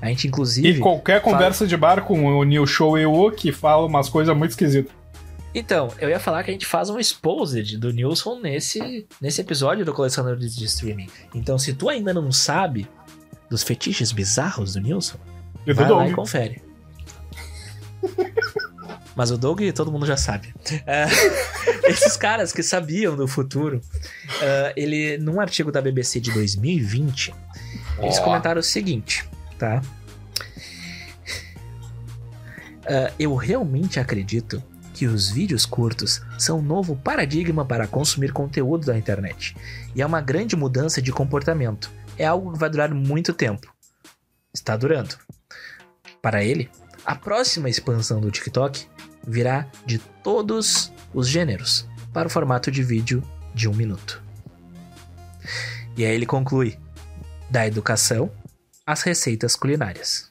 A 0.02 0.08
gente, 0.08 0.26
inclusive. 0.26 0.68
E 0.68 0.78
qualquer 0.80 1.22
fala- 1.22 1.34
conversa 1.34 1.66
de 1.66 1.76
bar 1.76 2.02
com 2.04 2.24
o 2.36 2.44
Neil 2.44 2.66
Show 2.66 2.98
e 2.98 3.06
o 3.06 3.30
que 3.30 3.52
fala 3.52 3.86
umas 3.86 4.08
coisas 4.08 4.36
muito 4.36 4.50
esquisitas. 4.50 4.92
Então, 5.54 5.88
eu 5.98 6.08
ia 6.08 6.18
falar 6.20 6.42
que 6.42 6.50
a 6.50 6.52
gente 6.52 6.66
faz 6.66 6.90
um 6.90 6.98
exposed 6.98 7.76
do 7.78 7.92
Nilson 7.92 8.40
nesse, 8.40 9.06
nesse 9.20 9.40
episódio 9.40 9.84
do 9.84 9.92
Colecionadores 9.92 10.54
de 10.54 10.64
Streaming. 10.64 11.08
Então, 11.34 11.58
se 11.58 11.72
tu 11.74 11.88
ainda 11.88 12.12
não 12.14 12.30
sabe 12.32 12.86
dos 13.48 13.62
fetiches 13.62 14.12
bizarros 14.12 14.74
do 14.74 14.80
Nilson, 14.80 15.16
E 15.66 15.72
vai 15.72 15.88
lá 15.90 16.08
e 16.08 16.12
confere. 16.12 16.62
Mas 19.14 19.30
o 19.30 19.36
Doug 19.36 19.60
todo 19.74 19.90
mundo 19.90 20.06
já 20.06 20.16
sabe. 20.16 20.54
É, 20.86 21.06
esses 21.88 22.16
caras 22.16 22.52
que 22.52 22.62
sabiam 22.62 23.16
do 23.16 23.26
futuro, 23.26 23.80
é, 24.40 24.72
ele 24.76 25.18
num 25.18 25.40
artigo 25.40 25.70
da 25.70 25.80
BBC 25.82 26.20
de 26.20 26.32
2020, 26.32 27.34
eles 27.98 28.18
Ó. 28.18 28.22
comentaram 28.22 28.60
o 28.60 28.62
seguinte, 28.62 29.28
tá? 29.58 29.82
É, 32.86 33.12
eu 33.18 33.34
realmente 33.34 34.00
acredito 34.00 34.62
que 34.94 35.06
os 35.06 35.30
vídeos 35.30 35.64
curtos 35.64 36.20
são 36.38 36.58
um 36.58 36.62
novo 36.62 36.96
paradigma 36.96 37.64
para 37.64 37.86
consumir 37.86 38.32
conteúdo 38.32 38.86
da 38.86 38.98
internet. 38.98 39.56
E 39.94 40.02
é 40.02 40.06
uma 40.06 40.20
grande 40.20 40.56
mudança 40.56 41.00
de 41.00 41.12
comportamento. 41.12 41.90
É 42.18 42.26
algo 42.26 42.52
que 42.52 42.58
vai 42.58 42.68
durar 42.68 42.92
muito 42.92 43.32
tempo. 43.32 43.72
Está 44.52 44.76
durando. 44.76 45.16
Para 46.20 46.44
ele, 46.44 46.70
a 47.10 47.14
próxima 47.16 47.68
expansão 47.68 48.20
do 48.20 48.30
TikTok 48.30 48.86
virá 49.26 49.66
de 49.84 49.98
todos 50.22 50.92
os 51.12 51.28
gêneros 51.28 51.86
para 52.12 52.28
o 52.28 52.30
formato 52.30 52.70
de 52.70 52.82
vídeo 52.82 53.22
de 53.54 53.68
um 53.68 53.74
minuto. 53.74 54.22
E 55.96 56.04
aí 56.04 56.14
ele 56.14 56.26
conclui: 56.26 56.78
da 57.50 57.66
educação 57.66 58.30
às 58.86 59.02
receitas 59.02 59.56
culinárias. 59.56 60.30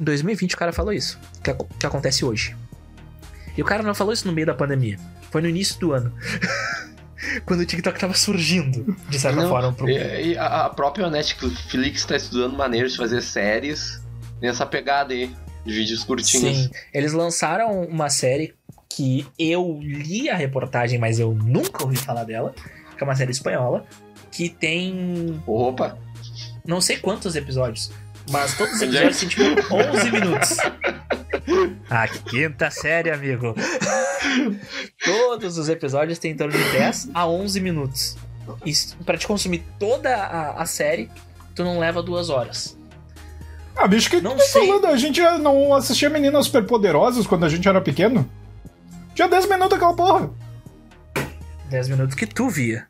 Em 0.00 0.04
2020 0.04 0.54
o 0.54 0.58
cara 0.58 0.72
falou 0.72 0.92
isso, 0.92 1.18
que, 1.42 1.50
ac- 1.50 1.64
que 1.78 1.86
acontece 1.86 2.24
hoje. 2.24 2.56
E 3.56 3.62
o 3.62 3.64
cara 3.64 3.82
não 3.82 3.94
falou 3.94 4.12
isso 4.12 4.26
no 4.26 4.32
meio 4.32 4.46
da 4.46 4.54
pandemia, 4.54 4.98
foi 5.30 5.42
no 5.42 5.48
início 5.48 5.78
do 5.80 5.92
ano. 5.92 6.12
Quando 7.46 7.60
o 7.60 7.66
TikTok 7.66 7.98
tava 7.98 8.14
surgindo, 8.14 8.96
de 9.08 9.18
certa 9.18 9.40
Não, 9.40 9.48
forma, 9.48 9.72
pro... 9.72 9.88
E, 9.88 10.36
a 10.36 10.66
a 10.66 10.70
própria 10.70 11.08
Netflix 11.10 12.00
está 12.00 12.16
estudando 12.16 12.56
maneiras 12.56 12.92
de 12.92 12.98
fazer 12.98 13.22
séries 13.22 14.00
nessa 14.40 14.64
pegada 14.66 15.12
aí, 15.14 15.30
de 15.64 15.72
vídeos 15.72 16.04
curtinhos. 16.04 16.56
Sim, 16.56 16.70
eles 16.92 17.12
lançaram 17.12 17.82
uma 17.82 18.08
série 18.10 18.54
que 18.88 19.26
eu 19.38 19.78
li 19.82 20.28
a 20.30 20.36
reportagem, 20.36 20.98
mas 20.98 21.18
eu 21.18 21.32
nunca 21.34 21.82
ouvi 21.84 21.96
falar 21.96 22.24
dela, 22.24 22.54
que 22.96 23.02
é 23.02 23.04
uma 23.04 23.16
série 23.16 23.32
espanhola, 23.32 23.84
que 24.30 24.48
tem 24.48 25.42
Opa, 25.46 25.98
não 26.66 26.80
sei 26.80 26.96
quantos 26.98 27.34
episódios, 27.34 27.90
mas 28.30 28.56
todos 28.56 28.74
os 28.74 28.82
episódios 28.82 29.18
têm 29.18 29.28
tipo 29.28 29.42
11 29.74 30.10
minutos. 30.12 30.56
A 31.90 32.08
quinta 32.08 32.70
série, 32.70 33.10
amigo. 33.10 33.54
Todos 35.04 35.58
os 35.58 35.68
episódios 35.68 36.18
têm 36.18 36.32
em 36.32 36.36
torno 36.36 36.52
de 36.56 36.72
10 36.72 37.10
a 37.14 37.26
11 37.26 37.60
minutos. 37.60 38.16
E 38.64 38.70
s- 38.70 38.94
pra 39.04 39.16
te 39.18 39.26
consumir 39.26 39.64
toda 39.78 40.14
a, 40.14 40.62
a 40.62 40.66
série, 40.66 41.10
tu 41.54 41.64
não 41.64 41.78
leva 41.78 42.02
duas 42.02 42.30
horas. 42.30 42.78
Ah, 43.76 43.86
bicho, 43.88 44.08
que 44.10 44.20
Não 44.20 44.32
tu 44.32 44.38
tá 44.38 44.44
sei. 44.44 44.66
falando? 44.66 44.86
A 44.86 44.96
gente 44.96 45.16
já 45.20 45.38
não 45.38 45.74
assistia 45.74 46.08
Meninas 46.08 46.46
Superpoderosas 46.46 47.26
quando 47.26 47.44
a 47.44 47.48
gente 47.48 47.68
era 47.68 47.80
pequeno? 47.80 48.28
Tinha 49.14 49.28
10 49.28 49.48
minutos 49.48 49.72
aquela 49.76 49.94
porra. 49.94 50.30
10 51.70 51.88
minutos 51.88 52.14
que 52.14 52.26
tu 52.26 52.48
via. 52.48 52.86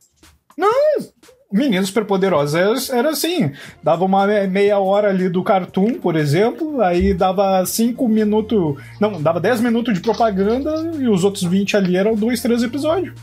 Meninas 1.53 1.87
Superpoderosas 1.87 2.89
era, 2.91 2.99
era 3.01 3.11
assim. 3.11 3.53
Dava 3.83 4.05
uma 4.05 4.27
me- 4.27 4.47
meia 4.49 4.79
hora 4.79 5.09
ali 5.09 5.29
do 5.29 5.43
cartoon, 5.43 5.95
por 6.01 6.17
exemplo, 6.17 6.81
aí 6.81 7.15
dava 7.15 7.65
5 7.65 8.09
minutos. 8.09 8.77
Não, 9.01 9.23
dava 9.23 9.39
10 9.41 9.61
minutos 9.61 9.95
de 9.95 10.01
propaganda 10.01 10.75
e 10.99 11.09
os 11.09 11.23
outros 11.23 11.45
20 11.45 11.77
ali 11.77 11.97
eram 11.97 12.15
dois, 12.17 12.41
três 12.43 12.63
episódios. 12.63 13.15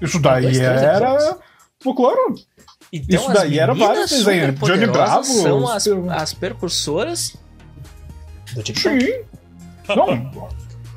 Isso 0.00 0.18
daí 0.18 0.42
Dois, 0.44 0.58
era. 0.58 0.96
episódios. 0.96 1.36
Então, 2.92 3.20
Isso 3.20 3.30
as 3.30 3.34
daí 3.38 3.58
era 3.58 3.72
vários 3.72 4.10
desenhos. 4.10 4.58
Johnny 4.60 4.86
Bravo, 4.86 5.24
são 5.24 5.68
as, 5.68 5.82
seu- 5.84 6.10
as 6.10 6.34
percursoras 6.34 7.36
do 8.54 8.62
TikTok. 8.62 9.00
Sim. 9.04 9.12
Não. 9.94 10.48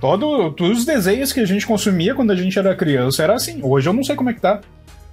Todo, 0.01 0.51
todos 0.51 0.79
os 0.79 0.85
desenhos 0.85 1.31
que 1.31 1.39
a 1.39 1.45
gente 1.45 1.65
consumia 1.65 2.13
quando 2.13 2.31
a 2.31 2.35
gente 2.35 2.57
era 2.59 2.75
criança 2.75 3.23
era 3.23 3.35
assim. 3.35 3.59
Hoje 3.63 3.87
eu 3.87 3.93
não 3.93 4.03
sei 4.03 4.15
como 4.15 4.29
é 4.29 4.33
que 4.33 4.41
tá. 4.41 4.59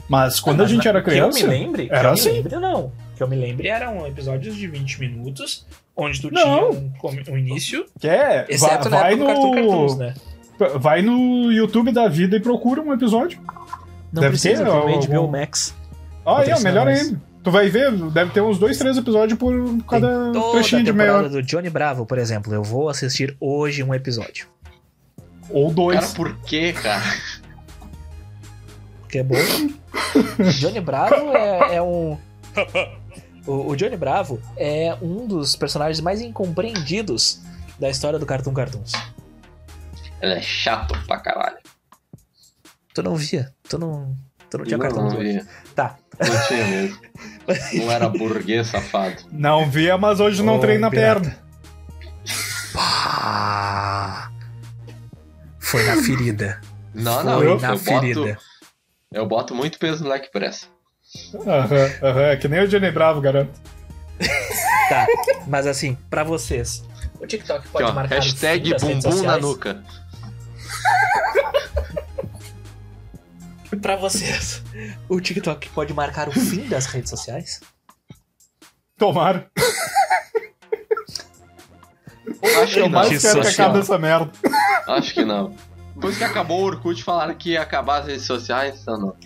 Mas 0.09 0.41
quando 0.41 0.61
a 0.61 0.63
Mas 0.65 0.71
gente 0.73 0.85
na- 0.85 0.91
era 0.91 1.03
criança. 1.03 1.39
Que 1.39 1.45
eu 1.45 1.49
me 1.49 1.55
lembre, 1.59 1.87
que 1.87 1.95
era 1.95 2.09
eu 2.09 2.13
assim. 2.13 2.29
me 2.31 2.37
lembre, 2.39 2.57
não. 2.57 2.93
Que 3.17 3.23
eu 3.23 3.29
me 3.29 3.37
lembre 3.37 3.69
eram 3.69 4.07
episódios 4.07 4.57
de 4.57 4.67
20 4.67 4.99
minutos, 4.99 5.67
onde 5.97 6.21
tu 6.21 6.31
Não. 6.33 6.43
tinha 6.43 7.31
um, 7.31 7.35
um 7.35 7.39
início, 7.39 7.85
Que 8.01 8.09
é, 8.09 8.47
exceto 8.49 8.89
vai, 8.89 8.91
na 8.91 8.99
vai 9.01 9.17
do 9.17 9.27
Cartoon 9.27 9.53
Cartoons, 9.55 9.93
no, 9.93 9.99
né? 9.99 10.15
vai 10.77 11.03
no 11.03 11.53
YouTube 11.53 11.93
da 11.93 12.09
vida 12.09 12.37
e 12.37 12.41
procura 12.41 12.81
um 12.81 12.93
episódio. 12.93 13.39
Não 14.13 14.23
Deve 14.23 14.29
precisa, 14.31 14.65
ter 14.65 14.71
algum- 14.71 14.99
HBO 15.01 15.29
Max. 15.29 15.75
Ah, 16.37 16.45
é, 16.45 16.61
melhor 16.61 16.89
ainda. 16.89 17.21
Tu 17.43 17.51
vai 17.51 17.69
ver, 17.71 17.91
deve 18.11 18.33
ter 18.33 18.43
uns 18.43 18.59
dois, 18.59 18.77
três 18.77 18.99
episódios 18.99 19.39
por 19.39 19.55
cada 19.85 20.31
trechinho 20.53 20.85
de 20.85 20.93
meia 20.93 21.15
hora. 21.15 21.29
do 21.29 21.43
Johnny 21.43 21.71
Bravo, 21.71 22.05
por 22.05 22.19
exemplo. 22.19 22.53
Eu 22.53 22.63
vou 22.63 22.89
assistir 22.89 23.35
hoje 23.41 23.83
um 23.83 23.95
episódio. 23.95 24.47
Ou 25.49 25.73
dois. 25.73 25.99
cara, 25.99 26.13
por 26.13 26.37
quê, 26.43 26.73
cara? 26.75 27.03
Que 29.09 29.19
é 29.19 29.23
bom. 29.23 29.37
Johnny 30.61 30.81
Bravo 30.81 31.15
é, 31.35 31.77
é 31.77 31.83
um. 31.83 32.19
O, 33.47 33.71
o 33.71 33.77
Johnny 33.77 33.97
Bravo 33.97 34.41
é 34.57 34.95
um 35.01 35.27
dos 35.27 35.57
personagens 35.57 36.01
mais 36.01 36.21
incompreendidos 36.21 37.41
da 37.79 37.89
história 37.89 38.19
do 38.19 38.27
Cartoon 38.27 38.53
Cartoons. 38.53 38.93
Ele 40.21 40.35
é 40.35 40.43
chato 40.43 40.95
pra 41.07 41.19
caralho. 41.19 41.57
Tu 42.95 43.03
não 43.03 43.17
via? 43.17 43.53
Tu 43.69 43.79
não. 43.79 44.15
Tu 44.51 44.59
não 44.59 44.65
tinha 44.65 44.77
não, 44.77 44.85
cartão 44.85 45.09
não, 45.09 45.19
via. 45.19 45.47
Não 46.21 46.47
tinha 46.47 46.67
mesmo. 46.67 46.99
Não 47.75 47.91
era 47.91 48.09
burguês 48.09 48.69
safado. 48.69 49.17
Não 49.33 49.69
via, 49.69 49.97
mas 49.97 50.21
hoje 50.21 50.43
não 50.43 50.57
oh, 50.57 50.61
treina 50.61 50.87
a 50.87 50.91
perna. 50.91 51.37
Pá. 52.73 54.31
Foi 55.59 55.83
na 55.85 55.97
ferida. 56.03 56.61
Não, 56.95 57.23
não, 57.23 57.39
Foi 57.39 57.61
na 57.61 57.73
eu 57.73 57.79
ferida. 57.79 58.21
Boto, 58.21 58.39
eu 59.13 59.27
boto 59.27 59.55
muito 59.55 59.79
peso 59.79 60.05
no 60.05 60.11
leg 60.11 60.29
press. 60.31 60.69
Aham, 61.35 61.91
aham. 62.03 62.23
É 62.23 62.37
que 62.37 62.49
nem 62.49 62.61
o 62.61 62.69
Johnny 62.69 62.91
Bravo, 62.91 63.21
garanto. 63.21 63.59
tá, 64.89 65.07
mas 65.47 65.67
assim, 65.67 65.97
pra 66.09 66.23
vocês, 66.23 66.85
o 67.21 67.27
TikTok 67.27 67.69
pode 67.69 67.85
Aqui, 67.85 67.93
ó, 67.93 67.95
marcar. 67.95 68.15
Hashtag 68.17 68.75
bumbum 68.79 69.23
na 69.23 69.39
nuca. 69.39 69.83
Pra 73.81 73.97
vocês, 73.97 74.63
o 75.09 75.21
TikTok 75.21 75.69
pode 75.71 75.93
marcar 75.95 76.29
o 76.29 76.33
fim 76.33 76.69
das 76.69 76.87
redes 76.87 77.11
sociais? 77.11 77.61
Tomara. 78.99 79.51
Acho 82.63 82.73
que 82.75 82.79
Eu 82.81 82.83
não. 82.85 82.91
mais 82.91 83.09
quero 83.09 83.21
que 83.21 83.45
social. 83.47 83.69
acabe 83.69 83.81
essa 83.83 83.99
merda. 83.99 84.31
Acho 84.89 85.15
que 85.15 85.25
não. 85.25 85.55
Depois 85.95 86.17
que 86.17 86.25
acabou 86.25 86.61
o 86.61 86.65
Orkut, 86.65 87.03
falaram 87.03 87.35
que 87.35 87.51
ia 87.51 87.63
acabar 87.63 88.01
as 88.01 88.07
redes 88.07 88.25
sociais, 88.27 88.81
então 88.83 88.99
não. 88.99 89.17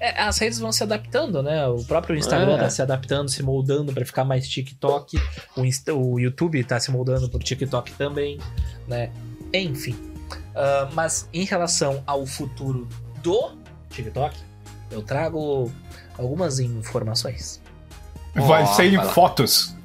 É, 0.00 0.20
as 0.20 0.36
redes 0.38 0.58
vão 0.58 0.72
se 0.72 0.82
adaptando, 0.82 1.42
né? 1.42 1.66
O 1.68 1.84
próprio 1.84 2.16
Instagram 2.16 2.56
É. 2.56 2.58
tá 2.58 2.70
se 2.70 2.82
adaptando, 2.82 3.28
se 3.30 3.42
moldando 3.42 3.92
pra 3.92 4.04
ficar 4.04 4.24
mais 4.24 4.48
TikTok. 4.48 5.20
O, 5.56 5.64
Insta- 5.64 5.94
o 5.94 6.18
YouTube 6.18 6.62
tá 6.64 6.80
se 6.80 6.90
moldando 6.90 7.28
pro 7.28 7.38
TikTok 7.38 7.92
também, 7.92 8.38
né? 8.88 9.10
Enfim. 9.54 9.96
Ah, 10.56 10.88
mas 10.92 11.28
em 11.32 11.44
relação 11.44 12.02
ao 12.06 12.26
futuro 12.26 12.88
do 13.22 13.52
TikTok, 13.92 14.36
eu 14.90 15.02
trago 15.02 15.70
algumas 16.18 16.58
informações. 16.58 17.60
Vai 18.34 18.62
Ó, 18.62 18.66
ser 18.66 18.84
em 18.86 18.96
vai 18.96 19.06
lá. 19.06 19.12
fotos. 19.12 19.74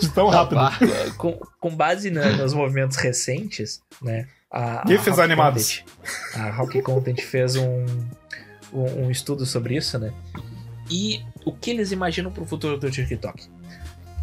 De 0.00 0.08
tão 0.10 0.28
rápido. 0.28 0.58
Ah, 0.58 0.72
Com, 1.16 1.38
com 1.60 1.74
base 1.74 2.10
na- 2.10 2.30
nos 2.36 2.52
movimentos 2.54 2.96
recentes, 2.96 3.80
né? 4.02 4.26
A, 4.50 4.82
a 4.82 4.86
GIFs 4.86 5.08
Rock 5.08 5.20
animados. 5.20 5.78
Content- 5.78 6.36
a 6.46 6.50
Rock 6.50 6.82
Content 6.82 7.20
fez 7.20 7.56
um, 7.56 7.84
um, 8.72 9.04
um 9.06 9.10
estudo 9.10 9.44
sobre 9.44 9.76
isso, 9.76 9.98
né? 9.98 10.12
E 10.90 11.22
o 11.44 11.52
que 11.52 11.70
eles 11.70 11.92
imaginam 11.92 12.30
pro 12.30 12.46
futuro 12.46 12.78
do 12.78 12.90
TikTok? 12.90 13.48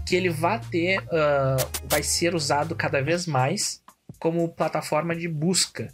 Que 0.06 0.16
ele 0.16 0.30
vai 0.30 0.60
ter. 0.72 1.04
ah, 1.12 1.58
vai 1.88 2.02
ser 2.04 2.34
usado 2.36 2.76
cada 2.76 3.02
vez 3.02 3.26
mais 3.28 3.82
como 4.20 4.50
plataforma 4.50 5.16
de 5.16 5.28
busca. 5.28 5.94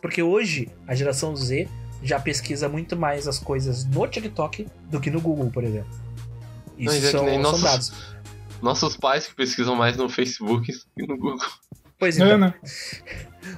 Porque 0.00 0.22
hoje 0.22 0.68
a 0.86 0.94
geração 0.94 1.34
Z 1.36 1.68
já 2.02 2.20
pesquisa 2.20 2.68
muito 2.68 2.96
mais 2.96 3.26
as 3.26 3.38
coisas 3.38 3.84
no 3.84 4.06
TikTok 4.06 4.66
do 4.90 5.00
que 5.00 5.10
no 5.10 5.20
Google, 5.20 5.50
por 5.50 5.64
exemplo. 5.64 5.90
Isso 6.78 6.94
é 6.96 7.00
que 7.00 7.06
são, 7.10 7.24
nem 7.24 7.34
são 7.34 7.42
nossos- 7.42 7.62
dados. 7.62 7.92
Nossos 8.62 8.96
pais 8.96 9.26
que 9.26 9.34
pesquisam 9.34 9.74
mais 9.74 9.96
no 9.96 10.08
Facebook 10.08 10.72
e 10.96 11.06
no 11.06 11.16
Google. 11.18 11.46
Pois 11.98 12.18
É, 12.18 12.24
então, 12.24 12.38
né? 12.38 12.54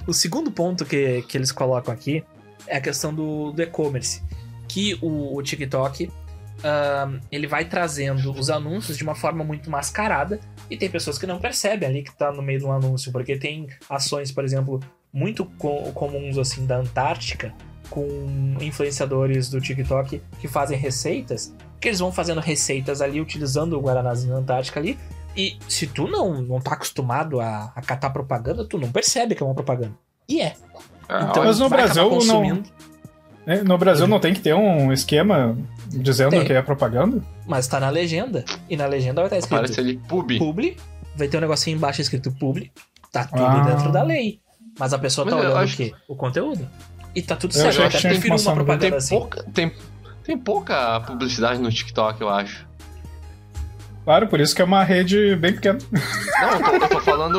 O 0.06 0.12
segundo 0.12 0.50
ponto 0.50 0.84
que, 0.84 1.22
que 1.22 1.36
eles 1.36 1.50
colocam 1.52 1.92
aqui 1.92 2.24
é 2.66 2.76
a 2.76 2.80
questão 2.80 3.12
do, 3.14 3.52
do 3.52 3.62
e-commerce. 3.62 4.22
Que 4.68 4.98
o, 5.00 5.36
o 5.36 5.42
TikTok 5.42 6.11
ahn, 6.62 7.20
ele 7.30 7.46
vai 7.46 7.64
trazendo 7.64 8.32
os 8.32 8.50
anúncios 8.50 8.96
de 8.96 9.02
uma 9.04 9.14
forma 9.14 9.42
muito 9.44 9.70
mascarada 9.70 10.40
e 10.70 10.76
tem 10.76 10.90
pessoas 10.90 11.16
que 11.18 11.26
não 11.26 11.38
percebem 11.40 11.88
ali 11.88 12.02
que 12.02 12.16
tá 12.16 12.30
no 12.32 12.42
meio 12.42 12.59
de 12.59 12.64
um 12.64 12.72
anúncio, 12.72 13.11
porque 13.12 13.36
tem 13.36 13.68
ações, 13.88 14.30
por 14.32 14.44
exemplo, 14.44 14.80
muito 15.12 15.44
co- 15.59 15.90
comuns 15.92 16.36
assim 16.38 16.66
da 16.66 16.76
Antártica 16.76 17.52
com 17.90 18.06
influenciadores 18.61 19.48
do 19.48 19.61
TikTok 19.61 20.20
que 20.40 20.46
fazem 20.48 20.76
receitas, 20.78 21.54
que 21.80 21.88
eles 21.88 21.98
vão 22.00 22.12
fazendo 22.12 22.40
receitas 22.40 23.00
ali 23.00 23.20
utilizando 23.20 23.78
o 23.78 23.80
Guaranazinho 23.80 24.36
Antártica 24.36 24.78
ali. 24.78 24.98
E 25.36 25.56
se 25.68 25.86
tu 25.86 26.06
não, 26.09 26.42
não 26.42 26.61
tá 26.61 26.72
acostumado 26.74 27.40
a, 27.40 27.72
a 27.74 27.80
catar 27.80 28.11
propaganda, 28.11 28.64
tu 28.64 28.76
não 28.78 28.90
percebe 28.90 29.34
que 29.34 29.42
é 29.42 29.46
uma 29.46 29.54
propaganda. 29.54 29.92
E 30.28 30.40
é. 30.40 30.54
Ah, 31.09 31.28
Então, 31.30 31.44
Mas 31.44 31.59
no 31.59 31.68
Brasil 31.68 32.02
não- 32.02 32.11
consumindo, 32.11 32.62
É, 33.46 33.62
No 33.62 33.78
Brasil 33.78 34.06
não 34.06 34.20
tem 34.20 34.34
que 34.34 34.40
ter 34.40 34.52
um 34.54 34.92
esquema 34.92 35.56
dizendo 35.88 36.30
Tem. 36.30 36.44
que 36.44 36.52
é 36.52 36.61
propaganda? 36.61 37.22
Mas 37.46 37.66
tá 37.66 37.80
na 37.80 37.88
legenda. 37.88 38.44
E 38.68 38.76
na 38.76 38.84
legenda 38.86 39.22
vai 39.22 39.26
estar 39.26 39.38
escrito 39.38 39.59
Aparece 39.61 39.80
ali 39.80 39.96
pub. 40.09 40.36
publi. 40.38 40.76
Vai 41.16 41.28
ter 41.28 41.38
um 41.38 41.40
negocinho 41.40 41.76
embaixo 41.76 42.02
escrito 42.02 42.30
publi. 42.32 42.70
Tá 43.11 43.24
tudo 43.24 43.42
Ah. 43.42 43.61
dentro 43.64 43.90
da 43.90 44.02
lei. 44.02 44.38
Mas 44.79 44.93
a 44.93 44.99
pessoa 44.99 45.24
Mas 45.24 45.35
tá 45.35 45.41
eu 45.41 45.45
olhando 45.45 45.57
o 45.57 45.62
acho 45.64 45.76
quê? 45.76 45.95
O 46.07 46.14
conteúdo. 46.16 46.68
E 47.14 47.22
tá 47.22 47.35
tudo 47.37 47.51
Eu 47.57 47.61
certo. 47.61 47.76
Eu 47.76 47.81
que 47.83 47.87
até 47.89 47.99
tinha 47.99 48.12
prefiro 48.12 48.37
uma 48.37 48.55
propaganda 48.55 48.89
Tem 48.89 48.97
assim. 48.97 49.18
pouca, 49.18 49.43
tem, 49.53 49.74
tem 50.22 50.39
pouca 50.39 51.01
publicidade 51.01 51.61
no 51.61 51.70
TikTok, 51.70 52.20
eu 52.20 52.29
acho. 52.29 52.66
Claro, 54.05 54.26
por 54.29 54.41
isso 54.41 54.55
que 54.55 54.62
é 54.62 54.64
uma 54.64 54.83
rede 54.83 55.37
bem 55.37 55.53
pequena. 55.53 55.79
Não, 56.41 56.51
eu 56.53 56.64
tô, 56.64 56.85
eu 56.85 56.89
tô 56.89 57.01
falando 57.01 57.37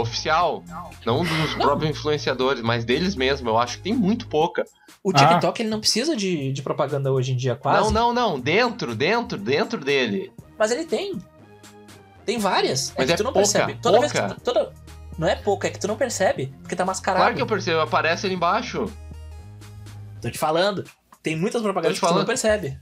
oficial. 0.00 0.62
Não 1.06 1.24
dos 1.24 1.54
próprios 1.54 1.90
influenciadores, 1.96 2.60
mas 2.62 2.84
deles 2.84 3.14
mesmo. 3.14 3.48
Eu 3.48 3.56
acho 3.56 3.78
que 3.78 3.84
tem 3.84 3.94
muito 3.94 4.26
pouca. 4.26 4.64
O 5.02 5.12
Ah. 5.14 5.14
TikTok 5.14 5.62
ele 5.62 5.70
não 5.70 5.80
precisa 5.80 6.14
de, 6.14 6.52
de 6.52 6.60
propaganda 6.60 7.10
hoje 7.10 7.32
em 7.32 7.36
dia, 7.36 7.54
quase. 7.54 7.90
Não, 7.90 8.12
não, 8.12 8.32
não. 8.32 8.40
Dentro, 8.40 8.94
dentro, 8.94 9.38
dentro 9.38 9.82
dele. 9.82 10.30
Mas 10.58 10.70
ele 10.70 10.84
tem. 10.84 11.18
Tem 12.26 12.38
várias. 12.38 12.92
Mas 12.98 13.06
que 13.06 13.12
é 13.12 13.16
tu 13.16 13.24
não 13.24 13.32
pouca, 13.32 13.48
percebe. 13.48 13.78
Toda 13.80 13.98
vez 14.00 14.12
que 14.12 14.18
pouca. 14.18 14.34
tu, 14.34 14.40
toda... 14.42 14.72
Não 15.20 15.28
é 15.28 15.36
pouca, 15.36 15.68
é 15.68 15.70
que 15.70 15.78
tu 15.78 15.86
não 15.86 15.96
percebe. 15.96 16.50
Porque 16.62 16.74
tá 16.74 16.82
mascarado. 16.82 17.20
Claro 17.20 17.36
que 17.36 17.42
eu 17.42 17.46
percebo, 17.46 17.80
aparece 17.80 18.24
ali 18.24 18.34
embaixo. 18.34 18.90
Tô 20.22 20.30
te 20.30 20.38
falando. 20.38 20.82
Tem 21.22 21.36
muitas 21.36 21.60
propagandas 21.60 22.00
que 22.00 22.06
tu 22.06 22.14
não 22.14 22.24
percebe. 22.24 22.80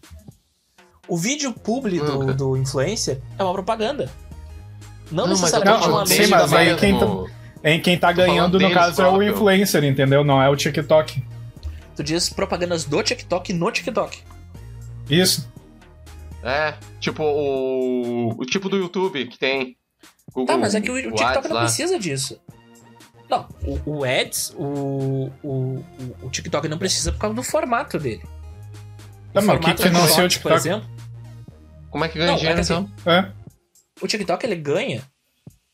O 1.09 1.17
vídeo 1.17 1.53
publi 1.53 1.99
do, 1.99 2.33
do 2.33 2.57
influencer 2.57 3.21
é 3.37 3.43
uma 3.43 3.53
propaganda. 3.53 4.09
Não, 5.11 5.25
tô 5.25 5.31
necessariamente 5.31 5.81
falando 5.81 5.97
uma 5.97 6.07
sim, 6.07 6.19
mesma 6.19 6.37
mas 6.37 6.53
aí 6.53 6.77
quem 6.77 6.97
tá-. 6.97 7.07
Em 7.65 7.81
quem 7.81 7.99
tá 7.99 8.13
ganhando, 8.13 8.61
no 8.61 8.71
caso, 8.73 9.03
é 9.03 9.05
o 9.05 9.09
próprio. 9.09 9.33
influencer, 9.33 9.83
entendeu? 9.83 10.23
Não 10.23 10.41
é 10.41 10.49
o 10.49 10.55
TikTok. 10.55 11.21
Tu 11.97 12.05
diz 12.05 12.29
propagandas 12.29 12.85
do 12.85 13.03
TikTok 13.03 13.53
no 13.53 13.69
TikTok. 13.73 14.23
Isso. 15.11 15.53
É, 16.45 16.75
tipo 17.01 17.25
o, 17.25 18.41
o 18.41 18.47
tipo 18.47 18.69
do 18.69 18.77
YouTube 18.77 19.27
que 19.27 19.37
tem. 19.37 19.77
Google, 20.33 20.47
Tá, 20.47 20.59
mas 20.59 20.75
é 20.75 20.81
que 20.81 20.91
o, 20.91 20.95
o 20.95 21.15
TikTok 21.15 21.49
não 21.49 21.57
lá. 21.57 21.63
precisa 21.63 21.99
disso. 21.99 22.41
Não, 23.31 23.47
o, 23.63 23.99
o 23.99 24.05
Ads, 24.05 24.55
o, 24.57 25.31
o, 25.43 25.85
o, 26.23 26.31
TikTok 26.31 26.67
não 26.69 26.79
precisa 26.79 27.13
por 27.13 27.19
causa 27.19 27.37
do 27.37 27.43
formato 27.43 27.99
dele. 27.99 28.23
Tá, 29.33 29.43
mas 29.43 29.57
o 29.57 29.61
que 29.61 29.77
financia 29.83 30.13
o 30.15 30.17
Shorts, 30.17 30.39
por 30.39 30.53
TikTok? 30.53 30.57
exemplo, 30.57 30.89
Como 31.91 32.05
é 32.05 32.09
que 32.09 32.19
ganha 32.19 32.31
Não, 32.31 32.37
dinheiro 32.39 32.59
é 32.61 32.65
que 32.65 32.73
então? 32.73 32.91
É. 33.07 33.31
o 34.01 34.07
TikTok 34.07 34.47
ele 34.47 34.57
ganha 34.57 35.03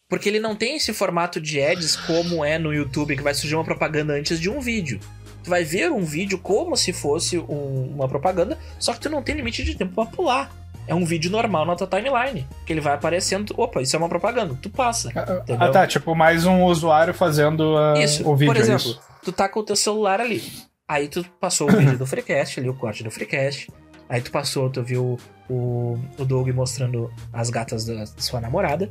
porque 0.08 0.28
ele 0.28 0.38
não 0.40 0.54
tem 0.54 0.76
esse 0.76 0.92
formato 0.92 1.40
de 1.40 1.60
ads 1.62 1.96
como 1.96 2.44
é 2.44 2.58
no 2.58 2.72
YouTube, 2.74 3.16
que 3.16 3.22
vai 3.22 3.34
surgir 3.34 3.54
uma 3.54 3.64
propaganda 3.64 4.12
antes 4.14 4.38
de 4.38 4.50
um 4.50 4.60
vídeo. 4.60 5.00
Tu 5.42 5.50
vai 5.50 5.64
ver 5.64 5.90
um 5.90 6.04
vídeo 6.04 6.38
como 6.38 6.76
se 6.76 6.92
fosse 6.92 7.38
um- 7.38 7.92
uma 7.94 8.08
propaganda, 8.08 8.58
só 8.78 8.92
que 8.92 9.00
tu 9.00 9.08
não 9.10 9.22
tem 9.22 9.34
limite 9.34 9.62
de 9.64 9.74
tempo 9.76 9.94
pra 9.94 10.06
pular. 10.06 10.50
É 10.86 10.94
um 10.94 11.04
vídeo 11.04 11.30
normal 11.30 11.64
na 11.64 11.74
tua 11.74 11.86
timeline, 11.86 12.46
que 12.66 12.72
ele 12.72 12.80
vai 12.80 12.94
aparecendo, 12.94 13.54
opa, 13.56 13.80
isso 13.80 13.96
é 13.96 13.98
uma 13.98 14.08
propaganda, 14.08 14.56
tu 14.60 14.68
passa. 14.68 15.08
Entendeu? 15.08 15.56
Ah, 15.58 15.70
tá. 15.70 15.86
Tipo, 15.86 16.14
mais 16.14 16.44
um 16.44 16.64
usuário 16.64 17.14
fazendo 17.14 17.76
ah, 17.76 17.94
Isso, 17.98 18.28
o 18.28 18.36
vídeo. 18.36 18.52
por 18.52 18.56
é 18.58 18.60
exemplo, 18.60 18.90
isso. 18.90 19.00
tu 19.22 19.32
tá 19.32 19.48
com 19.48 19.60
o 19.60 19.62
teu 19.62 19.76
celular 19.76 20.20
ali. 20.20 20.42
Aí 20.86 21.08
tu 21.08 21.24
passou 21.40 21.70
o 21.70 21.72
vídeo 21.72 21.96
do 21.96 22.06
Freecast 22.06 22.60
ali, 22.60 22.68
o 22.68 22.74
corte 22.74 23.02
do 23.02 23.10
Freecast. 23.10 23.70
Aí 24.08 24.20
tu 24.20 24.30
passou, 24.30 24.68
tu 24.68 24.82
viu 24.82 25.18
o, 25.48 25.98
o 26.18 26.24
Doug 26.24 26.48
mostrando 26.50 27.10
as 27.32 27.48
gatas 27.48 27.86
da 27.86 28.04
sua 28.18 28.40
namorada. 28.40 28.90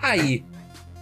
Aí 0.00 0.44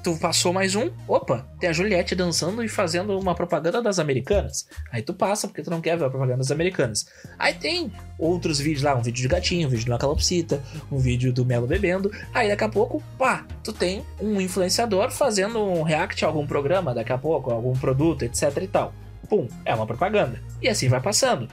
tu 0.02 0.16
passou 0.16 0.52
mais 0.52 0.74
um, 0.74 0.90
opa, 1.06 1.46
tem 1.58 1.68
a 1.68 1.72
Juliette 1.72 2.14
dançando 2.14 2.62
e 2.64 2.68
fazendo 2.68 3.18
uma 3.18 3.34
propaganda 3.34 3.82
das 3.82 3.98
americanas. 3.98 4.66
Aí 4.90 5.02
tu 5.02 5.12
passa 5.12 5.46
porque 5.46 5.62
tu 5.62 5.70
não 5.70 5.80
quer 5.80 5.96
ver 5.96 6.06
a 6.06 6.10
propaganda 6.10 6.38
das 6.38 6.50
americanas. 6.50 7.06
Aí 7.38 7.54
tem 7.54 7.92
outros 8.18 8.58
vídeos 8.58 8.82
lá, 8.82 8.94
um 8.94 9.02
vídeo 9.02 9.22
de 9.22 9.28
gatinho, 9.28 9.66
um 9.66 9.70
vídeo 9.70 9.84
de 9.84 9.90
uma 9.90 9.98
calopsita, 9.98 10.62
um 10.90 10.98
vídeo 10.98 11.32
do 11.32 11.44
Melo 11.44 11.66
bebendo. 11.66 12.10
Aí 12.32 12.48
daqui 12.48 12.64
a 12.64 12.68
pouco, 12.68 13.02
pá, 13.18 13.46
tu 13.62 13.72
tem 13.72 14.04
um 14.20 14.40
influenciador 14.40 15.10
fazendo 15.10 15.62
um 15.62 15.82
react 15.82 16.24
a 16.24 16.28
algum 16.28 16.46
programa, 16.46 16.94
daqui 16.94 17.12
a 17.12 17.18
pouco, 17.18 17.50
algum 17.50 17.72
produto, 17.74 18.22
etc 18.24 18.56
e 18.62 18.68
tal. 18.68 18.94
Pum, 19.28 19.46
é 19.64 19.74
uma 19.74 19.86
propaganda. 19.86 20.42
E 20.62 20.68
assim 20.68 20.88
vai 20.88 21.00
passando. 21.00 21.48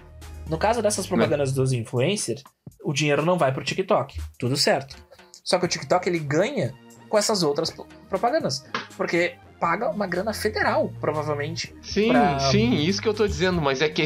No 0.50 0.58
caso 0.58 0.82
dessas 0.82 1.06
propagandas 1.06 1.52
dos 1.52 1.74
influencers, 1.74 2.42
o 2.84 2.94
dinheiro 2.94 3.26
não 3.26 3.38
vai 3.38 3.52
pro 3.52 3.64
TikTok. 3.64 4.20
Tudo 4.40 4.56
certo. 4.56 4.96
Só 5.44 5.60
que 5.60 5.66
o 5.66 5.68
TikTok 5.68 6.08
ele 6.08 6.20
ganha 6.20 6.74
com 7.10 7.18
essas 7.18 7.44
outras 7.44 7.70
pro- 7.72 7.88
propagandas. 8.10 8.66
Porque 8.96 9.36
paga 9.60 9.90
uma 9.90 10.06
grana 10.08 10.34
federal, 10.34 10.92
provavelmente. 11.00 11.74
Sim, 11.82 12.10
pra- 12.10 12.40
sim, 12.40 12.76
isso 12.76 13.02
que 13.02 13.08
eu 13.08 13.14
tô 13.14 13.28
dizendo, 13.28 13.62
mas 13.62 13.82
é 13.82 13.90
que 13.90 14.06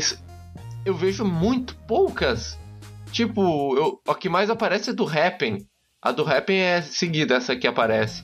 eu 0.86 0.94
vejo 0.96 1.26
muito 1.26 1.76
poucas. 1.88 2.58
Tipo, 3.12 3.76
eu, 3.78 4.00
a 4.08 4.16
que 4.16 4.30
mais 4.30 4.50
aparece 4.50 4.92
é 4.92 4.94
do 4.94 5.04
Rappen. 5.04 5.66
A 6.02 6.12
do 6.12 6.24
Rappen 6.24 6.58
é 6.60 6.82
seguida, 6.82 7.36
essa 7.36 7.56
que 7.56 7.68
aparece. 7.68 8.24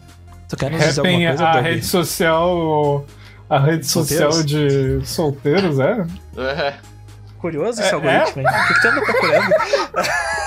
Tu 0.50 0.56
quer 0.56 0.72
nos 0.72 0.80
dizer 0.82 1.02
alguma 1.02 1.28
coisa, 1.28 1.46
a 1.48 1.52
Doug? 1.54 1.64
rede 1.66 1.86
social. 1.86 3.06
A 3.50 3.60
rede 3.60 3.86
social 3.86 4.32
Solteiros? 4.32 5.00
de 5.02 5.08
solteiros, 5.08 5.80
é? 5.80 6.06
É, 6.38 6.74
Curioso 7.40 7.82
É- 7.82 7.86
esse 7.86 7.94
algoritmo, 7.94 8.42
hein? 8.42 8.48
O 8.48 8.68
que 8.68 8.74
que 8.74 8.82
tu 8.82 8.88
anda 8.88 9.02
procurando? 9.02 9.52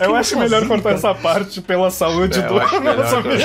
Eu 0.00 0.14
acho 0.16 0.38
melhor 0.38 0.60
gostosinho, 0.62 0.68
cortar 0.68 0.82
cara. 0.82 0.94
essa 0.96 1.14
parte 1.14 1.60
pela 1.60 1.90
saúde 1.90 2.38
É, 2.38 2.42
do 2.46 2.54
nosso 2.54 3.16
amigo. 3.16 3.44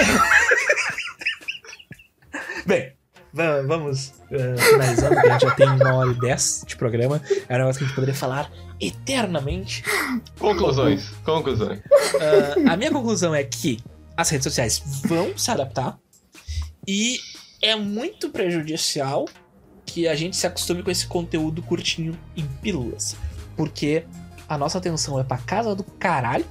Bem, 2.65 2.93
Va- 3.33 3.61
Vamos 3.63 4.13
eh, 4.31 4.55
finalizando, 4.57 5.17
a 5.19 5.29
gente 5.31 5.41
já 5.41 5.51
tem 5.55 5.67
uma 5.67 5.93
hora 5.95 6.11
e 6.11 6.13
dez 6.19 6.63
de 6.67 6.75
programa. 6.75 7.19
É 7.49 7.55
um 7.55 7.57
negócio 7.59 7.79
que 7.79 7.83
a 7.83 7.87
gente 7.87 7.95
poderia 7.95 8.13
falar 8.15 8.51
eternamente. 8.79 9.83
Conclusões. 10.39 11.09
Conclusões. 11.25 11.79
Ah, 12.67 12.73
a 12.73 12.77
minha 12.77 12.91
conclusão 12.91 13.33
é 13.33 13.43
que 13.43 13.79
as 14.15 14.29
redes 14.29 14.43
sociais 14.43 14.81
vão 15.05 15.35
se 15.35 15.49
adaptar 15.49 15.97
e 16.87 17.17
é 17.61 17.75
muito 17.75 18.29
prejudicial 18.29 19.25
que 19.85 20.07
a 20.07 20.15
gente 20.15 20.37
se 20.37 20.45
acostume 20.45 20.83
com 20.83 20.91
esse 20.91 21.07
conteúdo 21.07 21.61
curtinho 21.63 22.17
em 22.37 22.45
pílulas. 22.61 23.15
Porque 23.57 24.05
a 24.47 24.57
nossa 24.57 24.77
atenção 24.77 25.19
é 25.19 25.23
pra 25.23 25.37
casa 25.37 25.75
do 25.75 25.83
caralho. 25.83 26.45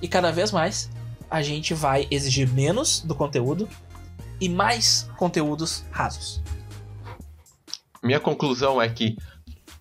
E 0.00 0.08
cada 0.08 0.30
vez 0.30 0.52
mais 0.52 0.90
a 1.30 1.42
gente 1.42 1.74
vai 1.74 2.06
exigir 2.10 2.48
menos 2.48 3.00
do 3.00 3.14
conteúdo 3.14 3.68
e 4.40 4.48
mais 4.48 5.08
conteúdos 5.16 5.84
rasos. 5.90 6.42
Minha 8.02 8.20
conclusão 8.20 8.80
é 8.80 8.88
que, 8.88 9.16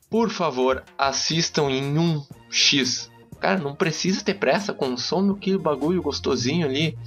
por 0.09 0.29
favor, 0.29 0.83
assistam 0.97 1.69
em 1.69 1.93
1x. 1.93 3.09
Cara, 3.39 3.59
não 3.59 3.75
precisa 3.75 4.23
ter 4.23 4.35
pressa, 4.35 4.73
consome 4.73 5.33
aquele 5.33 5.57
bagulho 5.57 6.01
gostosinho 6.01 6.65
ali 6.65 6.97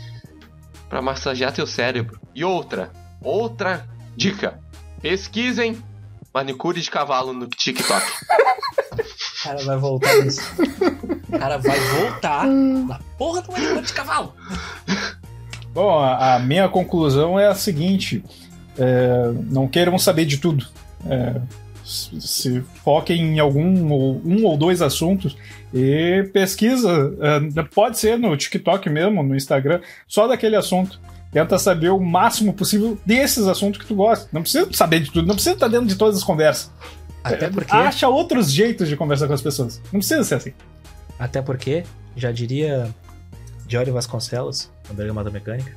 pra 0.89 1.02
massagear 1.02 1.52
teu 1.52 1.66
cérebro. 1.66 2.20
E 2.35 2.44
outra, 2.44 2.93
outra 3.20 3.89
dica: 4.16 4.60
pesquisem 5.01 5.82
manicure 6.39 6.81
de 6.81 6.90
cavalo 6.90 7.32
no 7.32 7.47
TikTok. 7.47 8.06
O 8.06 9.43
cara 9.43 9.65
vai 9.65 9.77
voltar 9.77 10.15
nisso. 10.23 10.40
O 11.28 11.39
cara 11.39 11.59
vai 11.59 11.81
voltar 11.81 12.47
na 12.47 13.01
porra 13.19 13.43
do 13.43 13.52
manicômio 13.52 13.82
de 13.82 13.93
cavalo. 13.93 14.35
Bom, 15.73 15.98
a, 15.98 16.36
a 16.36 16.39
minha 16.39 16.69
conclusão 16.69 17.39
é 17.39 17.47
a 17.47 17.55
seguinte: 17.55 18.24
é, 18.78 19.32
não 19.51 19.66
queiram 19.66 19.98
saber 19.98 20.27
de 20.27 20.39
tudo. 20.39 20.66
É, 21.06 21.40
se, 21.85 22.20
se 22.20 22.60
foquem 22.85 23.35
em 23.35 23.39
algum 23.40 23.90
ou 23.90 24.20
um 24.24 24.44
ou 24.44 24.56
dois 24.56 24.81
assuntos 24.81 25.36
e 25.74 26.28
pesquisa. 26.32 27.16
é, 27.56 27.62
pode 27.65 27.98
ser 27.98 28.16
no 28.16 28.36
TikTok 28.36 28.89
mesmo, 28.89 29.23
no 29.24 29.35
Instagram, 29.35 29.81
só 30.06 30.28
daquele 30.28 30.55
assunto. 30.55 31.01
Tenta 31.31 31.59
saber 31.59 31.91
o 31.91 32.01
máximo 32.01 32.55
possível 32.55 32.99
desses 33.05 33.47
assuntos 33.47 33.81
que 33.81 33.87
tu 33.87 33.95
gosta. 33.95 34.29
Não 34.33 34.41
precisa 34.43 34.69
saber 34.73 35.01
de 35.01 35.11
tudo, 35.11 35.27
não 35.27 35.35
precisa 35.35 35.55
estar 35.55 35.69
dentro 35.69 35.87
de 35.87 35.95
todas 35.97 36.17
as 36.17 36.25
conversas. 36.25 36.71
Até 37.23 37.51
porque, 37.51 37.71
Acha 37.73 38.09
outros 38.09 38.51
jeitos 38.51 38.89
de 38.89 38.97
conversar 38.97 39.27
com 39.27 39.35
as 39.35 39.43
pessoas. 39.43 39.79
Não 39.93 40.01
precisa 40.01 40.25
ser 40.25 40.35
assim. 40.37 40.53
até 41.19 41.43
porque, 41.43 41.85
já 42.17 42.33
diria 42.33 42.95
Diório 43.67 43.93
Vasconcelos, 43.93 44.71
na 44.89 44.95
Bergamota 44.95 45.31
Mecânica, 45.31 45.77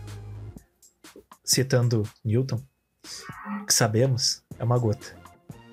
citando 1.44 2.04
Newton, 2.24 2.62
que 3.68 3.74
sabemos 3.74 4.42
é 4.58 4.64
uma 4.64 4.78
gota, 4.78 5.16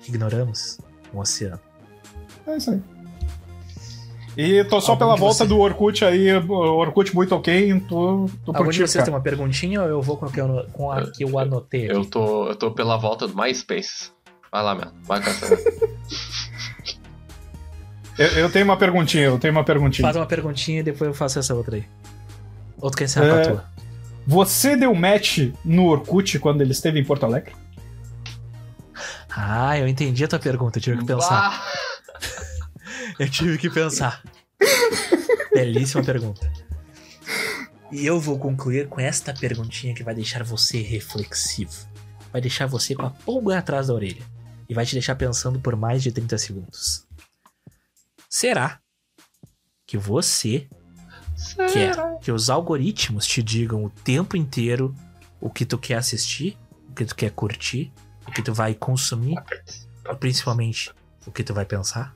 ignoramos, 0.05 0.77
um 1.13 1.19
oceano. 1.19 1.59
É 2.45 2.57
isso 2.57 2.71
aí. 2.71 2.98
E 4.41 4.63
tô 4.63 4.79
só 4.79 4.93
Algum 4.93 4.99
pela 4.99 5.15
volta 5.17 5.39
você- 5.39 5.47
do 5.47 5.59
Orkut 5.59 6.05
aí, 6.05 6.31
Orkut 6.33 7.13
muito 7.13 7.35
ok, 7.35 7.77
tô, 7.89 8.29
tô 8.45 8.53
por 8.53 8.57
Algum 8.59 8.69
ti, 8.71 8.79
vocês 8.79 9.03
tem 9.03 9.13
uma 9.13 9.19
perguntinha 9.19 9.81
ou 9.81 9.87
eu 9.89 10.01
vou 10.01 10.15
com 10.15 10.27
a 10.27 10.31
que 10.31 10.39
eu, 10.39 10.65
com 10.71 10.89
a 10.89 11.11
que 11.11 11.25
eu 11.25 11.37
anotei 11.37 11.87
aqui? 11.87 11.95
Eu 11.95 12.05
tô, 12.05 12.47
eu 12.47 12.55
tô 12.55 12.71
pela 12.71 12.95
volta 12.95 13.27
do 13.27 13.35
MySpace. 13.35 14.11
Vai 14.49 14.63
lá, 14.63 14.73
Melo. 14.75 14.93
Vai 15.03 15.21
com 15.21 15.29
essa. 15.29 15.45
Eu, 18.17 18.27
eu 18.27 18.49
tenho 18.51 18.65
uma 18.65 18.75
perguntinha, 18.75 19.23
eu 19.25 19.39
tenho 19.39 19.53
uma 19.53 19.63
perguntinha. 19.63 20.05
Faz 20.05 20.15
uma 20.17 20.25
perguntinha 20.25 20.81
e 20.81 20.83
depois 20.83 21.07
eu 21.07 21.13
faço 21.13 21.39
essa 21.39 21.55
outra 21.55 21.77
aí. 21.77 21.85
Ou 22.81 22.91
tu 22.91 22.97
quer 22.97 23.05
encerrar 23.05 23.25
É. 23.27 23.31
com 23.31 23.39
a 23.39 23.45
tua? 23.53 23.65
Você 24.27 24.75
deu 24.75 24.93
match 24.93 25.51
no 25.63 25.85
Orkut 25.85 26.37
quando 26.39 26.59
ele 26.61 26.71
esteve 26.73 26.99
em 26.99 27.03
Porto 27.05 27.25
Alegre? 27.25 27.53
Ah, 29.29 29.77
eu 29.79 29.87
entendi 29.87 30.23
a 30.25 30.27
tua 30.27 30.39
pergunta, 30.39 30.79
eu 30.79 30.83
tive 30.83 30.97
que 30.97 31.05
pensar. 31.05 31.63
Eu 33.17 33.29
tive 33.29 33.57
que 33.57 33.69
pensar. 33.69 34.23
Belíssima 35.53 36.03
pergunta. 36.03 36.51
E 37.91 38.05
eu 38.05 38.19
vou 38.19 38.37
concluir 38.37 38.87
com 38.87 38.99
esta 38.99 39.33
perguntinha 39.33 39.95
que 39.95 40.03
vai 40.03 40.13
deixar 40.13 40.43
você 40.43 40.81
reflexivo. 40.81 41.87
Vai 42.31 42.41
deixar 42.41 42.67
você 42.67 42.93
com 42.93 43.05
a 43.05 43.09
pulga 43.09 43.57
atrás 43.57 43.87
da 43.87 43.93
orelha. 43.93 44.23
E 44.67 44.73
vai 44.73 44.85
te 44.85 44.93
deixar 44.93 45.15
pensando 45.15 45.59
por 45.59 45.75
mais 45.75 46.03
de 46.03 46.11
30 46.11 46.37
segundos. 46.37 47.07
Será 48.29 48.79
que 49.87 49.97
você 49.97 50.67
quer 51.73 51.95
que 52.19 52.31
os 52.31 52.49
algoritmos 52.49 53.25
te 53.25 53.41
digam 53.41 53.83
o 53.83 53.89
tempo 53.89 54.37
inteiro 54.37 54.95
o 55.41 55.49
que 55.49 55.65
tu 55.65 55.77
quer 55.77 55.95
assistir, 55.95 56.57
o 56.89 56.93
que 56.93 57.05
tu 57.05 57.15
quer 57.15 57.31
curtir, 57.31 57.91
o 58.27 58.31
que 58.31 58.43
tu 58.43 58.53
vai 58.53 58.75
consumir 58.75 59.35
principalmente 60.19 60.93
o 61.25 61.31
que 61.31 61.43
tu 61.43 61.53
vai 61.53 61.65
pensar? 61.65 62.15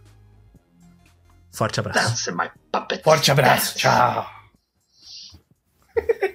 Forte 1.54 1.80
abraço. 1.80 2.10
Dance 2.10 2.32
my 2.32 2.50
puppet. 2.72 3.04
Forte 3.04 3.32
abraço, 3.32 3.78
tchau. 3.78 4.26